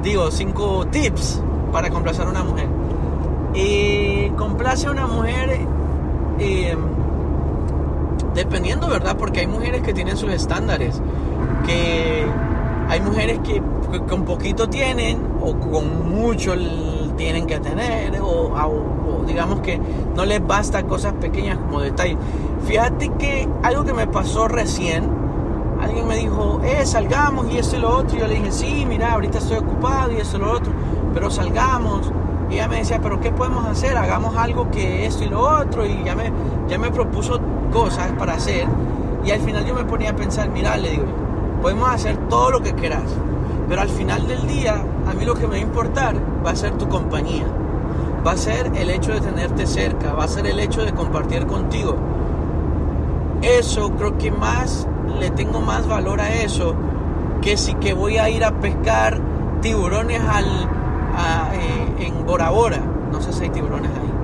digo, 0.02 0.30
cinco 0.30 0.86
tips 0.86 1.42
para 1.72 1.90
complacer 1.90 2.26
a 2.26 2.30
una 2.30 2.44
mujer. 2.44 2.66
Eh, 3.54 4.32
complace 4.36 4.86
a 4.86 4.90
una 4.90 5.06
mujer 5.06 5.60
eh, 6.38 6.76
dependiendo, 8.34 8.88
¿verdad? 8.88 9.16
Porque 9.16 9.40
hay 9.40 9.46
mujeres 9.46 9.82
que 9.82 9.92
tienen 9.92 10.16
sus 10.16 10.30
estándares, 10.30 11.00
que 11.66 12.24
hay 12.88 13.00
mujeres 13.00 13.40
que 13.40 13.62
con 14.08 14.24
poquito 14.24 14.68
tienen 14.68 15.18
con 15.58 16.10
mucho 16.10 16.54
tienen 17.16 17.46
que 17.46 17.58
tener 17.58 18.20
o, 18.20 19.24
digamos 19.26 19.60
que 19.60 19.80
no 20.14 20.24
les 20.24 20.44
basta 20.46 20.82
cosas 20.84 21.14
pequeñas 21.14 21.58
como 21.58 21.80
detalles. 21.80 22.16
Fíjate 22.66 23.10
que 23.18 23.48
algo 23.62 23.84
que 23.84 23.92
me 23.92 24.06
pasó 24.06 24.48
recién, 24.48 25.08
alguien 25.80 26.06
me 26.08 26.16
dijo, 26.16 26.60
eh, 26.64 26.84
salgamos 26.86 27.52
y 27.52 27.58
eso 27.58 27.76
y 27.76 27.80
lo 27.80 27.96
otro. 27.98 28.18
Yo 28.18 28.26
le 28.26 28.34
dije, 28.36 28.52
sí, 28.52 28.86
mira, 28.88 29.12
ahorita 29.12 29.38
estoy 29.38 29.58
ocupado 29.58 30.12
y 30.12 30.16
eso 30.16 30.38
y 30.38 30.40
lo 30.40 30.52
otro, 30.52 30.72
pero 31.12 31.30
salgamos. 31.30 32.10
Y 32.50 32.54
ella 32.54 32.68
me 32.68 32.76
decía, 32.76 33.00
pero 33.02 33.20
¿qué 33.20 33.30
podemos 33.30 33.66
hacer? 33.66 33.96
Hagamos 33.96 34.34
algo 34.36 34.70
que 34.70 35.04
esto 35.04 35.24
y 35.24 35.28
lo 35.28 35.40
otro. 35.40 35.84
Y 35.84 36.02
ya 36.04 36.14
me, 36.14 36.32
ya 36.68 36.78
me 36.78 36.90
propuso 36.90 37.38
cosas 37.70 38.10
para 38.18 38.34
hacer. 38.34 38.66
Y 39.24 39.30
al 39.30 39.40
final 39.40 39.66
yo 39.66 39.74
me 39.74 39.84
ponía 39.84 40.10
a 40.10 40.16
pensar, 40.16 40.48
mira, 40.48 40.76
le 40.76 40.90
digo, 40.90 41.04
podemos 41.60 41.88
hacer 41.90 42.16
todo 42.28 42.50
lo 42.50 42.62
que 42.62 42.72
quieras, 42.72 43.02
pero 43.68 43.82
al 43.82 43.88
final 43.88 44.26
del 44.26 44.46
día, 44.46 44.82
lo 45.24 45.34
que 45.34 45.42
me 45.42 45.48
va 45.48 45.54
a 45.56 45.60
importar 45.60 46.16
va 46.44 46.50
a 46.50 46.56
ser 46.56 46.72
tu 46.72 46.88
compañía, 46.88 47.46
va 48.26 48.32
a 48.32 48.36
ser 48.36 48.70
el 48.76 48.90
hecho 48.90 49.12
de 49.12 49.20
tenerte 49.20 49.66
cerca, 49.66 50.12
va 50.12 50.24
a 50.24 50.28
ser 50.28 50.46
el 50.46 50.58
hecho 50.60 50.84
de 50.84 50.92
compartir 50.92 51.46
contigo. 51.46 51.96
Eso 53.42 53.90
creo 53.92 54.18
que 54.18 54.30
más 54.30 54.86
le 55.18 55.30
tengo 55.30 55.60
más 55.60 55.86
valor 55.86 56.20
a 56.20 56.34
eso 56.34 56.74
que 57.40 57.56
si 57.56 57.74
que 57.74 57.92
voy 57.92 58.18
a 58.18 58.28
ir 58.28 58.44
a 58.44 58.52
pescar 58.60 59.20
tiburones 59.62 60.20
al, 60.20 60.46
eh, 60.46 62.06
en 62.06 62.26
Bora 62.26 62.50
Bora. 62.50 62.80
No 63.12 63.20
sé 63.20 63.32
si 63.32 63.44
hay 63.44 63.50
tiburones 63.50 63.90
ahí 63.90 64.18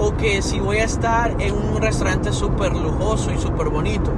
o 0.00 0.16
que 0.16 0.40
si 0.40 0.58
voy 0.60 0.78
a 0.78 0.84
estar 0.84 1.36
en 1.40 1.54
un 1.54 1.80
restaurante 1.80 2.32
súper 2.32 2.74
lujoso 2.74 3.32
y 3.32 3.38
súper 3.38 3.68
bonito, 3.68 4.10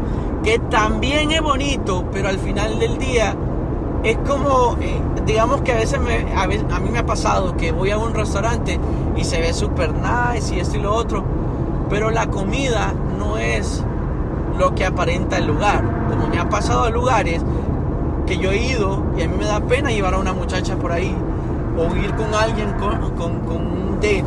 que 0.45 0.59
también 0.59 1.33
es 1.33 1.43
bonito, 1.43 2.05
pero 2.13 2.29
al 2.29 2.39
final 2.39 2.79
del 2.79 2.99
día 2.99 3.35
es 4.03 4.19
como, 4.19 4.77
eh, 4.81 5.01
digamos 5.27 5.61
que 5.63 5.73
a 5.73 5.77
veces, 5.77 6.01
me, 6.01 6.27
a 6.35 6.47
mí 6.47 6.91
me 6.91 6.99
ha 6.99 7.07
pasado 7.07 7.57
que 7.57 7.73
voy 7.73 7.91
a 7.91 7.99
un 7.99 8.15
restaurante 8.15 8.79
y 9.17 9.25
se 9.25 9.41
ve 9.41 9.53
súper 9.53 9.93
nice 9.95 10.55
y 10.55 10.61
esto 10.61 10.77
y 10.77 10.81
lo 10.81 10.95
otro, 10.95 11.25
pero 11.89 12.11
la 12.11 12.27
comida 12.29 12.93
no 13.19 13.39
es 13.39 13.85
lo 14.59 14.75
que 14.75 14.85
aparenta 14.85 15.39
el 15.39 15.47
lugar, 15.47 15.85
como 16.09 16.27
me 16.27 16.39
ha 16.39 16.49
pasado 16.49 16.85
a 16.85 16.91
lugares 16.91 17.43
que 18.27 18.39
yo 18.39 18.51
he 18.51 18.59
ido 18.59 19.05
y 19.17 19.23
a 19.23 19.29
mí 19.29 19.37
me 19.37 19.47
da 19.47 19.61
pena 19.61 19.91
llevar 19.91 20.15
a 20.15 20.19
una 20.19 20.33
muchacha 20.33 20.77
por 20.77 20.93
ahí 20.93 21.15
o 21.77 21.97
ir 21.97 22.13
con 22.15 22.35
alguien 22.35 22.73
con, 22.73 23.11
con, 23.13 23.41
con 23.41 23.57
un 23.57 23.95
date 23.97 24.25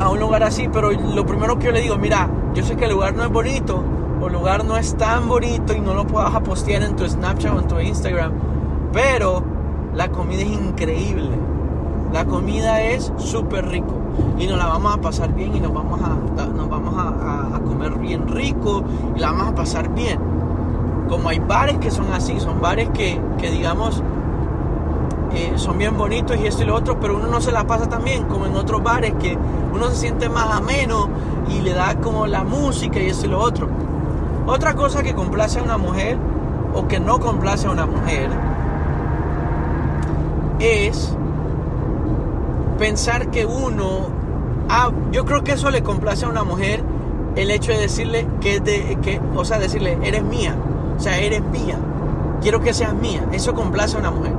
a 0.00 0.08
un 0.08 0.18
lugar 0.18 0.42
así, 0.42 0.68
pero 0.72 0.90
lo 0.90 1.24
primero 1.26 1.58
que 1.58 1.66
yo 1.66 1.72
le 1.72 1.80
digo, 1.80 1.96
mira, 1.96 2.28
yo 2.54 2.64
sé 2.64 2.76
que 2.76 2.84
el 2.86 2.92
lugar 2.92 3.14
no 3.14 3.22
es 3.24 3.30
bonito, 3.30 3.82
o 4.22 4.28
lugar 4.28 4.64
no 4.64 4.76
es 4.76 4.96
tan 4.96 5.28
bonito 5.28 5.74
y 5.74 5.80
no 5.80 5.94
lo 5.94 6.06
puedas 6.06 6.30
postear 6.42 6.84
en 6.84 6.94
tu 6.94 7.04
Snapchat 7.04 7.56
o 7.56 7.58
en 7.58 7.66
tu 7.66 7.80
Instagram, 7.80 8.32
pero 8.92 9.42
la 9.94 10.08
comida 10.08 10.42
es 10.42 10.48
increíble. 10.48 11.30
La 12.12 12.24
comida 12.26 12.82
es 12.82 13.12
súper 13.16 13.66
rico 13.66 13.94
y 14.38 14.46
nos 14.46 14.58
la 14.58 14.66
vamos 14.66 14.94
a 14.94 15.00
pasar 15.00 15.34
bien 15.34 15.56
y 15.56 15.60
nos 15.60 15.72
vamos 15.72 16.00
a, 16.00 16.44
nos 16.46 16.68
vamos 16.68 16.94
a, 16.96 17.58
comer 17.64 17.98
bien 17.98 18.28
rico 18.28 18.84
y 19.16 19.18
la 19.18 19.32
vamos 19.32 19.48
a 19.48 19.54
pasar 19.56 19.92
bien. 19.92 20.20
Como 21.08 21.28
hay 21.28 21.40
bares 21.40 21.78
que 21.78 21.90
son 21.90 22.12
así, 22.12 22.38
son 22.38 22.60
bares 22.60 22.90
que, 22.90 23.20
que 23.38 23.50
digamos, 23.50 24.02
eh, 25.34 25.54
son 25.56 25.78
bien 25.78 25.96
bonitos 25.96 26.36
y 26.38 26.46
esto 26.46 26.62
y 26.62 26.66
lo 26.66 26.76
otro, 26.76 27.00
pero 27.00 27.16
uno 27.16 27.26
no 27.26 27.40
se 27.40 27.50
la 27.50 27.66
pasa 27.66 27.88
tan 27.88 28.04
bien 28.04 28.24
como 28.24 28.46
en 28.46 28.54
otros 28.54 28.82
bares 28.82 29.14
que 29.14 29.36
uno 29.74 29.88
se 29.90 29.96
siente 29.96 30.28
más 30.28 30.54
ameno 30.54 31.08
y 31.48 31.60
le 31.60 31.72
da 31.72 31.96
como 31.96 32.26
la 32.26 32.44
música 32.44 33.00
y 33.00 33.06
esto 33.06 33.26
y 33.26 33.30
lo 33.30 33.40
otro. 33.40 33.68
Otra 34.46 34.74
cosa 34.74 35.02
que 35.02 35.14
complace 35.14 35.60
a 35.60 35.62
una 35.62 35.78
mujer 35.78 36.18
o 36.74 36.88
que 36.88 36.98
no 36.98 37.20
complace 37.20 37.66
a 37.66 37.70
una 37.70 37.86
mujer 37.86 38.28
es 40.58 41.16
pensar 42.78 43.30
que 43.30 43.46
uno, 43.46 44.08
ah, 44.68 44.90
yo 45.12 45.24
creo 45.24 45.44
que 45.44 45.52
eso 45.52 45.70
le 45.70 45.82
complace 45.82 46.24
a 46.24 46.28
una 46.28 46.42
mujer 46.44 46.82
el 47.36 47.50
hecho 47.50 47.72
de 47.72 47.78
decirle 47.78 48.26
que, 48.40 48.60
de, 48.60 48.98
que, 49.00 49.20
o 49.34 49.44
sea, 49.44 49.58
decirle, 49.58 49.98
eres 50.02 50.22
mía, 50.24 50.56
o 50.96 51.00
sea, 51.00 51.18
eres 51.18 51.42
mía, 51.44 51.78
quiero 52.40 52.60
que 52.60 52.74
seas 52.74 52.94
mía, 52.94 53.24
eso 53.32 53.54
complace 53.54 53.96
a 53.96 54.00
una 54.00 54.10
mujer. 54.10 54.32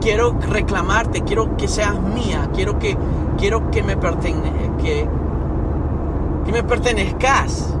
Quiero 0.00 0.34
reclamarte, 0.40 1.22
quiero 1.22 1.56
que 1.56 1.68
seas 1.68 2.00
mía, 2.00 2.48
quiero 2.54 2.78
que, 2.78 2.96
quiero 3.38 3.70
que 3.70 3.82
me, 3.82 3.96
que, 3.98 5.08
que 6.44 6.52
me 6.52 6.62
pertenezcas. 6.62 7.74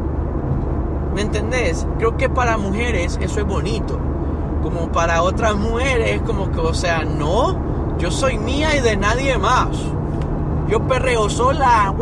¿Me 1.20 1.26
entendés? 1.26 1.86
Creo 1.98 2.16
que 2.16 2.30
para 2.30 2.56
mujeres 2.56 3.18
eso 3.20 3.40
es 3.40 3.46
bonito. 3.46 3.98
Como 4.62 4.90
para 4.90 5.22
otras 5.22 5.54
mujeres, 5.54 6.22
como 6.22 6.50
que, 6.50 6.60
o 6.60 6.72
sea, 6.72 7.04
no, 7.04 7.98
yo 7.98 8.10
soy 8.10 8.38
mía 8.38 8.74
y 8.74 8.80
de 8.80 8.96
nadie 8.96 9.36
más. 9.36 9.68
Yo 10.66 10.80
perreo 10.88 11.28
sola. 11.28 11.94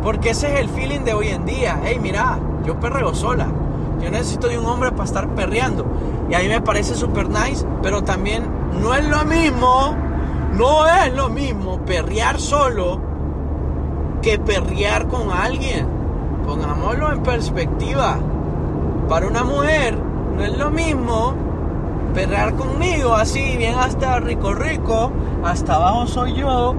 Porque 0.00 0.30
ese 0.30 0.54
es 0.54 0.60
el 0.60 0.68
feeling 0.68 1.00
de 1.00 1.12
hoy 1.12 1.30
en 1.30 1.44
día. 1.44 1.80
Hey, 1.82 1.98
mira, 2.00 2.38
yo 2.64 2.78
perreo 2.78 3.16
sola. 3.16 3.48
Yo 4.00 4.12
necesito 4.12 4.46
de 4.46 4.56
un 4.56 4.66
hombre 4.66 4.92
para 4.92 5.06
estar 5.06 5.28
perreando. 5.30 5.84
Y 6.30 6.34
a 6.34 6.38
mí 6.38 6.46
me 6.46 6.60
parece 6.60 6.94
súper 6.94 7.28
nice, 7.30 7.66
pero 7.82 8.04
también 8.04 8.44
no 8.80 8.94
es 8.94 9.04
lo 9.08 9.24
mismo, 9.24 9.96
no 10.56 10.86
es 10.86 11.12
lo 11.14 11.28
mismo 11.28 11.80
perrear 11.84 12.40
solo 12.40 13.00
que 14.22 14.38
perrear 14.38 15.08
con 15.08 15.32
alguien. 15.32 15.99
Pongámoslo 16.50 17.12
en 17.12 17.22
perspectiva. 17.22 18.18
Para 19.08 19.28
una 19.28 19.44
mujer 19.44 19.96
no 20.36 20.44
es 20.44 20.58
lo 20.58 20.68
mismo 20.72 21.32
perrear 22.12 22.56
conmigo 22.56 23.14
así, 23.14 23.56
bien 23.56 23.76
hasta 23.78 24.18
rico 24.18 24.52
rico, 24.52 25.12
hasta 25.44 25.76
abajo 25.76 26.08
soy 26.08 26.34
yo 26.34 26.74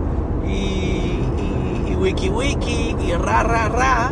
y, 0.45 1.95
wiki 1.95 2.27
wiki 2.27 2.97
y 2.99 3.13
ra 3.13 3.43
ra 3.43 3.69
ra 3.69 4.11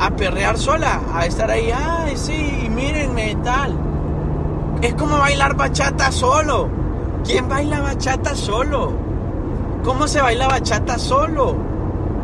a 0.00 0.10
perrear 0.12 0.56
sola, 0.56 1.02
a 1.12 1.26
estar 1.26 1.50
ahí, 1.50 1.70
ay 1.70 2.16
sí, 2.16 2.66
mírenme 2.70 3.36
tal 3.44 3.76
es 4.80 4.94
como 4.94 5.18
bailar 5.18 5.54
bachata 5.54 6.10
solo. 6.10 6.70
¿Quién 7.26 7.46
baila 7.46 7.82
bachata 7.82 8.34
solo? 8.34 8.94
¿Cómo 9.84 10.08
se 10.08 10.22
baila 10.22 10.48
bachata 10.48 10.98
solo? 10.98 11.71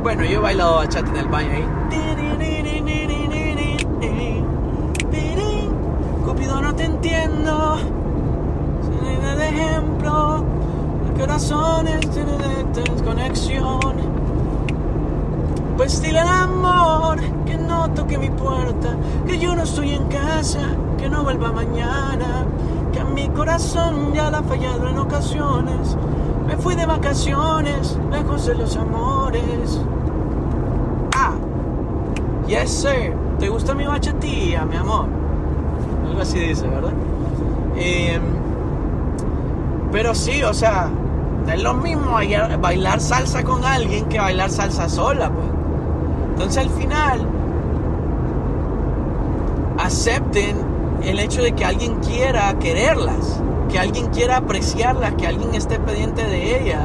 Bueno, 0.03 0.25
yo 0.25 0.39
he 0.39 0.43
bailado 0.43 0.77
bachata 0.77 1.11
en 1.11 1.17
el 1.17 1.29
baño 1.29 1.51
ahí. 1.51 1.65
Cupido, 6.25 6.61
no 6.61 6.75
te 6.75 6.85
entiendo. 6.85 7.79
de 9.37 9.49
ejemplo. 9.49 10.45
El 11.09 11.21
corazón 11.21 11.89
es 11.89 12.09
conexión. 13.09 13.97
Pues 15.77 16.03
dile 16.03 16.19
al 16.21 16.29
amor 16.29 17.19
que 17.47 17.57
no 17.57 17.91
toque 17.91 18.19
mi 18.19 18.31
puerta, 18.31 18.97
que 19.27 19.39
yo 19.39 19.55
no 19.55 19.63
estoy 19.63 19.93
en 19.93 20.05
casa, 20.09 20.61
que 20.99 21.09
no 21.09 21.23
vuelva 21.23 21.53
mañana, 21.53 22.45
que 22.93 23.01
a 23.01 23.05
mi 23.05 23.29
corazón 23.29 24.13
ya 24.13 24.31
la 24.31 24.39
ha 24.39 24.43
fallado 24.43 24.89
en 24.89 24.99
ocasiones. 24.99 25.97
Me 26.47 26.57
fui 26.57 26.75
de 26.75 26.87
vacaciones, 26.87 27.99
lejos 28.11 28.47
de 28.47 28.55
los 28.55 28.77
amores. 28.77 29.81
Ah, 31.17 31.33
yes 32.47 32.71
sir, 32.71 33.15
¿te 33.39 33.49
gusta 33.49 33.75
mi 33.75 33.87
bachatía, 33.87 34.65
mi 34.65 34.77
amor? 34.77 35.07
Algo 36.07 36.21
así 36.23 36.39
dice, 36.39 36.67
¿verdad? 36.67 36.93
Eh, 37.77 38.19
pero 39.93 40.15
sí, 40.15 40.43
o 40.43 40.55
sea, 40.55 40.91
es 41.53 41.63
lo 41.63 41.75
mismo 41.75 42.17
bailar 42.61 43.01
salsa 43.01 43.43
con 43.43 43.65
alguien 43.65 44.07
que 44.07 44.19
bailar 44.19 44.51
salsa 44.51 44.89
sola, 44.89 45.31
pues. 45.31 45.47
Entonces 46.33 46.65
al 46.65 46.71
final, 46.71 47.27
acepten 49.79 50.68
el 51.03 51.19
hecho 51.19 51.43
de 51.43 51.53
que 51.53 51.65
alguien 51.65 51.97
quiera 51.97 52.59
quererlas, 52.59 53.41
que 53.71 53.79
alguien 53.79 54.09
quiera 54.09 54.39
apreciarlas, 54.39 55.15
que 55.15 55.27
alguien 55.27 55.55
esté 55.55 55.79
pendiente 55.79 56.25
de 56.25 56.61
ella, 56.61 56.81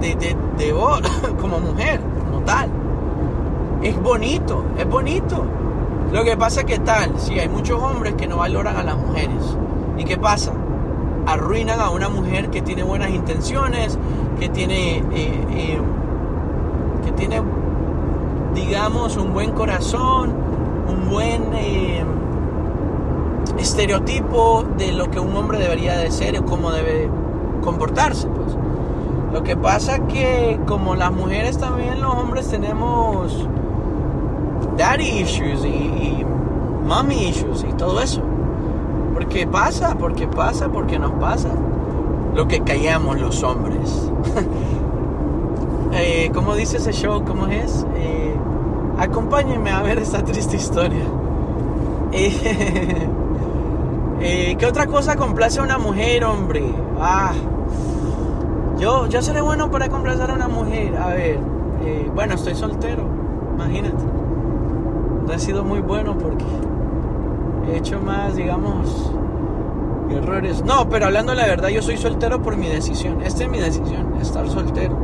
de, 0.00 0.14
de, 0.14 0.36
de 0.58 0.72
vos, 0.72 1.00
como 1.40 1.60
mujer, 1.60 2.00
como 2.24 2.40
tal. 2.40 2.70
Es 3.82 4.00
bonito, 4.00 4.64
es 4.78 4.88
bonito. 4.88 5.44
Lo 6.12 6.24
que 6.24 6.36
pasa 6.36 6.60
es 6.60 6.66
que 6.66 6.78
tal, 6.78 7.18
si 7.18 7.38
hay 7.38 7.48
muchos 7.48 7.82
hombres 7.82 8.14
que 8.14 8.26
no 8.26 8.36
valoran 8.38 8.76
a 8.76 8.82
las 8.82 8.96
mujeres. 8.96 9.56
¿Y 9.96 10.04
qué 10.04 10.18
pasa? 10.18 10.52
Arruinan 11.26 11.80
a 11.80 11.90
una 11.90 12.08
mujer 12.08 12.50
que 12.50 12.62
tiene 12.62 12.82
buenas 12.82 13.10
intenciones, 13.10 13.98
que 14.38 14.48
tiene, 14.48 14.98
eh, 14.98 15.46
eh, 15.50 15.80
que 17.04 17.12
tiene 17.12 17.40
digamos, 18.54 19.16
un 19.16 19.32
buen 19.32 19.52
corazón, 19.52 20.32
un 20.88 21.08
buen 21.08 21.54
eh, 21.54 22.04
estereotipo 23.62 24.64
de 24.76 24.92
lo 24.92 25.10
que 25.10 25.20
un 25.20 25.34
hombre 25.36 25.58
debería 25.58 25.96
de 25.96 26.10
ser 26.10 26.38
o 26.38 26.44
cómo 26.44 26.70
debe 26.70 27.08
comportarse. 27.62 28.28
Pues. 28.28 28.56
Lo 29.32 29.42
que 29.42 29.56
pasa 29.56 30.06
que 30.06 30.60
como 30.66 30.94
las 30.94 31.10
mujeres 31.12 31.56
también 31.56 32.00
los 32.00 32.14
hombres 32.14 32.48
tenemos 32.48 33.48
daddy 34.76 35.20
issues 35.20 35.64
y, 35.64 36.24
mommy 36.86 37.28
issues 37.28 37.64
y 37.68 37.72
todo 37.74 38.00
eso. 38.00 38.20
Porque 39.14 39.46
pasa, 39.46 39.96
porque 39.98 40.26
pasa, 40.26 40.68
porque 40.68 40.98
nos 40.98 41.12
pasa. 41.12 41.50
Lo 42.34 42.48
que 42.48 42.60
callamos 42.60 43.20
los 43.20 43.42
hombres. 43.42 44.10
eh, 45.92 46.30
¿Cómo 46.34 46.54
dice 46.54 46.78
ese 46.78 46.92
show? 46.92 47.24
¿Cómo 47.24 47.46
es? 47.46 47.86
Eh, 47.96 48.34
acompáñenme 48.98 49.70
a 49.70 49.82
ver 49.82 49.98
esta 49.98 50.22
triste 50.24 50.56
historia. 50.56 51.04
Eh, 52.14 53.08
eh, 54.22 54.56
¿Qué 54.58 54.66
otra 54.66 54.86
cosa 54.86 55.16
complace 55.16 55.60
a 55.60 55.62
una 55.62 55.78
mujer, 55.78 56.24
hombre? 56.24 56.62
Ah, 57.00 57.32
yo, 58.78 59.06
yo 59.06 59.22
seré 59.22 59.40
bueno 59.40 59.70
para 59.70 59.88
complacer 59.88 60.30
a 60.30 60.34
una 60.34 60.48
mujer. 60.48 60.96
A 60.96 61.08
ver, 61.08 61.38
eh, 61.84 62.10
bueno, 62.14 62.34
estoy 62.34 62.54
soltero, 62.54 63.04
imagínate. 63.54 64.02
No 65.26 65.32
he 65.32 65.38
sido 65.38 65.64
muy 65.64 65.80
bueno 65.80 66.16
porque 66.18 66.44
he 67.68 67.78
hecho 67.78 68.00
más, 68.00 68.36
digamos, 68.36 69.12
errores. 70.10 70.64
No, 70.64 70.88
pero 70.88 71.06
hablando 71.06 71.34
la 71.34 71.46
verdad, 71.46 71.68
yo 71.68 71.82
soy 71.82 71.96
soltero 71.96 72.42
por 72.42 72.56
mi 72.56 72.68
decisión. 72.68 73.22
Esta 73.22 73.44
es 73.44 73.50
mi 73.50 73.58
decisión, 73.58 74.14
estar 74.20 74.48
soltero. 74.48 74.96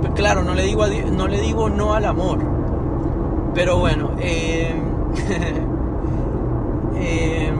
Pues 0.00 0.12
claro, 0.14 0.42
no 0.44 0.54
le 0.54 0.62
digo, 0.62 0.84
no, 0.86 1.28
le 1.28 1.40
digo 1.40 1.68
no 1.68 1.94
al 1.94 2.04
amor. 2.04 2.38
Pero 3.54 3.78
bueno, 3.78 4.12
eh, 4.18 4.74
eh, 7.06 7.52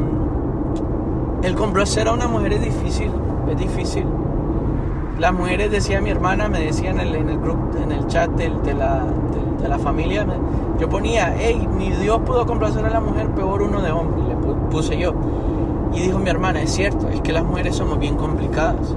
el 1.42 1.54
complacer 1.54 2.08
a 2.08 2.12
una 2.12 2.26
mujer 2.26 2.54
es 2.54 2.62
difícil, 2.62 3.12
es 3.48 3.56
difícil. 3.56 4.04
Las 5.20 5.32
mujeres, 5.32 5.70
decía 5.70 6.00
mi 6.00 6.10
hermana, 6.10 6.48
me 6.48 6.60
decía 6.60 6.90
en 6.90 6.98
el, 7.00 7.14
en 7.14 7.28
en 7.30 7.92
el 7.92 8.06
chat 8.08 8.28
de, 8.30 8.48
la, 8.74 9.04
de, 9.62 9.68
la, 9.68 9.78
familia, 9.78 10.26
yo 10.78 10.88
ponía, 10.88 11.34
hey, 11.38 11.68
mi 11.78 11.90
Dios 11.90 12.20
pudo 12.26 12.44
complacer 12.44 12.84
a 12.84 12.90
la 12.90 13.00
mujer, 13.00 13.30
peor 13.30 13.62
uno 13.62 13.80
de 13.80 13.92
hombre, 13.92 14.22
le 14.28 14.34
puse 14.70 14.98
yo. 14.98 15.14
Y 15.94 16.00
dijo 16.00 16.18
mi 16.18 16.28
hermana, 16.28 16.60
es 16.60 16.72
cierto, 16.72 17.08
es 17.08 17.20
que 17.20 17.32
las 17.32 17.44
mujeres 17.44 17.76
somos 17.76 18.00
bien 18.00 18.16
complicadas. 18.16 18.96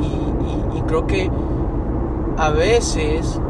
Y, 0.00 0.80
creo 0.86 1.06
que 1.06 1.30
a 2.36 2.50
veces 2.50 3.40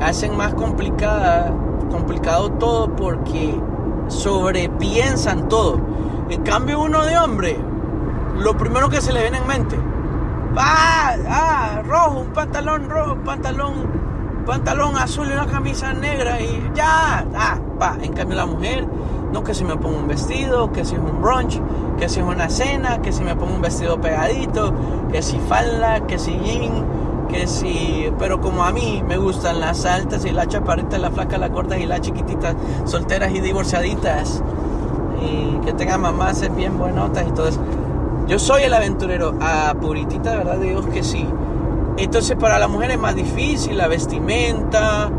hacen 0.00 0.34
más 0.36 0.54
complicado 0.54 2.52
todo 2.52 2.96
porque 2.96 3.54
sobrepiensan 4.08 5.48
todo. 5.48 5.80
En 6.30 6.42
cambio 6.42 6.80
uno 6.80 7.04
de 7.04 7.16
hombre, 7.18 7.58
lo 8.38 8.56
primero 8.56 8.88
que 8.88 9.00
se 9.00 9.12
le 9.12 9.20
viene 9.20 9.38
en 9.38 9.46
mente, 9.46 9.78
ah, 10.56 11.14
ah, 11.28 11.82
rojo, 11.86 12.20
un 12.20 12.32
pantalón 12.32 12.88
rojo, 12.88 13.12
un 13.12 13.24
pantalón, 13.24 13.74
pantalón 14.46 14.96
azul 14.96 15.28
y 15.28 15.32
una 15.32 15.46
camisa 15.46 15.92
negra 15.92 16.40
y 16.40 16.70
ya, 16.74 17.24
ah, 17.34 17.58
va. 17.80 17.96
En 18.02 18.12
cambio 18.12 18.36
la 18.36 18.46
mujer, 18.46 18.86
no 19.32 19.42
que 19.42 19.54
si 19.54 19.64
me 19.64 19.76
pongo 19.76 19.98
un 19.98 20.08
vestido, 20.08 20.72
que 20.72 20.84
si 20.84 20.94
es 20.94 21.00
un 21.00 21.20
brunch, 21.20 21.60
que 21.98 22.08
si 22.08 22.20
es 22.20 22.26
una 22.26 22.48
cena, 22.48 23.02
que 23.02 23.12
si 23.12 23.24
me 23.24 23.34
pongo 23.36 23.54
un 23.54 23.62
vestido 23.62 24.00
pegadito, 24.00 24.72
que 25.10 25.22
si 25.22 25.38
falda, 25.38 26.06
que 26.06 26.18
si 26.18 26.38
jean, 26.38 26.84
que 27.28 27.46
si, 27.46 28.10
pero 28.18 28.40
como 28.40 28.64
a 28.64 28.72
mí 28.72 29.02
me 29.06 29.16
gustan 29.16 29.60
las 29.60 29.84
altas 29.84 30.24
y 30.24 30.30
las 30.30 30.48
chaparritas, 30.48 31.00
las 31.00 31.12
flacas, 31.12 31.40
las 31.40 31.50
cortas 31.50 31.78
y 31.78 31.86
las 31.86 32.00
chiquititas, 32.00 32.54
solteras 32.84 33.32
y 33.32 33.40
divorciaditas, 33.40 34.42
y 35.22 35.64
que 35.64 35.72
tengan 35.72 36.00
mamás 36.00 36.42
bien 36.54 36.78
buenotas 36.78 37.26
y 37.28 37.32
todo 37.32 37.48
eso. 37.48 37.60
Yo 38.26 38.38
soy 38.38 38.62
el 38.62 38.74
aventurero, 38.74 39.34
a 39.40 39.74
puritita 39.80 40.30
de 40.30 40.36
verdad 40.38 40.58
Dios 40.58 40.86
que 40.86 41.02
sí. 41.02 41.26
Entonces 41.96 42.36
para 42.36 42.58
la 42.58 42.68
mujer 42.68 42.90
es 42.92 42.98
más 42.98 43.14
difícil 43.14 43.76
la 43.76 43.88
vestimenta, 43.88 45.10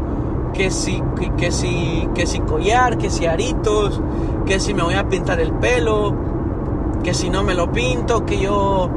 que 0.54 0.72
si, 0.72 1.02
que, 1.20 1.32
que 1.34 1.52
si, 1.52 2.10
que 2.16 2.26
si 2.26 2.40
collar, 2.40 2.98
que 2.98 3.10
si 3.10 3.26
aritos, 3.26 4.02
que 4.46 4.60
si 4.60 4.74
me 4.74 4.84
voy 4.84 4.96
a 4.96 5.08
pintar 5.08 5.40
el 5.40 5.52
pelo, 5.54 6.14
que 7.04 7.14
si 7.14 7.30
no 7.30 7.44
me 7.44 7.54
lo 7.54 7.72
pinto, 7.72 8.26
que 8.26 8.40
yo, 8.40 8.90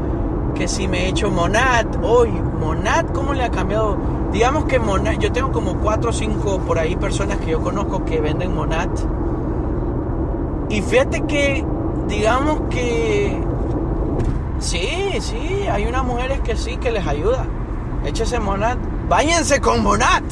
que 0.59 0.69
si 0.69 0.89
me 0.89 1.05
he 1.05 1.09
hecho 1.09 1.31
monat, 1.31 1.87
hoy 2.03 2.31
monat, 2.31 3.13
¿cómo 3.13 3.33
le 3.33 3.45
ha 3.45 3.51
cambiado? 3.51 3.97
Digamos 4.33 4.65
que 4.65 4.79
monat, 4.79 5.19
yo 5.19 5.33
tengo 5.33 5.53
como 5.53 5.77
cuatro 5.77 6.11
o 6.11 6.13
cinco 6.13 6.59
por 6.59 6.79
ahí 6.79 6.97
personas 6.97 7.39
que 7.39 7.53
yo 7.53 7.63
conozco 7.63 8.05
que 8.05 8.21
venden 8.21 8.55
monat. 8.55 8.91
Y 10.69 10.83
fíjate 10.83 11.23
que, 11.23 11.65
digamos 12.09 12.63
que 12.69 13.41
Sí, 14.59 14.89
sí, 15.21 15.67
hay 15.71 15.87
unas 15.87 16.05
mujeres 16.05 16.41
que 16.41 16.57
sí 16.57 16.77
que 16.79 16.91
les 16.91 17.07
ayuda. 17.07 17.47
Échese 18.05 18.41
Monat. 18.41 18.77
Báñense 19.09 19.61
con 19.61 19.83
Monat. 19.83 20.25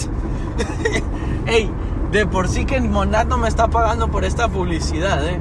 Ey, 1.47 1.71
de 2.11 2.27
por 2.27 2.49
sí 2.49 2.65
que 2.65 2.81
Monat 2.81 3.29
no 3.29 3.39
me 3.39 3.49
está 3.49 3.69
pagando 3.69 4.09
por 4.11 4.25
esta 4.25 4.49
publicidad, 4.49 5.25
¿eh? 5.29 5.41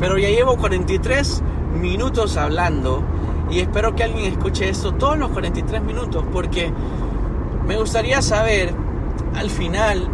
Pero 0.00 0.18
ya 0.18 0.28
llevo 0.28 0.56
43 0.56 1.42
minutos 1.80 2.36
hablando 2.36 3.02
y 3.50 3.60
espero 3.60 3.94
que 3.94 4.04
alguien 4.04 4.32
escuche 4.32 4.68
esto 4.68 4.92
todos 4.92 5.18
los 5.18 5.30
43 5.30 5.82
minutos 5.82 6.24
porque 6.32 6.72
me 7.66 7.76
gustaría 7.76 8.22
saber 8.22 8.72
al 9.34 9.50
final 9.50 10.08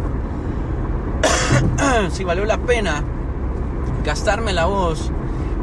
si 2.11 2.23
valió 2.23 2.45
la 2.45 2.57
pena 2.57 3.03
gastarme 4.03 4.53
la 4.53 4.65
voz 4.65 5.11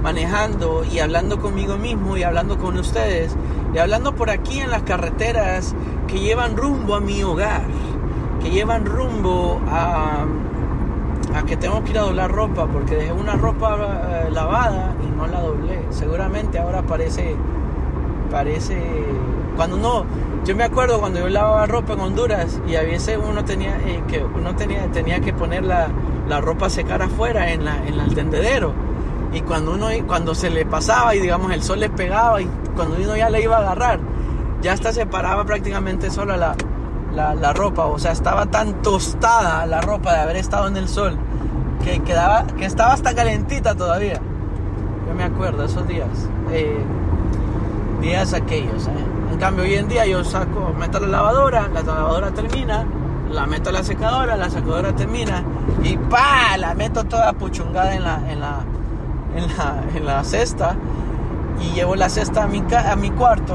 manejando 0.03 0.85
y 0.85 1.01
hablando 1.01 1.41
conmigo 1.41 1.77
mismo 1.77 2.17
y 2.17 2.23
hablando 2.23 2.59
con 2.59 2.79
ustedes 2.79 3.35
y 3.75 3.79
hablando 3.79 4.15
por 4.15 4.31
aquí 4.31 4.61
en 4.61 4.71
las 4.71 4.83
carreteras 4.83 5.75
que 6.07 6.21
llevan 6.21 6.57
rumbo 6.57 6.95
a 6.95 7.01
mi 7.01 7.23
hogar, 7.23 7.65
que 8.41 8.51
llevan 8.51 8.87
rumbo 8.87 9.61
a, 9.69 10.25
que 11.47 11.57
tengo 11.57 11.83
que 11.85 11.93
ir 11.93 11.99
a 11.99 12.03
doblar 12.03 12.31
ropa 12.31 12.67
porque 12.67 12.97
dejé 12.97 13.13
una 13.13 13.35
ropa 13.35 13.77
eh, 14.27 14.31
lavada 14.31 14.95
y 15.03 15.17
no 15.17 15.27
la 15.27 15.41
doblé. 15.41 15.85
Seguramente 15.91 16.59
ahora 16.59 16.83
parece, 16.83 17.37
parece, 18.31 18.77
cuando 19.57 19.77
uno, 19.77 20.05
yo 20.45 20.57
me 20.57 20.65
acuerdo 20.65 21.01
cuando 21.01 21.21
yo 21.21 21.29
lavaba 21.29 21.67
ropa 21.67 21.95
en 21.95 22.01
Honduras 22.01 22.61
y 22.67 22.75
a 22.77 22.83
veces 22.83 23.19
uno 23.23 23.45
tenía 23.45 23.77
eh, 23.87 24.03
que 24.09 24.23
uno 24.23 24.55
tenía, 24.57 24.87
tenía 24.93 25.21
que 25.21 25.33
poner 25.33 25.65
la, 25.65 25.89
la 26.29 26.41
ropa 26.41 26.67
a 26.67 26.71
secar 26.71 27.03
afuera 27.03 27.53
en, 27.53 27.65
la, 27.65 27.87
en 27.87 27.99
el 27.99 28.15
tendedero 28.15 28.75
y 29.33 29.41
cuando 29.43 29.73
uno 29.73 29.89
cuando 30.07 30.35
se 30.35 30.51
le 30.51 30.65
pasaba 30.65 31.15
y 31.15 31.21
digamos 31.21 31.53
el 31.53 31.63
sol 31.63 31.81
le 31.81 31.91
pegaba 31.91 32.41
y 32.41 32.49
cuando 32.75 32.97
uno 32.97 33.17
ya 33.17 33.29
le 33.29 33.43
iba 33.43 33.57
a 33.57 33.61
agarrar 33.61 34.01
ya 34.63 34.73
hasta 34.73 34.93
se 34.93 35.07
paraba 35.07 35.45
prácticamente 35.45 36.11
sola 36.11 36.37
la, 36.37 37.35
la, 37.35 37.53
ropa 37.53 37.87
o 37.87 37.99
sea 37.99 38.13
estaba 38.13 38.47
tan 38.47 38.83
tostada 38.83 39.67
la 39.67 39.81
ropa 39.81 40.15
de 40.15 40.21
haber 40.21 40.37
estado 40.37 40.69
en 40.69 40.77
el 40.77 40.89
sol 40.89 41.19
que 41.85 42.01
quedaba 42.01 42.47
que 42.47 42.65
estaba 42.65 42.93
hasta 42.93 43.15
calentita 43.15 43.75
todavía 43.75 44.21
yo 45.07 45.15
me 45.15 45.25
acuerdo 45.25 45.65
esos 45.65 45.87
días 45.87 46.09
eh, 46.51 46.85
días 48.01 48.33
aquellos. 48.35 48.87
¿eh? 48.87 48.91
En 49.33 49.39
cambio, 49.39 49.65
hoy 49.65 49.75
en 49.75 49.89
día 49.89 50.07
yo 50.07 50.25
saco, 50.25 50.73
meto 50.79 51.01
la 51.01 51.09
lavadora, 51.09 51.69
la 51.73 51.83
lavadora 51.83 52.31
termina, 52.31 52.85
la 53.31 53.47
meto 53.47 53.71
la 53.73 53.83
secadora, 53.83 54.37
la 54.37 54.51
secadora 54.51 54.95
termina 54.95 55.43
y 55.83 55.97
pa, 55.97 56.57
la 56.59 56.75
meto 56.75 57.05
toda 57.05 57.33
puchungada 57.33 57.95
en 57.95 58.05
la, 58.05 58.21
en 58.31 58.41
la, 58.41 58.61
en 59.35 59.57
la, 59.57 59.83
en 59.95 60.07
la 60.07 60.25
cesta 60.25 60.77
y 61.61 61.75
llevo 61.75 61.97
la 61.97 62.09
cesta 62.09 62.45
a 62.45 62.47
mi, 62.47 62.63
a 62.73 62.97
mi 62.97 63.11
cuarto 63.11 63.55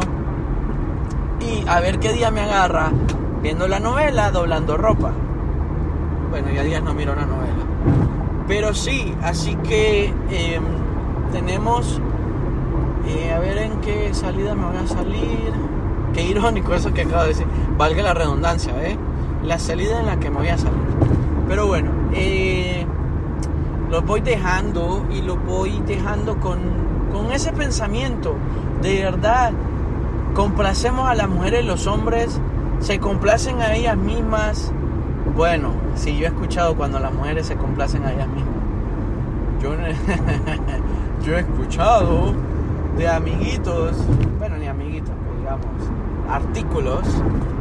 y 1.40 1.68
a 1.68 1.80
ver 1.80 2.00
qué 2.00 2.14
día 2.14 2.32
me 2.32 2.42
agarra 2.42 2.92
viendo 3.42 3.68
la 3.68 3.80
novela, 3.80 4.32
doblando 4.32 4.78
ropa. 4.78 5.12
Bueno, 6.30 6.50
ya 6.52 6.64
días 6.64 6.84
no 6.84 6.94
miro 6.94 7.16
la 7.16 7.26
novela. 7.26 7.71
Pero 8.48 8.74
sí, 8.74 9.14
así 9.24 9.56
que 9.56 10.14
em, 10.30 10.64
tenemos, 11.32 12.02
eh, 13.08 13.32
a 13.32 13.40
ver 13.40 13.58
en 13.58 13.80
qué 13.82 14.14
salida 14.14 14.56
me 14.56 14.66
voy 14.66 14.78
a 14.78 14.88
salir. 14.88 15.54
Qué 16.14 16.24
irónico 16.24 16.74
eso 16.74 16.94
que 16.94 17.04
acabo 17.04 17.22
de 17.24 17.30
decir. 17.30 17.48
Valga 17.78 18.04
la 18.04 18.14
redundancia, 18.14 18.74
¿eh? 18.84 18.98
La 19.44 19.58
salida 19.58 20.00
en 20.00 20.08
la 20.08 20.20
que 20.20 20.30
me 20.30 20.38
voy 20.38 20.50
a 20.50 20.58
salir. 20.58 20.80
Pero 21.48 21.68
bueno, 21.68 21.92
eh, 22.14 22.86
lo 23.90 24.02
voy 24.02 24.22
dejando 24.22 25.06
y 25.10 25.22
lo 25.22 25.38
voy 25.38 25.82
dejando 25.86 26.40
con, 26.40 26.60
con 27.12 27.32
ese 27.32 27.54
pensamiento. 27.54 28.36
De 28.82 29.04
verdad, 29.04 29.52
complacemos 30.34 31.10
a 31.10 31.16
las 31.16 31.30
mujeres, 31.30 31.66
los 31.66 31.88
hombres 31.88 32.40
se 32.80 33.00
complacen 33.00 33.62
a 33.62 33.74
ellas 33.76 33.98
mismas. 33.98 34.74
Bueno, 35.36 35.72
si 35.96 36.18
yo 36.18 36.26
he 36.26 36.28
escuchado 36.28 36.76
cuando 36.76 37.00
las 37.00 37.14
mujeres 37.14 37.48
se 37.48 37.56
complacen 37.56 38.04
a 38.04 38.12
ellas 38.12 38.28
mismas. 38.28 38.54
Yo, 39.62 41.36
he 41.36 41.40
escuchado 41.40 42.34
de 42.98 43.08
amiguitos, 43.08 43.96
bueno, 44.40 44.58
ni 44.58 44.68
amiguitos, 44.68 45.14
digamos, 45.40 45.66
artículos 46.30 47.08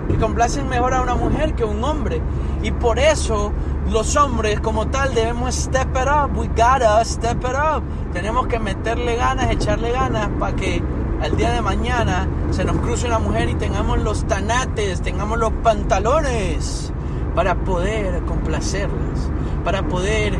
que 0.08 0.16
complacen 0.16 0.68
mejor 0.68 0.94
a 0.94 1.02
una 1.02 1.14
mujer 1.14 1.54
que 1.54 1.62
a 1.62 1.66
un 1.66 1.84
hombre. 1.84 2.20
Y 2.62 2.72
por 2.72 2.98
eso 2.98 3.52
los 3.88 4.16
hombres 4.16 4.60
como 4.60 4.88
tal 4.88 5.14
debemos 5.14 5.54
step 5.54 5.90
it 5.94 6.08
up. 6.08 6.36
We 6.36 6.48
gotta 6.48 7.04
step 7.04 7.38
it 7.38 7.54
up. 7.54 7.82
Tenemos 8.12 8.48
que 8.48 8.58
meterle 8.58 9.14
ganas, 9.14 9.48
echarle 9.50 9.92
ganas 9.92 10.28
para 10.40 10.56
que 10.56 10.82
al 11.22 11.36
día 11.36 11.52
de 11.52 11.60
mañana 11.60 12.26
se 12.50 12.64
nos 12.64 12.78
cruce 12.78 13.06
una 13.06 13.20
mujer 13.20 13.48
y 13.48 13.54
tengamos 13.54 14.00
los 14.00 14.26
tanates, 14.26 15.02
tengamos 15.02 15.38
los 15.38 15.52
pantalones 15.62 16.92
para 17.40 17.54
poder 17.54 18.20
complacerlas, 18.26 19.30
para 19.64 19.82
poder 19.88 20.38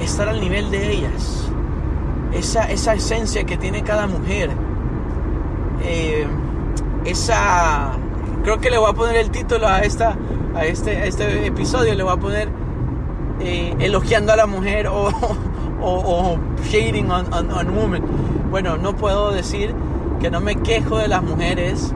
estar 0.00 0.26
al 0.26 0.40
nivel 0.40 0.70
de 0.70 0.92
ellas. 0.92 1.46
Esa, 2.32 2.70
esa 2.70 2.94
esencia 2.94 3.44
que 3.44 3.58
tiene 3.58 3.82
cada 3.82 4.06
mujer. 4.06 4.48
Eh, 5.84 6.26
esa. 7.04 7.98
Creo 8.44 8.58
que 8.62 8.70
le 8.70 8.78
voy 8.78 8.88
a 8.88 8.94
poner 8.94 9.16
el 9.16 9.30
título 9.30 9.68
a, 9.68 9.80
esta, 9.80 10.16
a, 10.54 10.64
este, 10.64 11.06
este 11.06 11.48
episodio, 11.48 11.94
le 11.94 12.02
voy 12.02 12.14
a 12.14 12.16
poner 12.16 12.48
eh, 13.40 13.76
elogiando 13.78 14.32
a 14.32 14.36
la 14.36 14.46
mujer 14.46 14.86
o, 14.86 15.10
o, 15.82 16.38
shading 16.64 17.10
on, 17.10 17.30
on, 17.30 17.76
woman. 17.76 18.02
Bueno, 18.50 18.78
no 18.78 18.96
puedo 18.96 19.32
decir 19.32 19.74
que 20.18 20.30
no 20.30 20.40
me 20.40 20.56
quejo 20.56 20.96
de 20.96 21.08
las 21.08 21.22
mujeres. 21.22 21.92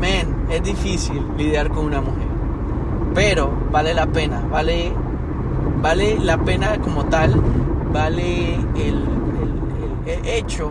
Men, 0.00 0.46
es 0.48 0.62
difícil 0.62 1.22
lidiar 1.36 1.68
con 1.68 1.84
una 1.84 2.00
mujer. 2.00 2.31
Pero 3.14 3.52
vale 3.70 3.92
la 3.92 4.06
pena, 4.06 4.42
vale, 4.50 4.92
vale 5.82 6.18
la 6.18 6.38
pena 6.38 6.78
como 6.78 7.04
tal, 7.06 7.34
vale 7.92 8.54
el, 8.74 9.04
hecho, 10.24 10.70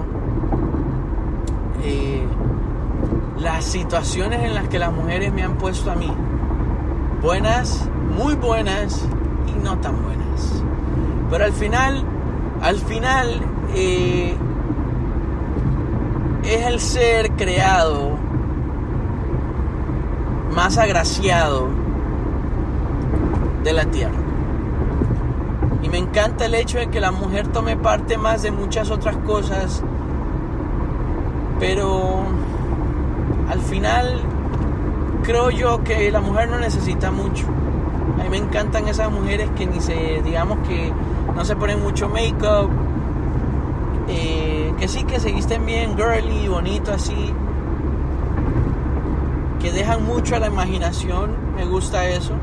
eh, 1.83 2.23
las 3.37 3.63
situaciones 3.63 4.43
en 4.43 4.55
las 4.55 4.67
que 4.69 4.79
las 4.79 4.91
mujeres 4.91 5.31
me 5.31 5.43
han 5.43 5.57
puesto 5.57 5.91
a 5.91 5.95
mí. 5.95 6.11
Buenas, 7.21 7.87
muy 8.17 8.33
buenas 8.33 9.07
y 9.47 9.63
no 9.63 9.77
tan 9.77 10.01
buenas. 10.01 10.63
Pero 11.29 11.45
al 11.45 11.53
final, 11.53 12.03
al 12.61 12.77
final, 12.77 13.41
eh, 13.75 14.35
es 16.43 16.65
el 16.65 16.79
ser 16.79 17.31
creado 17.33 18.17
más 20.55 20.77
agraciado 20.79 21.80
de 23.63 23.73
la 23.73 23.85
tierra. 23.85 24.17
Y 25.83 25.89
me 25.89 25.97
encanta 25.97 26.45
el 26.45 26.55
hecho 26.55 26.77
de 26.77 26.87
que 26.87 26.99
la 26.99 27.11
mujer 27.11 27.47
tome 27.47 27.75
parte 27.75 28.17
más 28.17 28.43
de 28.43 28.51
muchas 28.51 28.91
otras 28.91 29.17
cosas, 29.17 29.83
pero 31.59 32.23
al 33.49 33.59
final 33.61 34.21
creo 35.23 35.49
yo 35.49 35.83
que 35.83 36.11
la 36.11 36.21
mujer 36.21 36.49
no 36.49 36.59
necesita 36.59 37.11
mucho. 37.11 37.45
A 38.19 38.23
mí 38.23 38.29
me 38.29 38.37
encantan 38.37 38.87
esas 38.87 39.11
mujeres 39.11 39.49
que 39.57 39.65
ni 39.65 39.79
se, 39.79 40.21
digamos 40.23 40.59
que 40.67 40.91
no 41.35 41.45
se 41.45 41.55
ponen 41.55 41.81
mucho 41.81 42.09
make-up, 42.09 42.69
eh, 44.07 44.73
que 44.79 44.87
sí 44.87 45.03
que 45.03 45.19
se 45.19 45.31
visten 45.31 45.65
bien 45.65 45.95
girly, 45.95 46.47
bonito 46.47 46.91
así, 46.91 47.33
que 49.61 49.71
dejan 49.71 50.05
mucho 50.05 50.35
a 50.35 50.39
la 50.39 50.47
imaginación, 50.47 51.31
me 51.55 51.65
gusta 51.65 52.07
eso. 52.09 52.33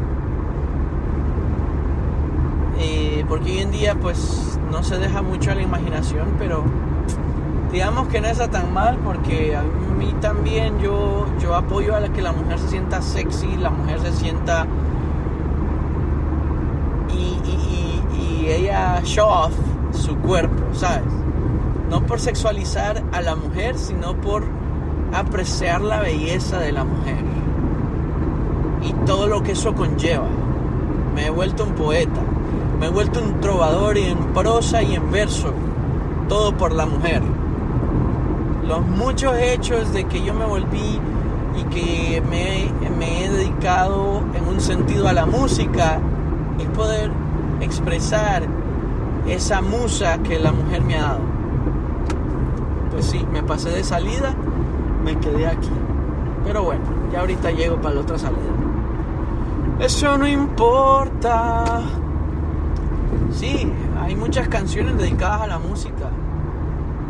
Eh, 2.81 3.18
porque 3.29 3.53
hoy 3.53 3.59
en 3.59 3.71
día 3.71 3.95
pues 3.95 4.59
no 4.71 4.83
se 4.83 4.99
deja 4.99 5.23
mucho 5.23 5.51
a 5.51 5.55
la 5.55 5.63
imaginación, 5.63 6.35
pero 6.39 6.65
digamos 7.73 8.09
que 8.09 8.21
no 8.21 8.29
está 8.29 8.49
tan 8.49 8.73
mal 8.73 8.99
porque 9.05 9.57
a 9.57 9.63
mí 9.63 10.15
también 10.21 10.79
yo, 10.81 11.27
yo 11.41 11.55
apoyo 11.55 11.95
a 11.95 12.09
que 12.09 12.23
la 12.23 12.33
mujer 12.33 12.59
se 12.59 12.69
sienta 12.69 13.03
sexy, 13.03 13.57
la 13.57 13.71
mujer 13.71 14.01
se 14.01 14.13
sienta 14.13 14.67
y, 17.11 17.41
y, 17.49 18.03
y 18.19 18.49
ella 18.49 19.01
show 19.05 19.29
off 19.29 19.55
su 19.93 20.17
cuerpo, 20.17 20.63
¿sabes? 20.73 21.05
no 21.89 22.05
por 22.05 22.21
sexualizar 22.21 23.03
a 23.13 23.23
la 23.23 23.35
mujer, 23.35 23.79
sino 23.79 24.15
por 24.15 24.45
apreciar 25.13 25.81
la 25.81 26.01
belleza 26.01 26.59
de 26.59 26.73
la 26.73 26.85
mujer 26.85 27.17
y 28.83 28.93
todo 29.07 29.27
lo 29.27 29.43
que 29.43 29.53
eso 29.53 29.75
conlleva. 29.75 30.29
Me 31.15 31.27
he 31.27 31.31
vuelto 31.31 31.65
un 31.65 31.73
poeta, 31.73 32.21
me 32.79 32.87
he 32.87 32.89
vuelto 32.91 33.21
un 33.21 33.41
trovador 33.41 33.99
en 33.99 34.19
prosa 34.33 34.83
y 34.83 34.95
en 34.95 35.11
verso, 35.11 35.53
todo 36.29 36.57
por 36.57 36.73
la 36.73 36.87
mujer. 36.87 37.23
Los 38.67 38.87
muchos 38.87 39.37
hechos 39.37 39.93
de 39.93 40.05
que 40.05 40.23
yo 40.23 40.35
me 40.35 40.45
volví 40.45 41.01
y 41.57 41.65
que 41.65 42.23
me, 42.29 43.25
he 43.25 43.29
dedicado 43.31 44.23
en 44.35 44.47
un 44.47 44.61
sentido 44.61 45.09
a 45.09 45.13
la 45.13 45.27
música 45.27 45.99
es 46.59 46.69
poder 46.69 47.11
expresar 47.61 48.45
esa 49.27 49.61
musa 49.61 50.19
que 50.19 50.39
la 50.39 50.53
mujer 50.53 50.83
me 50.83 50.97
ha 50.97 51.03
dado. 51.03 51.21
Pues 52.93 53.07
sí, 53.07 53.27
me 53.33 53.43
pasé 53.43 53.71
de 53.71 53.83
salida, 53.83 54.35
me 55.05 55.19
quedé 55.19 55.47
aquí. 55.47 55.71
Pero 56.45 56.63
bueno, 56.63 56.85
ya 57.13 57.21
ahorita 57.21 57.51
llego 57.51 57.77
para 57.77 57.97
la 57.97 58.01
otra 58.03 58.19
salida. 58.19 58.53
Eso 59.81 60.17
no 60.17 60.27
importa. 60.27 61.83
Sí, 63.33 63.71
hay 64.01 64.17
muchas 64.17 64.49
canciones 64.49 64.97
dedicadas 64.97 65.43
a 65.43 65.47
la 65.47 65.59
música. 65.59 66.11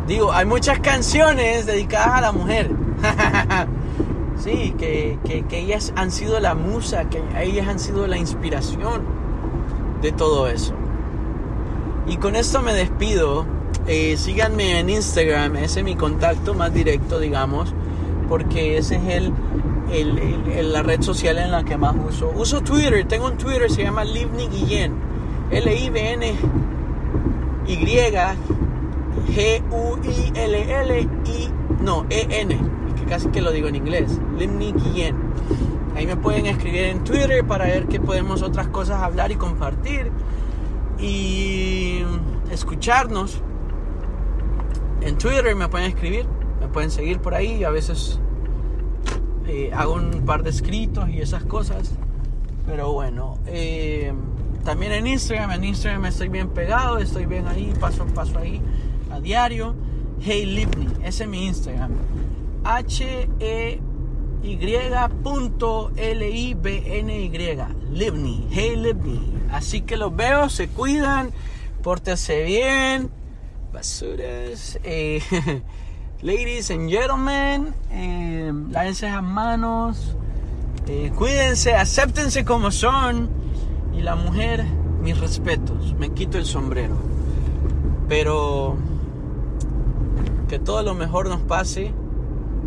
Digo, 0.07 0.31
hay 0.31 0.45
muchas 0.45 0.79
canciones 0.79 1.65
dedicadas 1.65 2.13
a 2.13 2.21
la 2.21 2.31
mujer. 2.31 2.71
sí, 4.37 4.75
que, 4.77 5.19
que, 5.23 5.59
ellas 5.59 5.93
han 5.95 6.11
sido 6.11 6.39
la 6.39 6.55
musa, 6.55 7.09
que 7.09 7.21
ellas 7.39 7.67
han 7.67 7.79
sido 7.79 8.07
la 8.07 8.17
inspiración 8.17 9.03
de 10.01 10.11
todo 10.11 10.47
eso. 10.47 10.73
Y 12.07 12.17
con 12.17 12.35
esto 12.35 12.61
me 12.61 12.73
despido 12.73 13.45
eh, 13.91 14.17
síganme 14.17 14.79
en 14.79 14.89
Instagram, 14.89 15.55
ese 15.55 15.79
es 15.79 15.83
mi 15.83 15.95
contacto 15.95 16.53
más 16.53 16.71
directo, 16.71 17.19
digamos, 17.19 17.73
porque 18.27 18.77
ese 18.77 18.97
es 18.97 19.03
el, 19.07 19.33
el, 19.91 20.71
la 20.71 20.83
red 20.83 21.01
social 21.01 21.39
en 21.39 21.51
la 21.51 21.63
que 21.63 21.75
más 21.75 21.95
uso. 22.07 22.31
Uso 22.35 22.61
Twitter, 22.61 23.03
tengo 23.07 23.25
un 23.25 23.37
Twitter, 23.37 23.69
se 23.71 23.83
llama 23.83 24.03
Livni 24.03 24.47
Guillén, 24.47 24.93
L-I-V-N-Y, 25.51 26.45
G-U-I-L-L-I, 29.33 31.03
no, 31.81 32.05
E-N, 32.09 32.57
que 32.97 33.05
casi 33.05 33.29
que 33.29 33.41
lo 33.41 33.51
digo 33.51 33.67
en 33.67 33.75
inglés, 33.75 34.19
Livni 34.37 34.73
Guillén. 34.73 35.15
Ahí 35.95 36.05
me 36.05 36.15
pueden 36.15 36.45
escribir 36.45 36.83
en 36.83 37.03
Twitter 37.03 37.45
para 37.45 37.65
ver 37.65 37.87
que 37.87 37.99
podemos 37.99 38.41
otras 38.41 38.67
cosas 38.67 39.01
hablar 39.01 39.31
y 39.31 39.35
compartir 39.35 40.11
y 40.99 42.03
escucharnos 42.51 43.41
en 45.01 45.17
Twitter 45.17 45.55
me 45.55 45.67
pueden 45.69 45.87
escribir, 45.87 46.25
me 46.59 46.67
pueden 46.67 46.91
seguir 46.91 47.19
por 47.19 47.33
ahí, 47.33 47.63
a 47.63 47.69
veces 47.69 48.19
eh, 49.47 49.71
hago 49.73 49.93
un 49.93 50.25
par 50.25 50.43
de 50.43 50.49
escritos 50.49 51.09
y 51.09 51.21
esas 51.21 51.43
cosas, 51.45 51.91
pero 52.65 52.91
bueno, 52.91 53.39
eh, 53.45 54.13
también 54.63 54.91
en 54.91 55.07
Instagram, 55.07 55.51
en 55.51 55.63
Instagram 55.63 56.05
estoy 56.05 56.29
bien 56.29 56.49
pegado, 56.49 56.97
estoy 56.97 57.25
bien 57.25 57.47
ahí, 57.47 57.73
paso 57.79 58.03
a 58.03 58.05
paso 58.07 58.37
ahí, 58.39 58.61
a 59.11 59.19
diario, 59.19 59.75
Hey 60.21 60.45
Livni, 60.45 60.87
ese 61.03 61.23
es 61.23 61.29
mi 61.29 61.47
Instagram. 61.47 61.91
H 62.63 63.29
E 63.39 63.79
y.L-I-B-N-Y. 64.43 64.79
Livni. 67.91 68.47
Hey 68.51 68.75
Livni. 68.75 69.33
Así 69.51 69.81
que 69.81 69.97
los 69.97 70.15
veo, 70.15 70.49
se 70.49 70.67
cuidan, 70.67 71.31
pórtense 71.81 72.43
bien. 72.43 73.09
Basuras. 73.73 74.79
Eh, 74.83 75.21
ladies 76.21 76.69
and 76.71 76.89
gentlemen, 76.89 77.73
eh, 77.91 78.51
lávense 78.69 79.09
las 79.09 79.23
manos. 79.23 80.15
Eh, 80.87 81.11
cuídense, 81.15 81.75
acéptense 81.75 82.43
como 82.43 82.71
son. 82.71 83.29
Y 83.99 84.01
la 84.01 84.15
mujer, 84.15 84.63
mis 85.01 85.19
respetos. 85.19 85.93
Me 85.99 86.11
quito 86.11 86.37
el 86.37 86.45
sombrero. 86.45 86.95
Pero 88.07 88.77
que 90.47 90.57
todo 90.57 90.83
lo 90.83 90.95
mejor 90.95 91.27
nos 91.27 91.41
pase 91.41 91.91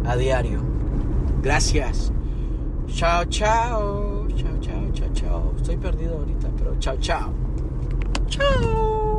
a 0.04 0.14
diario. 0.16 0.60
Gracias. 1.42 2.12
Chao, 2.86 3.24
chao. 3.24 4.28
Chao, 4.36 4.58
chao, 4.60 4.92
chao, 4.92 5.08
chao. 5.14 5.52
Estoy 5.56 5.78
perdido 5.78 6.18
ahorita, 6.18 6.48
pero 6.58 6.78
chao, 6.78 6.96
chao. 6.98 7.30
Chao. 8.28 9.11